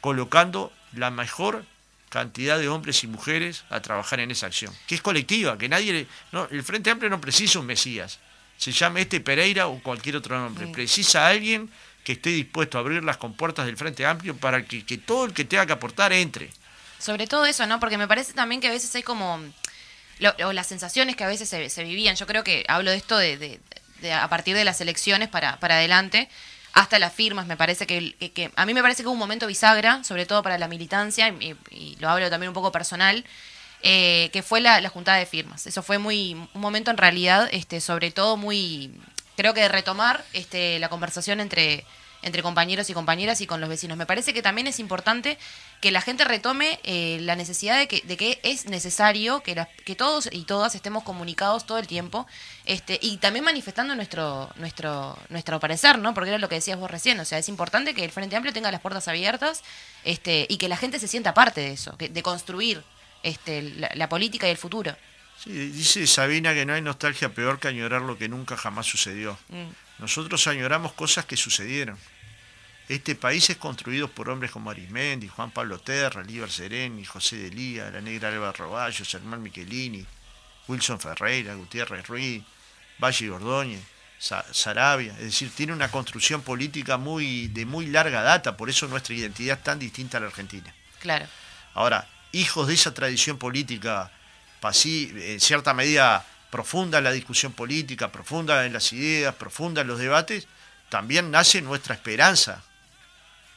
colocando 0.01 0.73
la 0.93 1.11
mejor 1.11 1.65
cantidad 2.09 2.59
de 2.59 2.69
hombres 2.69 3.03
y 3.05 3.07
mujeres 3.09 3.65
a 3.71 3.81
trabajar 3.81 4.21
en 4.21 4.31
esa 4.31 4.47
acción, 4.47 4.73
que 4.87 4.95
es 4.95 5.03
colectiva, 5.03 5.59
que 5.59 5.69
nadie... 5.69 5.93
le- 5.93 6.07
no, 6.33 6.47
el 6.51 6.63
Frente 6.63 6.91
Amplio 6.91 7.11
no 7.11 7.21
precisa 7.21 7.59
un 7.59 7.67
Mesías, 7.67 8.19
se 8.57 8.71
llame 8.71 9.01
este 9.03 9.21
Pereira 9.21 9.67
o 9.67 9.81
cualquier 9.83 10.17
otro 10.17 10.39
nombre, 10.39 10.69
precisa 10.69 11.27
a 11.27 11.31
alguien 11.31 11.69
que 12.05 12.13
esté 12.13 12.31
dispuesto 12.31 12.79
a 12.79 12.83
abrir 12.83 13.03
las 13.03 13.17
compuertas 13.17 13.67
del 13.67 13.77
Frente 13.77 14.07
Amplio 14.07 14.37
para 14.37 14.65
que, 14.65 14.85
que 14.85 14.99
todo 14.99 15.25
el 15.25 15.33
que 15.33 15.45
tenga 15.45 15.67
que 15.67 15.73
aportar 15.73 16.13
entre. 16.13 16.51
Sobre 17.01 17.27
todo 17.27 17.47
eso, 17.47 17.67
¿no? 17.67 17.81
Porque 17.81 17.99
me 17.99 18.07
parece 18.07 18.33
también 18.33 18.61
que 18.61 18.69
a 18.69 18.73
veces 18.73 18.95
hay 18.95 19.03
como... 19.03 19.41
o 20.45 20.53
las 20.53 20.67
sensaciones 20.69 21.17
que 21.17 21.25
a 21.25 21.29
veces 21.29 21.49
se, 21.49 21.69
se 21.69 21.83
vivían. 21.83 22.15
Yo 22.15 22.27
creo 22.27 22.45
que 22.45 22.65
hablo 22.69 22.91
de 22.93 22.97
esto 22.99 23.17
de, 23.17 23.37
de- 23.39 23.61
a 24.13 24.29
partir 24.29 24.55
de 24.57 24.65
las 24.65 24.81
elecciones 24.81 25.29
para, 25.29 25.59
para 25.61 25.77
adelante, 25.77 26.29
hasta 26.73 26.99
las 26.99 27.13
firmas. 27.13 27.47
Me 27.47 27.57
parece 27.57 27.87
que, 27.87 28.15
que- 28.35 28.51
A 28.57 28.67
mí 28.67 28.75
me 28.75 28.83
parece 28.83 29.03
que 29.03 29.07
hubo 29.09 29.13
un 29.15 29.19
momento 29.19 29.47
bisagra, 29.47 30.03
sobre 30.05 30.27
todo 30.27 30.43
para 30.43 30.59
la 30.59 30.69
militancia, 30.69 31.29
y, 31.29 31.57
y 31.71 31.97
lo 32.01 32.09
hablo 32.11 32.29
también 32.31 32.49
un 32.49 32.55
poco 32.55 32.73
personal, 32.73 33.25
eh, 33.83 34.31
que 34.33 34.43
fue 34.43 34.61
la, 34.61 34.81
la 34.81 34.89
juntada 34.89 35.19
de 35.19 35.27
firmas. 35.27 35.67
Eso 35.67 35.83
fue 35.83 35.99
muy 35.99 36.35
un 36.55 36.61
momento 36.61 36.91
en 36.91 36.97
realidad, 36.97 37.49
este, 37.53 37.81
sobre 37.81 38.11
todo 38.11 38.37
muy... 38.37 38.93
Creo 39.37 39.53
que 39.55 39.61
de 39.63 39.69
retomar 39.69 40.25
este, 40.33 40.79
la 40.79 40.89
conversación 40.89 41.41
entre 41.41 41.85
entre 42.25 42.43
compañeros 42.43 42.91
y 42.91 42.95
compañeras 42.95 43.41
y 43.41 43.47
con 43.47 43.61
los 43.61 43.69
vecinos. 43.69 43.97
Me 43.97 44.07
parece 44.07 44.33
que 44.35 44.43
también 44.43 44.67
es 44.67 44.81
importante 44.81 45.39
que 45.81 45.91
la 45.93 46.01
gente 46.01 46.25
retome 46.25 46.81
eh, 46.83 47.19
la 47.21 47.37
necesidad 47.37 47.79
de 47.79 47.87
que, 47.87 48.01
de 48.05 48.17
que 48.17 48.41
es 48.43 48.67
necesario 48.67 49.43
que, 49.43 49.55
las- 49.55 49.69
que 49.85 49.95
todos 49.95 50.29
y 50.33 50.45
todas 50.45 50.75
estemos 50.75 51.03
comunicados 51.05 51.67
todo 51.67 51.79
el 51.79 51.87
tiempo 51.87 52.27
este, 52.65 52.99
y 53.03 53.19
también 53.19 53.45
manifestando 53.45 53.95
nuestro, 53.95 54.51
nuestro, 54.57 55.17
nuestro 55.29 55.61
parecer, 55.61 55.99
¿no? 55.99 56.15
Porque 56.15 56.31
era 56.31 56.39
lo 56.39 56.49
que 56.49 56.57
decías 56.57 56.79
vos 56.79 56.91
recién, 56.91 57.21
o 57.21 57.25
sea, 57.25 57.39
es 57.39 57.49
importante 57.49 57.95
que 57.95 58.05
el 58.05 58.11
Frente 58.11 58.37
Amplio 58.37 58.53
tenga 58.53 58.73
las 58.73 58.81
puertas 58.81 59.07
abiertas 59.09 59.63
este, 60.05 60.47
y 60.49 60.57
que 60.57 60.69
la 60.69 60.77
gente 60.77 60.99
se 60.99 61.09
sienta 61.09 61.35
parte 61.35 61.61
de 61.61 61.73
eso, 61.73 61.97
que- 61.99 62.09
de 62.09 62.23
construir 62.23 62.83
este, 63.23 63.63
la, 63.63 63.91
la 63.95 64.09
política 64.09 64.47
y 64.49 64.51
el 64.51 64.57
futuro. 64.57 64.97
Sí, 65.43 65.51
dice 65.51 66.07
Sabina 66.07 66.55
que 66.55 66.65
no 66.65 66.73
hay 66.75 66.81
nostalgia 66.81 67.29
peor 67.35 67.59
que 67.59 67.69
añorar 67.69 68.03
lo 68.03 68.17
que 68.17 68.29
nunca 68.29 68.57
jamás 68.57 68.87
sucedió. 68.87 69.37
Mm. 69.49 69.65
Nosotros 69.99 70.47
añoramos 70.47 70.93
cosas 70.93 71.25
que 71.25 71.37
sucedieron. 71.37 71.99
Este 72.89 73.15
país 73.15 73.49
es 73.49 73.57
construido 73.57 74.09
por 74.09 74.29
hombres 74.29 74.51
como 74.51 74.71
Arismendi, 74.71 75.29
Juan 75.29 75.51
Pablo 75.51 75.79
Terra, 75.79 76.23
Líber 76.23 76.51
Sereni, 76.51 77.05
José 77.05 77.37
de 77.37 77.51
Lía, 77.51 77.91
la 77.91 78.01
negra 78.03 78.29
Alba 78.29 78.53
Roballo, 78.53 79.05
Germán 79.07 79.43
Michelini, 79.43 80.05
Wilson 80.69 81.01
Ferreira, 81.01 81.55
Gutiérrez 81.55 82.07
Ruiz, 82.07 82.43
Valle 83.03 83.31
Ordóñez, 83.31 83.81
Sa- 84.19 84.45
Sarabia. 84.53 85.13
Es 85.15 85.25
decir, 85.25 85.51
tiene 85.55 85.73
una 85.73 85.91
construcción 85.91 86.43
política 86.43 86.99
muy 86.99 87.49
de 87.49 87.65
muy 87.65 87.87
larga 87.87 88.23
data, 88.23 88.57
por 88.57 88.69
eso 88.69 88.87
nuestra 88.87 89.15
identidad 89.15 89.59
es 89.59 89.65
tan 89.65 89.79
distinta 89.79 90.19
a 90.19 90.21
la 90.21 90.27
Argentina. 90.27 90.75
Claro. 91.01 91.27
Ahora, 91.73 92.07
hijos 92.33 92.69
de 92.69 92.75
esa 92.75 92.93
tradición 92.93 93.39
política, 93.39 94.11
en 94.63 95.41
cierta 95.41 95.73
medida 95.75 96.25
profunda 96.51 96.99
en 96.99 97.05
la 97.05 97.13
discusión 97.13 97.53
política, 97.53 98.13
profunda 98.13 98.65
en 98.67 98.73
las 98.75 98.93
ideas, 98.93 99.35
profunda 99.35 99.81
en 99.81 99.89
los 99.89 99.99
debates, 99.99 100.47
también 100.89 101.31
nace 101.31 101.61
nuestra 101.63 101.95
esperanza, 101.95 102.63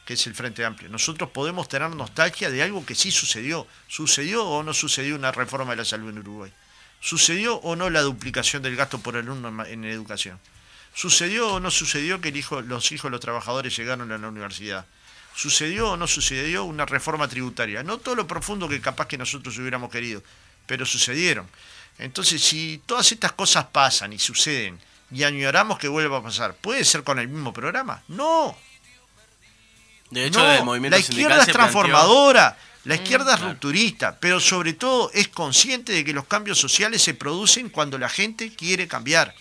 que 0.08 0.14
es 0.14 0.26
el 0.26 0.34
Frente 0.34 0.64
Amplio. 0.64 0.88
Nosotros 0.88 1.28
podemos 1.28 1.68
tener 1.68 1.90
nostalgia 1.90 2.48
de 2.48 2.62
algo 2.62 2.86
que 2.86 2.94
sí 2.94 3.10
sucedió. 3.10 3.66
¿Sucedió 3.88 4.42
o 4.42 4.62
no 4.62 4.72
sucedió 4.72 5.14
una 5.14 5.32
reforma 5.32 5.72
de 5.72 5.76
la 5.76 5.84
salud 5.84 6.08
en 6.08 6.20
Uruguay? 6.20 6.50
¿Sucedió 6.98 7.56
o 7.56 7.76
no 7.76 7.90
la 7.90 8.00
duplicación 8.00 8.62
del 8.62 8.74
gasto 8.74 8.98
por 9.00 9.18
alumno 9.18 9.66
en 9.66 9.84
educación? 9.84 10.40
¿Sucedió 10.94 11.52
o 11.52 11.60
no 11.60 11.70
sucedió 11.70 12.22
que 12.22 12.30
el 12.30 12.38
hijo- 12.38 12.62
los 12.62 12.90
hijos 12.90 13.10
de 13.10 13.10
los 13.10 13.20
trabajadores 13.20 13.76
llegaron 13.76 14.10
a 14.10 14.16
la 14.16 14.28
universidad? 14.28 14.86
¿Sucedió 15.36 15.90
o 15.90 15.96
no 15.98 16.06
sucedió 16.06 16.64
una 16.64 16.86
reforma 16.86 17.28
tributaria? 17.28 17.82
No 17.82 17.98
todo 17.98 18.14
lo 18.14 18.26
profundo 18.26 18.66
que 18.66 18.80
capaz 18.80 19.08
que 19.08 19.18
nosotros 19.18 19.58
hubiéramos 19.58 19.90
querido, 19.90 20.22
pero 20.66 20.86
sucedieron. 20.86 21.46
Entonces, 21.98 22.42
si 22.42 22.80
todas 22.86 23.12
estas 23.12 23.32
cosas 23.32 23.66
pasan 23.66 24.14
y 24.14 24.18
suceden 24.18 24.80
y 25.10 25.24
añoramos 25.24 25.78
que 25.78 25.88
vuelva 25.88 26.16
a 26.16 26.22
pasar, 26.22 26.54
¿puede 26.54 26.82
ser 26.86 27.04
con 27.04 27.18
el 27.18 27.28
mismo 27.28 27.52
programa? 27.52 28.02
No. 28.08 28.56
De 30.10 30.26
hecho, 30.26 30.40
no. 30.40 30.52
el 30.52 30.64
movimiento 30.64 30.96
la 30.96 31.00
izquierda 31.00 31.36
es 31.36 31.48
planteó- 31.48 31.52
transformadora, 31.52 32.58
la 32.84 32.94
izquierda 32.94 33.32
es 33.32 33.36
claro. 33.38 33.52
rupturista, 33.52 34.18
pero 34.18 34.40
sobre 34.40 34.72
todo 34.72 35.10
es 35.12 35.28
consciente 35.28 35.92
de 35.92 36.04
que 36.04 36.12
los 36.12 36.26
cambios 36.26 36.58
sociales 36.58 37.02
se 37.02 37.14
producen 37.14 37.68
cuando 37.68 37.98
la 37.98 38.08
gente 38.08 38.54
quiere 38.54 38.88
cambiar. 38.88 39.34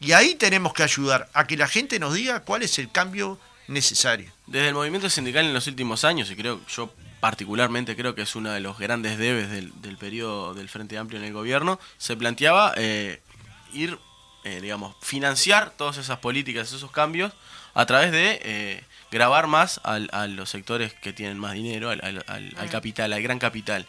Y 0.00 0.12
ahí 0.12 0.34
tenemos 0.34 0.72
que 0.72 0.82
ayudar 0.82 1.28
a 1.32 1.46
que 1.46 1.56
la 1.56 1.68
gente 1.68 1.98
nos 1.98 2.14
diga 2.14 2.40
cuál 2.40 2.62
es 2.62 2.78
el 2.78 2.90
cambio 2.90 3.38
necesario. 3.68 4.30
Desde 4.46 4.68
el 4.68 4.74
movimiento 4.74 5.10
sindical 5.10 5.44
en 5.44 5.54
los 5.54 5.66
últimos 5.66 6.04
años, 6.04 6.30
y 6.30 6.36
creo 6.36 6.60
yo 6.68 6.92
particularmente 7.20 7.96
creo 7.96 8.14
que 8.14 8.22
es 8.22 8.36
uno 8.36 8.50
de 8.50 8.60
los 8.60 8.78
grandes 8.78 9.18
debes 9.18 9.50
del, 9.50 9.72
del 9.82 9.96
periodo 9.96 10.54
del 10.54 10.68
Frente 10.68 10.96
Amplio 10.98 11.18
en 11.20 11.26
el 11.26 11.32
gobierno, 11.32 11.80
se 11.98 12.16
planteaba 12.16 12.72
eh, 12.76 13.20
ir, 13.72 13.98
eh, 14.44 14.60
digamos, 14.60 14.94
financiar 15.02 15.70
todas 15.76 15.96
esas 15.98 16.18
políticas, 16.18 16.72
esos 16.72 16.90
cambios, 16.92 17.32
a 17.74 17.84
través 17.86 18.12
de 18.12 18.40
eh, 18.42 18.84
grabar 19.10 19.46
más 19.46 19.80
al- 19.84 20.08
a 20.12 20.26
los 20.26 20.50
sectores 20.50 20.92
que 20.94 21.12
tienen 21.12 21.38
más 21.38 21.54
dinero, 21.54 21.90
al, 21.90 22.00
al- 22.04 22.24
al- 22.26 22.54
al 22.58 22.70
capital, 22.70 23.12
al 23.12 23.22
gran 23.22 23.38
capital. 23.38 23.86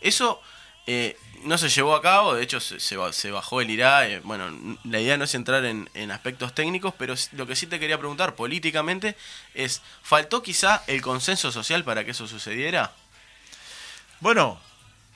Eso 0.00 0.40
eh, 0.88 1.16
no 1.42 1.58
se 1.58 1.68
llevó 1.68 1.94
a 1.96 2.02
cabo, 2.02 2.34
de 2.34 2.42
hecho 2.44 2.60
se, 2.60 2.78
se 2.80 2.96
ba- 2.96 3.12
se 3.12 3.30
bajó 3.30 3.60
el 3.60 3.70
IRA. 3.70 4.08
eh, 4.08 4.20
bueno, 4.24 4.50
la 4.84 5.00
idea 5.00 5.16
no 5.16 5.24
es 5.24 5.34
entrar 5.34 5.64
en, 5.64 5.88
en 5.94 6.10
aspectos 6.10 6.54
técnicos, 6.54 6.94
pero 6.96 7.14
lo 7.32 7.46
que 7.46 7.56
sí 7.56 7.66
te 7.66 7.78
quería 7.80 7.98
preguntar 7.98 8.34
políticamente 8.36 9.16
es, 9.54 9.82
¿faltó 10.02 10.42
quizá 10.42 10.82
el 10.86 11.02
consenso 11.02 11.50
social 11.52 11.82
para 11.84 12.04
que 12.04 12.12
eso 12.12 12.26
sucediera? 12.28 12.92
Bueno, 14.20 14.60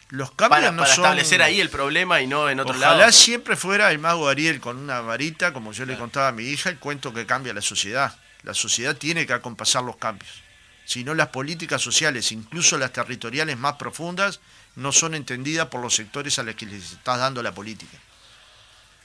los 0.09 0.31
cambios 0.33 0.61
Para, 0.61 0.73
no 0.73 0.83
para 0.83 0.95
son... 0.95 1.05
establecer 1.05 1.43
ahí 1.43 1.61
el 1.61 1.71
problema 1.71 2.21
y 2.21 2.27
no 2.27 2.49
en 2.51 2.61
otro 2.61 2.75
Ojalá 2.77 2.97
lado. 2.97 3.13
siempre 3.13 3.57
fuera 3.57 3.91
el 3.91 3.99
mago 3.99 4.29
Ariel 4.29 4.61
con 4.61 4.77
una 4.77 5.01
varita, 5.01 5.53
como 5.53 5.73
yo 5.73 5.87
le 5.87 5.97
contaba 5.97 6.29
a 6.29 6.33
mi 6.33 6.45
hija, 6.45 6.69
el 6.69 6.79
cuento 6.79 7.13
que 7.15 7.27
cambia 7.27 7.55
la 7.55 7.63
sociedad. 7.63 8.15
La 8.43 8.55
sociedad 8.55 8.97
tiene 8.97 9.27
que 9.27 9.33
acompasar 9.33 9.83
los 9.83 9.97
cambios. 9.97 10.43
Si 10.85 11.05
no, 11.05 11.15
las 11.15 11.29
políticas 11.29 11.83
sociales, 11.83 12.33
incluso 12.33 12.77
las 12.79 12.93
territoriales 12.93 13.57
más 13.57 13.75
profundas, 13.75 14.41
no 14.77 14.93
son 14.93 15.15
entendidas 15.15 15.69
por 15.69 15.81
los 15.81 15.95
sectores 15.95 16.39
a 16.39 16.43
los 16.43 16.55
que 16.55 16.67
les 16.67 16.93
estás 16.93 17.19
dando 17.19 17.43
la 17.43 17.53
política. 17.53 17.97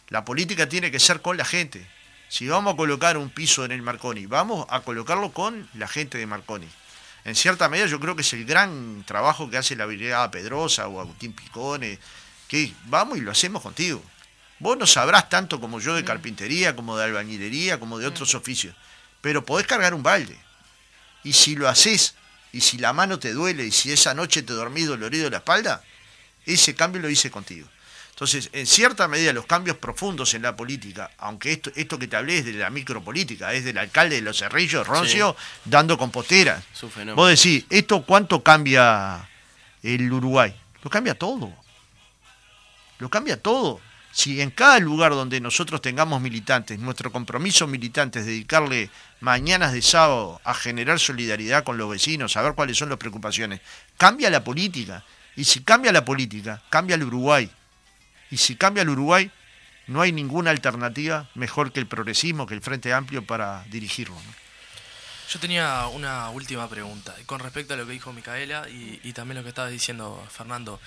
La 0.09 0.23
política 0.23 0.69
tiene 0.69 0.91
que 0.91 0.99
ser 0.99 1.21
con 1.21 1.37
la 1.37 1.45
gente. 1.45 1.87
Si 2.29 2.47
vamos 2.47 2.73
a 2.73 2.77
colocar 2.77 3.17
un 3.17 3.29
piso 3.29 3.65
en 3.65 3.71
el 3.71 3.81
Marconi, 3.81 4.25
vamos 4.25 4.65
a 4.69 4.81
colocarlo 4.81 5.31
con 5.31 5.69
la 5.73 5.87
gente 5.87 6.17
de 6.17 6.25
Marconi. 6.25 6.67
En 7.23 7.35
cierta 7.35 7.69
medida 7.69 7.87
yo 7.87 7.99
creo 7.99 8.15
que 8.15 8.21
es 8.21 8.33
el 8.33 8.45
gran 8.45 9.03
trabajo 9.05 9.49
que 9.49 9.57
hace 9.57 9.75
la 9.75 9.85
Brigada 9.85 10.29
Pedrosa 10.29 10.87
o 10.87 10.99
Agustín 10.99 11.33
Picone, 11.33 11.99
que 12.47 12.71
vamos 12.85 13.17
y 13.17 13.21
lo 13.21 13.31
hacemos 13.31 13.63
contigo. 13.63 14.01
Vos 14.59 14.77
no 14.77 14.87
sabrás 14.87 15.27
tanto 15.27 15.59
como 15.59 15.79
yo 15.79 15.95
de 15.95 16.05
carpintería, 16.05 16.75
como 16.75 16.97
de 16.97 17.03
albañilería, 17.03 17.79
como 17.79 17.97
de 17.97 18.07
otros 18.07 18.35
oficios, 18.35 18.75
pero 19.25 19.43
podés 19.43 19.65
cargar 19.65 19.95
un 19.95 20.03
balde. 20.03 20.37
Y 21.23 21.33
si 21.33 21.55
lo 21.55 21.67
haces, 21.67 22.13
y 22.53 22.61
si 22.61 22.77
la 22.77 22.93
mano 22.93 23.17
te 23.17 23.33
duele, 23.33 23.65
y 23.65 23.71
si 23.71 23.91
esa 23.91 24.13
noche 24.13 24.43
te 24.43 24.53
dormís 24.53 24.85
dolorido 24.85 25.23
de 25.23 25.31
la 25.31 25.37
espalda, 25.37 25.83
ese 26.45 26.75
cambio 26.75 27.01
lo 27.01 27.09
hice 27.09 27.31
contigo. 27.31 27.67
Entonces, 28.11 28.51
en 28.53 28.67
cierta 28.67 29.07
medida, 29.07 29.33
los 29.33 29.47
cambios 29.47 29.77
profundos 29.77 30.35
en 30.35 30.43
la 30.43 30.55
política, 30.55 31.09
aunque 31.17 31.53
esto, 31.53 31.71
esto 31.75 31.97
que 31.97 32.07
te 32.07 32.15
hablé 32.15 32.37
es 32.37 32.45
de 32.45 32.53
la 32.53 32.69
micropolítica, 32.69 33.51
es 33.51 33.65
del 33.65 33.79
alcalde 33.79 34.17
de 34.17 34.21
Los 34.21 34.37
Cerrillos, 34.37 34.85
Roncio, 34.85 35.35
dando 35.63 35.97
composteras. 35.97 36.63
Vos 37.15 37.29
decís, 37.29 37.65
¿esto 37.71 38.03
cuánto 38.03 38.43
cambia 38.43 39.27
el 39.81 40.13
Uruguay? 40.13 40.55
Lo 40.83 40.91
cambia 40.91 41.15
todo. 41.15 41.51
Lo 42.99 43.09
cambia 43.09 43.41
todo. 43.41 43.81
Si 44.15 44.39
en 44.39 44.49
cada 44.49 44.79
lugar 44.79 45.11
donde 45.11 45.41
nosotros 45.41 45.81
tengamos 45.81 46.21
militantes, 46.21 46.79
nuestro 46.79 47.11
compromiso 47.11 47.67
militante 47.67 48.19
es 48.19 48.25
dedicarle 48.25 48.89
mañanas 49.19 49.73
de 49.73 49.81
sábado 49.81 50.39
a 50.45 50.53
generar 50.53 51.01
solidaridad 51.01 51.65
con 51.65 51.77
los 51.77 51.89
vecinos, 51.89 52.37
a 52.37 52.41
ver 52.41 52.53
cuáles 52.53 52.77
son 52.77 52.87
las 52.87 52.97
preocupaciones, 52.97 53.59
cambia 53.97 54.29
la 54.29 54.41
política. 54.41 55.03
Y 55.35 55.43
si 55.43 55.63
cambia 55.63 55.91
la 55.91 56.05
política, 56.05 56.63
cambia 56.69 56.95
el 56.95 57.03
Uruguay. 57.03 57.51
Y 58.31 58.37
si 58.37 58.55
cambia 58.55 58.83
el 58.83 58.89
Uruguay, 58.89 59.29
no 59.87 59.99
hay 59.99 60.13
ninguna 60.13 60.51
alternativa 60.51 61.29
mejor 61.35 61.73
que 61.73 61.81
el 61.81 61.87
progresismo, 61.87 62.47
que 62.47 62.53
el 62.53 62.61
Frente 62.61 62.93
Amplio 62.93 63.25
para 63.25 63.65
dirigirlo. 63.65 64.15
Yo 65.29 65.41
tenía 65.41 65.87
una 65.87 66.29
última 66.29 66.69
pregunta 66.69 67.13
con 67.25 67.41
respecto 67.41 67.73
a 67.73 67.77
lo 67.77 67.85
que 67.85 67.91
dijo 67.91 68.13
Micaela 68.13 68.69
y, 68.69 68.97
y 69.03 69.11
también 69.11 69.39
lo 69.39 69.43
que 69.43 69.49
estaba 69.49 69.67
diciendo 69.67 70.25
Fernando. 70.31 70.79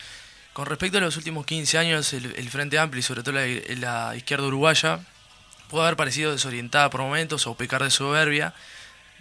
Con 0.58 0.66
respecto 0.66 0.98
a 0.98 1.00
los 1.00 1.16
últimos 1.16 1.46
15 1.46 1.78
años, 1.78 2.12
el, 2.12 2.50
Frente 2.50 2.80
Amplio 2.80 2.98
y 2.98 3.02
sobre 3.04 3.22
todo 3.22 3.36
la, 3.36 4.16
izquierda 4.16 4.44
uruguaya 4.44 4.98
puede 5.70 5.84
haber 5.84 5.96
parecido 5.96 6.32
desorientada 6.32 6.90
por 6.90 7.00
momentos 7.00 7.46
o 7.46 7.54
pecar 7.54 7.84
de 7.84 7.92
soberbia. 7.92 8.52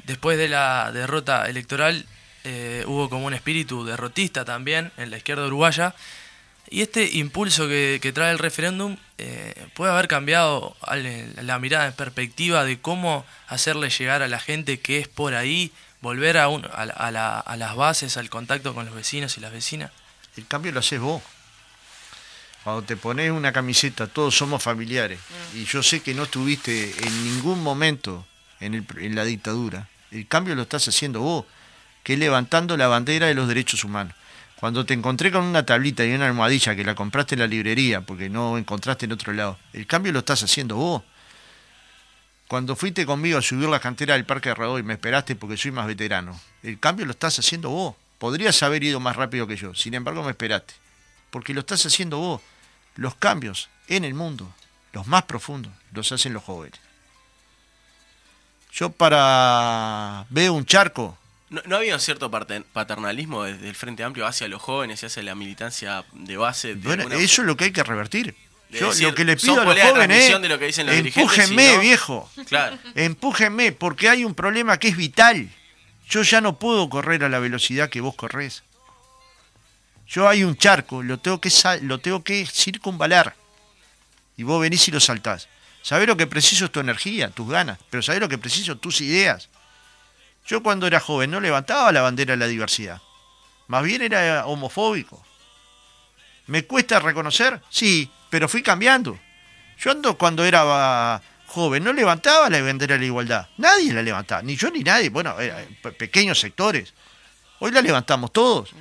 Después 0.08 0.40
de 0.40 0.48
la 0.48 0.92
derrota 0.92 1.48
electoral 1.48 2.08
eh, 2.44 2.84
hubo 2.88 3.08
como 3.12 3.28
un 3.28 3.36
espíritu 3.36 3.86
derrotista 3.86 4.46
también 4.46 4.92
en 4.98 5.12
la 5.12 5.18
izquierda 5.18 5.46
uruguaya. 5.46 5.94
Y 6.72 6.82
este 6.82 7.08
impulso 7.08 7.68
que, 7.68 8.12
trae 8.16 8.32
el 8.32 8.40
referéndum 8.40 8.98
eh, 9.20 9.54
puede 9.76 9.92
haber 9.92 10.08
cambiado 10.08 10.76
la 10.90 11.60
mirada 11.60 11.86
en 11.86 11.94
perspectiva 11.94 12.66
de 12.66 12.80
cómo 12.80 13.28
hacerle 13.48 13.92
llegar 13.92 14.24
a 14.24 14.28
la 14.28 14.40
gente 14.40 14.80
que 14.80 14.98
es 14.98 15.08
por 15.08 15.36
ahí, 15.36 15.72
volver 16.02 16.40
a, 16.40 16.46
a, 16.46 17.40
a 17.42 17.58
las 17.58 17.76
bases, 17.76 18.18
al 18.18 18.32
contacto 18.32 18.74
con 18.74 18.88
los 18.88 18.96
vecinos 18.96 19.38
y 19.38 19.42
las 19.42 19.52
vecinas. 19.52 19.92
El 20.38 20.46
cambio 20.48 20.72
lo 20.72 20.80
haces 20.80 21.00
vos. 21.00 21.22
Cuando 22.64 22.84
te 22.84 22.98
pones 22.98 23.32
una 23.32 23.52
camiseta, 23.54 24.08
todos 24.08 24.36
somos 24.38 24.62
familiares, 24.62 25.20
y 25.54 25.64
yo 25.66 25.82
sé 25.82 26.02
que 26.02 26.14
no 26.14 26.24
estuviste 26.24 26.94
en 27.06 27.24
ningún 27.24 27.64
momento 27.64 28.26
en, 28.60 28.74
el- 28.74 28.86
en 28.98 29.16
la 29.16 29.24
dictadura, 29.24 29.88
el 30.12 30.28
cambio 30.28 30.54
lo 30.56 30.64
estás 30.64 30.88
haciendo 30.88 31.22
vos, 31.22 31.46
que 32.04 32.14
es 32.14 32.20
levantando 32.20 32.76
la 32.78 32.88
bandera 32.88 33.28
de 33.28 33.36
los 33.36 33.48
derechos 33.48 33.84
humanos. 33.84 34.14
Cuando 34.60 34.86
te 34.86 34.94
encontré 34.94 35.32
con 35.32 35.44
una 35.44 35.66
tablita 35.66 36.04
y 36.04 36.12
una 36.14 36.28
almohadilla 36.28 36.76
que 36.76 36.84
la 36.84 36.96
compraste 36.96 37.36
en 37.36 37.40
la 37.40 37.48
librería 37.48 38.02
porque 38.02 38.28
no 38.28 38.58
encontraste 38.58 39.06
en 39.06 39.12
otro 39.14 39.32
lado, 39.32 39.58
el 39.72 39.86
cambio 39.88 40.12
lo 40.12 40.20
estás 40.20 40.44
haciendo 40.44 40.76
vos. 40.76 41.04
Cuando 42.48 42.76
fuiste 42.76 43.06
conmigo 43.06 43.38
a 43.38 43.42
subir 43.42 43.70
la 43.70 43.80
cantera 43.80 44.16
del 44.16 44.26
Parque 44.26 44.54
Radoy 44.54 44.82
y 44.82 44.84
me 44.84 44.94
esperaste 44.94 45.36
porque 45.36 45.58
soy 45.58 45.72
más 45.72 45.86
veterano, 45.86 46.40
el 46.64 46.80
cambio 46.80 47.06
lo 47.06 47.12
estás 47.12 47.38
haciendo 47.40 47.70
vos. 47.70 47.96
Podrías 48.18 48.62
haber 48.64 48.84
ido 48.84 49.00
más 49.00 49.16
rápido 49.16 49.46
que 49.48 49.56
yo, 49.56 49.74
sin 49.76 49.94
embargo 49.94 50.24
me 50.24 50.32
esperaste. 50.32 50.74
Porque 51.30 51.54
lo 51.54 51.60
estás 51.62 51.86
haciendo 51.86 52.18
vos. 52.18 52.42
Los 52.96 53.16
cambios 53.16 53.70
en 53.88 54.04
el 54.06 54.14
mundo, 54.16 54.52
los 54.94 55.06
más 55.08 55.24
profundos, 55.24 55.72
los 55.94 56.12
hacen 56.12 56.34
los 56.34 56.44
jóvenes. 56.44 56.80
Yo 58.72 58.90
para 58.92 60.26
veo 60.30 60.54
un 60.54 60.66
charco, 60.66 61.18
¿No, 61.50 61.62
no 61.66 61.78
había 61.78 61.94
un 61.96 62.02
cierto 62.02 62.30
paternalismo 62.30 63.44
desde 63.44 63.70
el 63.70 63.76
Frente 63.76 64.04
Amplio 64.04 64.26
hacia 64.28 64.50
los 64.50 64.62
jóvenes 64.62 65.02
y 65.02 65.06
hacia 65.06 65.24
la 65.24 65.34
militancia 65.34 66.04
de 66.12 66.36
base? 66.36 66.70
de 66.70 66.76
bueno, 66.76 67.04
alguna- 67.04 67.22
eso 67.24 67.42
es 67.42 67.48
lo 67.48 67.56
que 67.56 67.66
hay 67.66 67.72
que 67.72 67.84
revertir. 67.84 68.36
De 68.70 68.80
Yo 68.82 68.90
decir, 68.90 69.08
lo 69.08 69.16
que 69.16 69.24
le 69.24 69.38
pido 69.38 69.62
a 69.62 69.64
los 69.64 69.80
jóvenes 69.80 70.30
es, 70.30 70.42
lo 70.42 70.60
que 70.60 70.66
dicen 70.66 70.88
los 70.88 70.96
dirigentes, 70.96 71.16
empújenme, 71.40 71.70
si 71.70 71.76
no- 71.76 71.82
viejo. 71.82 72.32
Claro. 72.48 72.78
Empújenme, 72.96 73.72
porque 73.72 74.10
hay 74.10 74.26
un 74.26 74.36
problema 74.36 74.78
que 74.78 74.90
es 74.90 74.98
vital. 74.98 75.50
Yo 76.10 76.22
ya 76.24 76.42
no 76.42 76.58
puedo 76.58 76.90
correr 76.90 77.24
a 77.24 77.30
la 77.30 77.40
velocidad 77.40 77.90
que 77.90 78.02
vos 78.02 78.16
corres. 78.16 78.64
Yo 80.08 80.30
hay 80.30 80.44
un 80.44 80.56
charco, 80.56 81.04
lo 81.04 81.20
tengo 81.20 81.42
que, 81.42 81.52
lo 81.82 82.00
tengo 82.00 82.24
que 82.24 82.46
circunvalar. 82.46 83.36
Y 84.38 84.44
vos 84.44 84.62
venís 84.62 84.88
y 84.88 84.92
lo 84.92 85.00
saltás. 85.02 85.50
Sabés 85.82 86.08
lo 86.08 86.16
que 86.16 86.28
preciso 86.28 86.66
es 86.66 86.72
tu 86.72 86.80
energía, 86.80 87.30
tus 87.30 87.50
ganas, 87.50 87.80
pero 87.90 88.02
sabés 88.02 88.22
lo 88.22 88.30
que 88.30 88.38
preciso 88.38 88.78
tus 88.78 89.02
ideas. 89.02 89.50
Yo 90.46 90.64
cuando 90.64 90.88
era 90.88 91.02
joven 91.02 91.32
no 91.32 91.42
levantaba 91.42 91.92
la 91.92 92.02
bandera 92.02 92.34
de 92.34 92.38
la 92.38 92.48
diversidad. 92.48 93.02
Más 93.68 93.84
bien 93.84 94.02
era 94.02 94.46
homofóbico. 94.46 95.22
¿Me 96.46 96.66
cuesta 96.66 97.00
reconocer? 97.00 97.62
Sí, 97.70 98.10
pero 98.30 98.48
fui 98.48 98.64
cambiando. 98.64 99.20
Yo 99.78 99.92
ando 99.92 100.18
cuando 100.18 100.46
era 100.46 101.22
joven, 101.58 101.84
no 101.84 101.92
levantaba 101.92 102.50
la 102.50 102.62
bandera 102.62 102.94
de 102.96 103.00
la 103.00 103.06
igualdad. 103.08 103.48
Nadie 103.58 103.92
la 103.94 104.04
levantaba, 104.04 104.42
ni 104.44 104.56
yo 104.56 104.70
ni 104.70 104.82
nadie. 104.84 105.10
Bueno, 105.10 105.40
era, 105.40 105.58
pe- 105.82 105.92
pequeños 105.92 106.40
sectores. 106.40 106.94
Hoy 107.60 107.72
la 107.72 107.82
levantamos 107.82 108.32
todos. 108.32 108.74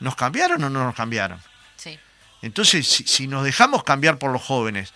¿Nos 0.00 0.16
cambiaron 0.16 0.64
o 0.64 0.70
no 0.70 0.82
nos 0.84 0.94
cambiaron? 0.94 1.38
Sí. 1.76 1.98
Entonces, 2.40 2.88
si, 2.88 3.04
si 3.06 3.26
nos 3.28 3.44
dejamos 3.44 3.84
cambiar 3.84 4.18
por 4.18 4.32
los 4.32 4.40
jóvenes, 4.42 4.92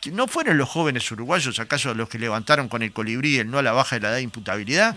que 0.00 0.10
¿no 0.10 0.26
fueron 0.26 0.58
los 0.58 0.68
jóvenes 0.68 1.08
uruguayos 1.12 1.58
acaso 1.60 1.94
los 1.94 2.08
que 2.08 2.18
levantaron 2.18 2.68
con 2.68 2.82
el 2.82 2.92
colibrí 2.92 3.38
el 3.38 3.48
no 3.50 3.58
a 3.58 3.62
la 3.62 3.72
baja 3.72 3.96
de 3.96 4.00
la 4.02 4.08
edad 4.08 4.16
de 4.16 4.22
imputabilidad? 4.22 4.96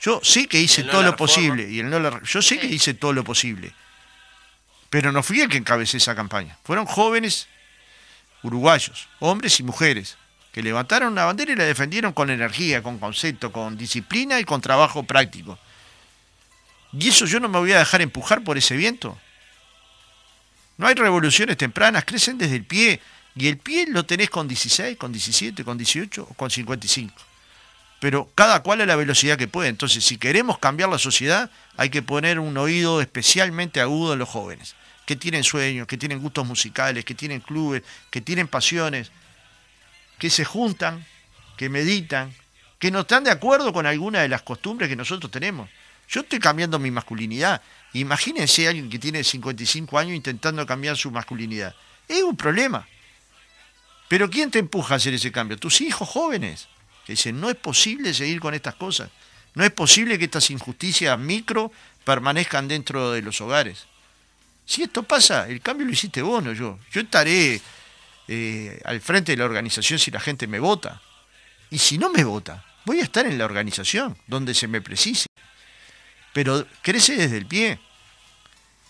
Yo 0.00 0.20
sé 0.24 0.48
que 0.48 0.58
hice 0.60 0.82
no 0.84 0.90
todo 0.92 1.02
lo 1.02 1.14
posible, 1.16 1.68
y 1.70 1.80
el 1.80 1.90
no 1.90 2.00
la- 2.00 2.20
yo 2.24 2.40
sé 2.42 2.58
que 2.58 2.68
Sí. 2.68 2.74
hice 2.76 2.94
todo 2.94 3.12
lo 3.12 3.22
posible, 3.24 3.72
pero 4.90 5.12
no 5.12 5.22
fui 5.22 5.40
el 5.40 5.48
que 5.48 5.58
encabecé 5.58 5.98
esa 5.98 6.14
campaña. 6.14 6.56
Fueron 6.64 6.86
jóvenes 6.86 7.46
uruguayos, 8.42 9.08
hombres 9.20 9.60
y 9.60 9.62
mujeres, 9.62 10.16
que 10.52 10.62
levantaron 10.62 11.12
una 11.12 11.24
bandera 11.24 11.52
y 11.52 11.56
la 11.56 11.64
defendieron 11.64 12.12
con 12.12 12.28
energía, 12.28 12.82
con 12.82 12.98
concepto, 12.98 13.50
con 13.50 13.76
disciplina 13.76 14.38
y 14.38 14.44
con 14.44 14.60
trabajo 14.60 15.02
práctico. 15.02 15.58
Y 16.92 17.08
eso 17.08 17.24
yo 17.24 17.40
no 17.40 17.48
me 17.48 17.58
voy 17.58 17.72
a 17.72 17.78
dejar 17.78 18.02
empujar 18.02 18.44
por 18.44 18.58
ese 18.58 18.76
viento. 18.76 19.18
No 20.76 20.86
hay 20.86 20.94
revoluciones 20.94 21.56
tempranas, 21.56 22.04
crecen 22.04 22.36
desde 22.36 22.56
el 22.56 22.64
pie. 22.64 23.00
Y 23.34 23.48
el 23.48 23.56
pie 23.56 23.86
lo 23.88 24.04
tenés 24.04 24.28
con 24.28 24.46
16, 24.46 24.98
con 24.98 25.10
17, 25.10 25.64
con 25.64 25.78
18 25.78 26.26
o 26.30 26.34
con 26.34 26.50
55. 26.50 27.14
Pero 27.98 28.28
cada 28.34 28.62
cual 28.62 28.82
a 28.82 28.86
la 28.86 28.96
velocidad 28.96 29.38
que 29.38 29.48
puede. 29.48 29.70
Entonces, 29.70 30.04
si 30.04 30.18
queremos 30.18 30.58
cambiar 30.58 30.90
la 30.90 30.98
sociedad, 30.98 31.50
hay 31.78 31.88
que 31.88 32.02
poner 32.02 32.38
un 32.38 32.58
oído 32.58 33.00
especialmente 33.00 33.80
agudo 33.80 34.12
en 34.12 34.18
los 34.18 34.28
jóvenes, 34.28 34.74
que 35.06 35.16
tienen 35.16 35.44
sueños, 35.44 35.86
que 35.86 35.96
tienen 35.96 36.20
gustos 36.20 36.46
musicales, 36.46 37.06
que 37.06 37.14
tienen 37.14 37.40
clubes, 37.40 37.82
que 38.10 38.20
tienen 38.20 38.48
pasiones, 38.48 39.12
que 40.18 40.30
se 40.30 40.44
juntan, 40.44 41.04
que 41.56 41.68
meditan, 41.68 42.32
que 42.78 42.90
no 42.90 43.00
están 43.00 43.24
de 43.24 43.30
acuerdo 43.30 43.72
con 43.72 43.86
alguna 43.86 44.20
de 44.22 44.28
las 44.28 44.42
costumbres 44.42 44.88
que 44.88 44.96
nosotros 44.96 45.30
tenemos. 45.30 45.68
Yo 46.08 46.20
estoy 46.20 46.38
cambiando 46.38 46.78
mi 46.78 46.90
masculinidad. 46.90 47.62
Imagínense 47.92 48.66
a 48.66 48.70
alguien 48.70 48.90
que 48.90 48.98
tiene 48.98 49.22
55 49.24 49.98
años 49.98 50.14
intentando 50.14 50.66
cambiar 50.66 50.96
su 50.96 51.10
masculinidad. 51.10 51.74
Es 52.08 52.22
un 52.22 52.36
problema. 52.36 52.86
Pero 54.08 54.28
¿quién 54.28 54.50
te 54.50 54.58
empuja 54.58 54.94
a 54.94 54.96
hacer 54.98 55.14
ese 55.14 55.32
cambio? 55.32 55.58
Tus 55.58 55.80
hijos 55.80 56.08
jóvenes. 56.08 56.68
Que 57.06 57.14
dicen, 57.14 57.40
no 57.40 57.48
es 57.50 57.56
posible 57.56 58.12
seguir 58.14 58.40
con 58.40 58.52
estas 58.52 58.74
cosas. 58.74 59.10
No 59.54 59.64
es 59.64 59.70
posible 59.70 60.18
que 60.18 60.26
estas 60.26 60.50
injusticias 60.50 61.18
micro 61.18 61.72
permanezcan 62.04 62.68
dentro 62.68 63.12
de 63.12 63.22
los 63.22 63.40
hogares. 63.40 63.86
Si 64.66 64.82
esto 64.82 65.02
pasa, 65.02 65.48
el 65.48 65.60
cambio 65.60 65.86
lo 65.86 65.92
hiciste 65.92 66.22
vos, 66.22 66.42
no 66.42 66.52
yo. 66.52 66.78
Yo 66.90 67.00
estaré 67.00 67.60
eh, 68.28 68.80
al 68.84 69.00
frente 69.00 69.32
de 69.32 69.38
la 69.38 69.44
organización 69.44 69.98
si 69.98 70.10
la 70.10 70.20
gente 70.20 70.46
me 70.46 70.58
vota. 70.60 71.00
Y 71.70 71.78
si 71.78 71.98
no 71.98 72.10
me 72.10 72.24
vota, 72.24 72.64
voy 72.84 73.00
a 73.00 73.02
estar 73.04 73.26
en 73.26 73.38
la 73.38 73.44
organización, 73.44 74.16
donde 74.26 74.54
se 74.54 74.68
me 74.68 74.80
precise. 74.80 75.26
Pero 76.32 76.66
crece 76.82 77.16
desde 77.16 77.36
el 77.38 77.46
pie. 77.46 77.78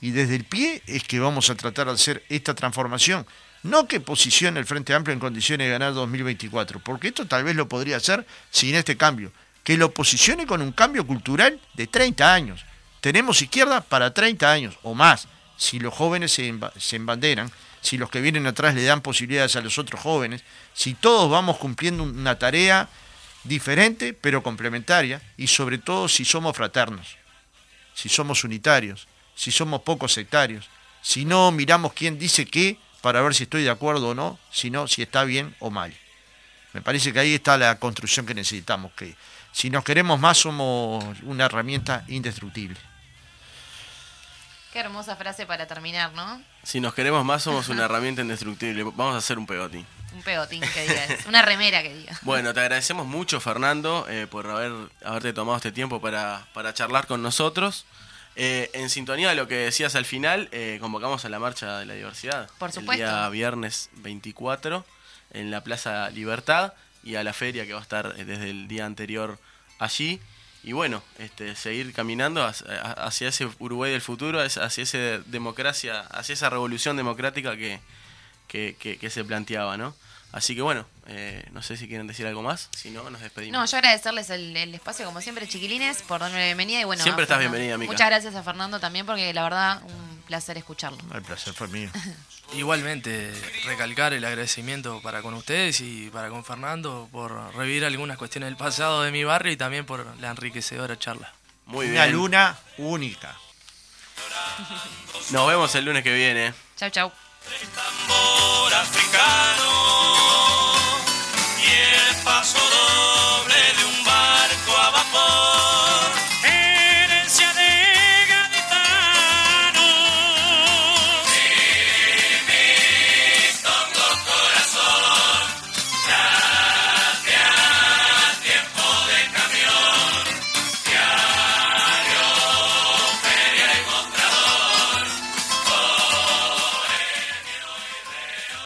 Y 0.00 0.10
desde 0.10 0.34
el 0.36 0.44
pie 0.44 0.82
es 0.86 1.04
que 1.04 1.20
vamos 1.20 1.50
a 1.50 1.54
tratar 1.54 1.86
de 1.86 1.92
hacer 1.92 2.24
esta 2.28 2.54
transformación. 2.54 3.26
No 3.62 3.86
que 3.86 4.00
posicione 4.00 4.58
el 4.58 4.66
Frente 4.66 4.94
Amplio 4.94 5.12
en 5.14 5.20
condiciones 5.20 5.66
de 5.66 5.72
ganar 5.72 5.94
2024, 5.94 6.80
porque 6.80 7.08
esto 7.08 7.26
tal 7.26 7.44
vez 7.44 7.54
lo 7.54 7.68
podría 7.68 7.96
hacer 7.98 8.26
sin 8.50 8.74
este 8.74 8.96
cambio. 8.96 9.32
Que 9.62 9.76
lo 9.76 9.92
posicione 9.94 10.46
con 10.46 10.60
un 10.60 10.72
cambio 10.72 11.06
cultural 11.06 11.60
de 11.74 11.86
30 11.86 12.34
años. 12.34 12.64
Tenemos 13.00 13.40
izquierda 13.42 13.80
para 13.80 14.12
30 14.12 14.50
años 14.50 14.76
o 14.82 14.94
más. 14.94 15.28
Si 15.56 15.78
los 15.78 15.94
jóvenes 15.94 16.32
se, 16.32 16.52
emba- 16.52 16.72
se 16.76 16.96
embanderan, 16.96 17.52
si 17.82 17.98
los 17.98 18.08
que 18.08 18.20
vienen 18.20 18.46
atrás 18.46 18.74
le 18.74 18.84
dan 18.84 19.02
posibilidades 19.02 19.56
a 19.56 19.60
los 19.60 19.76
otros 19.76 20.00
jóvenes, 20.00 20.42
si 20.72 20.94
todos 20.94 21.30
vamos 21.30 21.58
cumpliendo 21.58 22.04
una 22.04 22.38
tarea 22.38 22.88
diferente 23.44 24.14
pero 24.14 24.42
complementaria 24.42 25.20
y 25.36 25.48
sobre 25.48 25.78
todo 25.78 26.08
si 26.08 26.24
somos 26.24 26.56
fraternos, 26.56 27.18
si 27.92 28.08
somos 28.08 28.44
unitarios, 28.44 29.08
si 29.34 29.50
somos 29.50 29.82
pocos 29.82 30.12
sectarios, 30.12 30.70
si 31.02 31.24
no 31.24 31.50
miramos 31.50 31.92
quién 31.92 32.18
dice 32.18 32.46
qué 32.46 32.78
para 33.00 33.20
ver 33.20 33.34
si 33.34 33.42
estoy 33.42 33.64
de 33.64 33.70
acuerdo 33.70 34.10
o 34.10 34.14
no, 34.14 34.38
sino 34.52 34.86
si 34.86 35.02
está 35.02 35.24
bien 35.24 35.54
o 35.58 35.70
mal. 35.70 35.92
Me 36.72 36.80
parece 36.80 37.12
que 37.12 37.18
ahí 37.18 37.34
está 37.34 37.58
la 37.58 37.78
construcción 37.80 38.24
que 38.24 38.34
necesitamos, 38.34 38.92
que 38.92 39.16
si 39.50 39.70
nos 39.70 39.82
queremos 39.82 40.20
más 40.20 40.38
somos 40.38 41.04
una 41.22 41.46
herramienta 41.46 42.04
indestructible. 42.06 42.78
Qué 44.72 44.78
hermosa 44.78 45.16
frase 45.16 45.44
para 45.44 45.66
terminar, 45.66 46.14
¿no? 46.14 46.42
Si 46.62 46.80
nos 46.80 46.94
queremos 46.94 47.24
más, 47.26 47.42
somos 47.42 47.68
una 47.68 47.84
herramienta 47.84 48.22
indestructible. 48.22 48.84
Vamos 48.84 49.14
a 49.14 49.18
hacer 49.18 49.38
un 49.38 49.46
pegotín. 49.46 49.86
Un 50.14 50.22
pegotín 50.22 50.62
que 50.62 50.82
diga 50.82 51.04
eso. 51.04 51.28
Una 51.28 51.42
remera 51.42 51.82
que 51.82 51.94
diga. 51.94 52.18
Bueno, 52.22 52.54
te 52.54 52.60
agradecemos 52.60 53.06
mucho, 53.06 53.38
Fernando, 53.38 54.06
eh, 54.08 54.26
por 54.30 54.46
haber, 54.46 54.72
haberte 55.04 55.34
tomado 55.34 55.56
este 55.56 55.72
tiempo 55.72 56.00
para, 56.00 56.46
para 56.54 56.72
charlar 56.72 57.06
con 57.06 57.22
nosotros. 57.22 57.84
Eh, 58.34 58.70
en 58.72 58.88
sintonía 58.88 59.28
de 59.28 59.34
lo 59.34 59.46
que 59.46 59.56
decías 59.56 59.94
al 59.94 60.06
final, 60.06 60.48
eh, 60.52 60.78
convocamos 60.80 61.26
a 61.26 61.28
la 61.28 61.38
Marcha 61.38 61.78
de 61.78 61.84
la 61.84 61.92
Diversidad. 61.92 62.48
Por 62.58 62.72
supuesto. 62.72 62.92
El 62.92 63.10
día 63.10 63.28
viernes 63.28 63.90
24 63.96 64.86
en 65.32 65.50
la 65.50 65.62
Plaza 65.62 66.08
Libertad 66.08 66.72
y 67.04 67.16
a 67.16 67.24
la 67.24 67.34
feria 67.34 67.66
que 67.66 67.74
va 67.74 67.80
a 67.80 67.82
estar 67.82 68.14
desde 68.14 68.48
el 68.48 68.68
día 68.68 68.86
anterior 68.86 69.38
allí. 69.78 70.18
Y 70.64 70.72
bueno, 70.72 71.02
este, 71.18 71.56
seguir 71.56 71.92
caminando 71.92 72.44
hacia, 72.44 73.28
ese 73.28 73.48
Uruguay 73.58 73.90
del 73.90 74.00
futuro, 74.00 74.40
hacia 74.40 74.82
esa 74.82 74.98
democracia, 75.26 76.00
hacia 76.02 76.34
esa 76.34 76.50
revolución 76.50 76.96
democrática 76.96 77.56
que, 77.56 77.80
que, 78.46 78.76
que- 78.78 78.96
que 78.98 79.10
se 79.10 79.24
planteaba, 79.24 79.76
¿no? 79.76 79.94
Así 80.32 80.54
que 80.54 80.62
bueno, 80.62 80.86
eh, 81.06 81.44
no 81.52 81.62
sé 81.62 81.76
si 81.76 81.86
quieren 81.86 82.06
decir 82.06 82.26
algo 82.26 82.42
más, 82.42 82.70
si 82.74 82.90
no, 82.90 83.08
nos 83.10 83.20
despedimos. 83.20 83.52
No, 83.60 83.66
yo 83.66 83.76
agradecerles 83.76 84.30
el, 84.30 84.56
el 84.56 84.74
espacio, 84.74 85.04
como 85.04 85.20
siempre, 85.20 85.46
chiquilines, 85.46 86.00
por 86.02 86.20
darme 86.20 86.38
la 86.38 86.46
bienvenida. 86.46 86.80
Y 86.80 86.84
bueno, 86.84 87.02
Siempre 87.02 87.24
estás 87.24 87.36
Fernando. 87.36 87.52
bienvenida, 87.58 87.78
Mica. 87.78 87.92
Muchas 87.92 88.06
gracias 88.08 88.34
a 88.34 88.42
Fernando 88.42 88.80
también, 88.80 89.04
porque 89.04 89.32
la 89.34 89.42
verdad, 89.42 89.82
un 89.84 90.22
placer 90.26 90.56
escucharlo. 90.56 90.98
El 91.14 91.20
placer 91.22 91.52
fue 91.52 91.68
mío. 91.68 91.90
Igualmente, 92.54 93.32
recalcar 93.66 94.12
el 94.14 94.24
agradecimiento 94.24 95.00
para 95.02 95.20
con 95.22 95.34
ustedes 95.34 95.80
y 95.80 96.08
para 96.10 96.28
con 96.30 96.44
Fernando 96.44 97.08
por 97.12 97.54
revivir 97.54 97.84
algunas 97.84 98.16
cuestiones 98.18 98.48
del 98.48 98.56
pasado 98.56 99.02
de 99.02 99.10
mi 99.12 99.24
barrio 99.24 99.52
y 99.52 99.56
también 99.56 99.84
por 99.86 100.16
la 100.18 100.30
enriquecedora 100.30 100.98
charla. 100.98 101.32
Muy 101.66 101.86
Una 101.90 102.04
bien. 102.04 102.16
luna 102.16 102.58
única. 102.78 103.36
Nos 105.30 105.46
vemos 105.48 105.74
el 105.74 105.84
lunes 105.84 106.02
que 106.02 106.14
viene. 106.14 106.52
Chau, 106.76 106.90
chau. 106.90 107.12
Tambor 107.48 108.74
africano 108.74 109.72
y 111.58 111.70
el 111.70 112.24
paso 112.24 112.58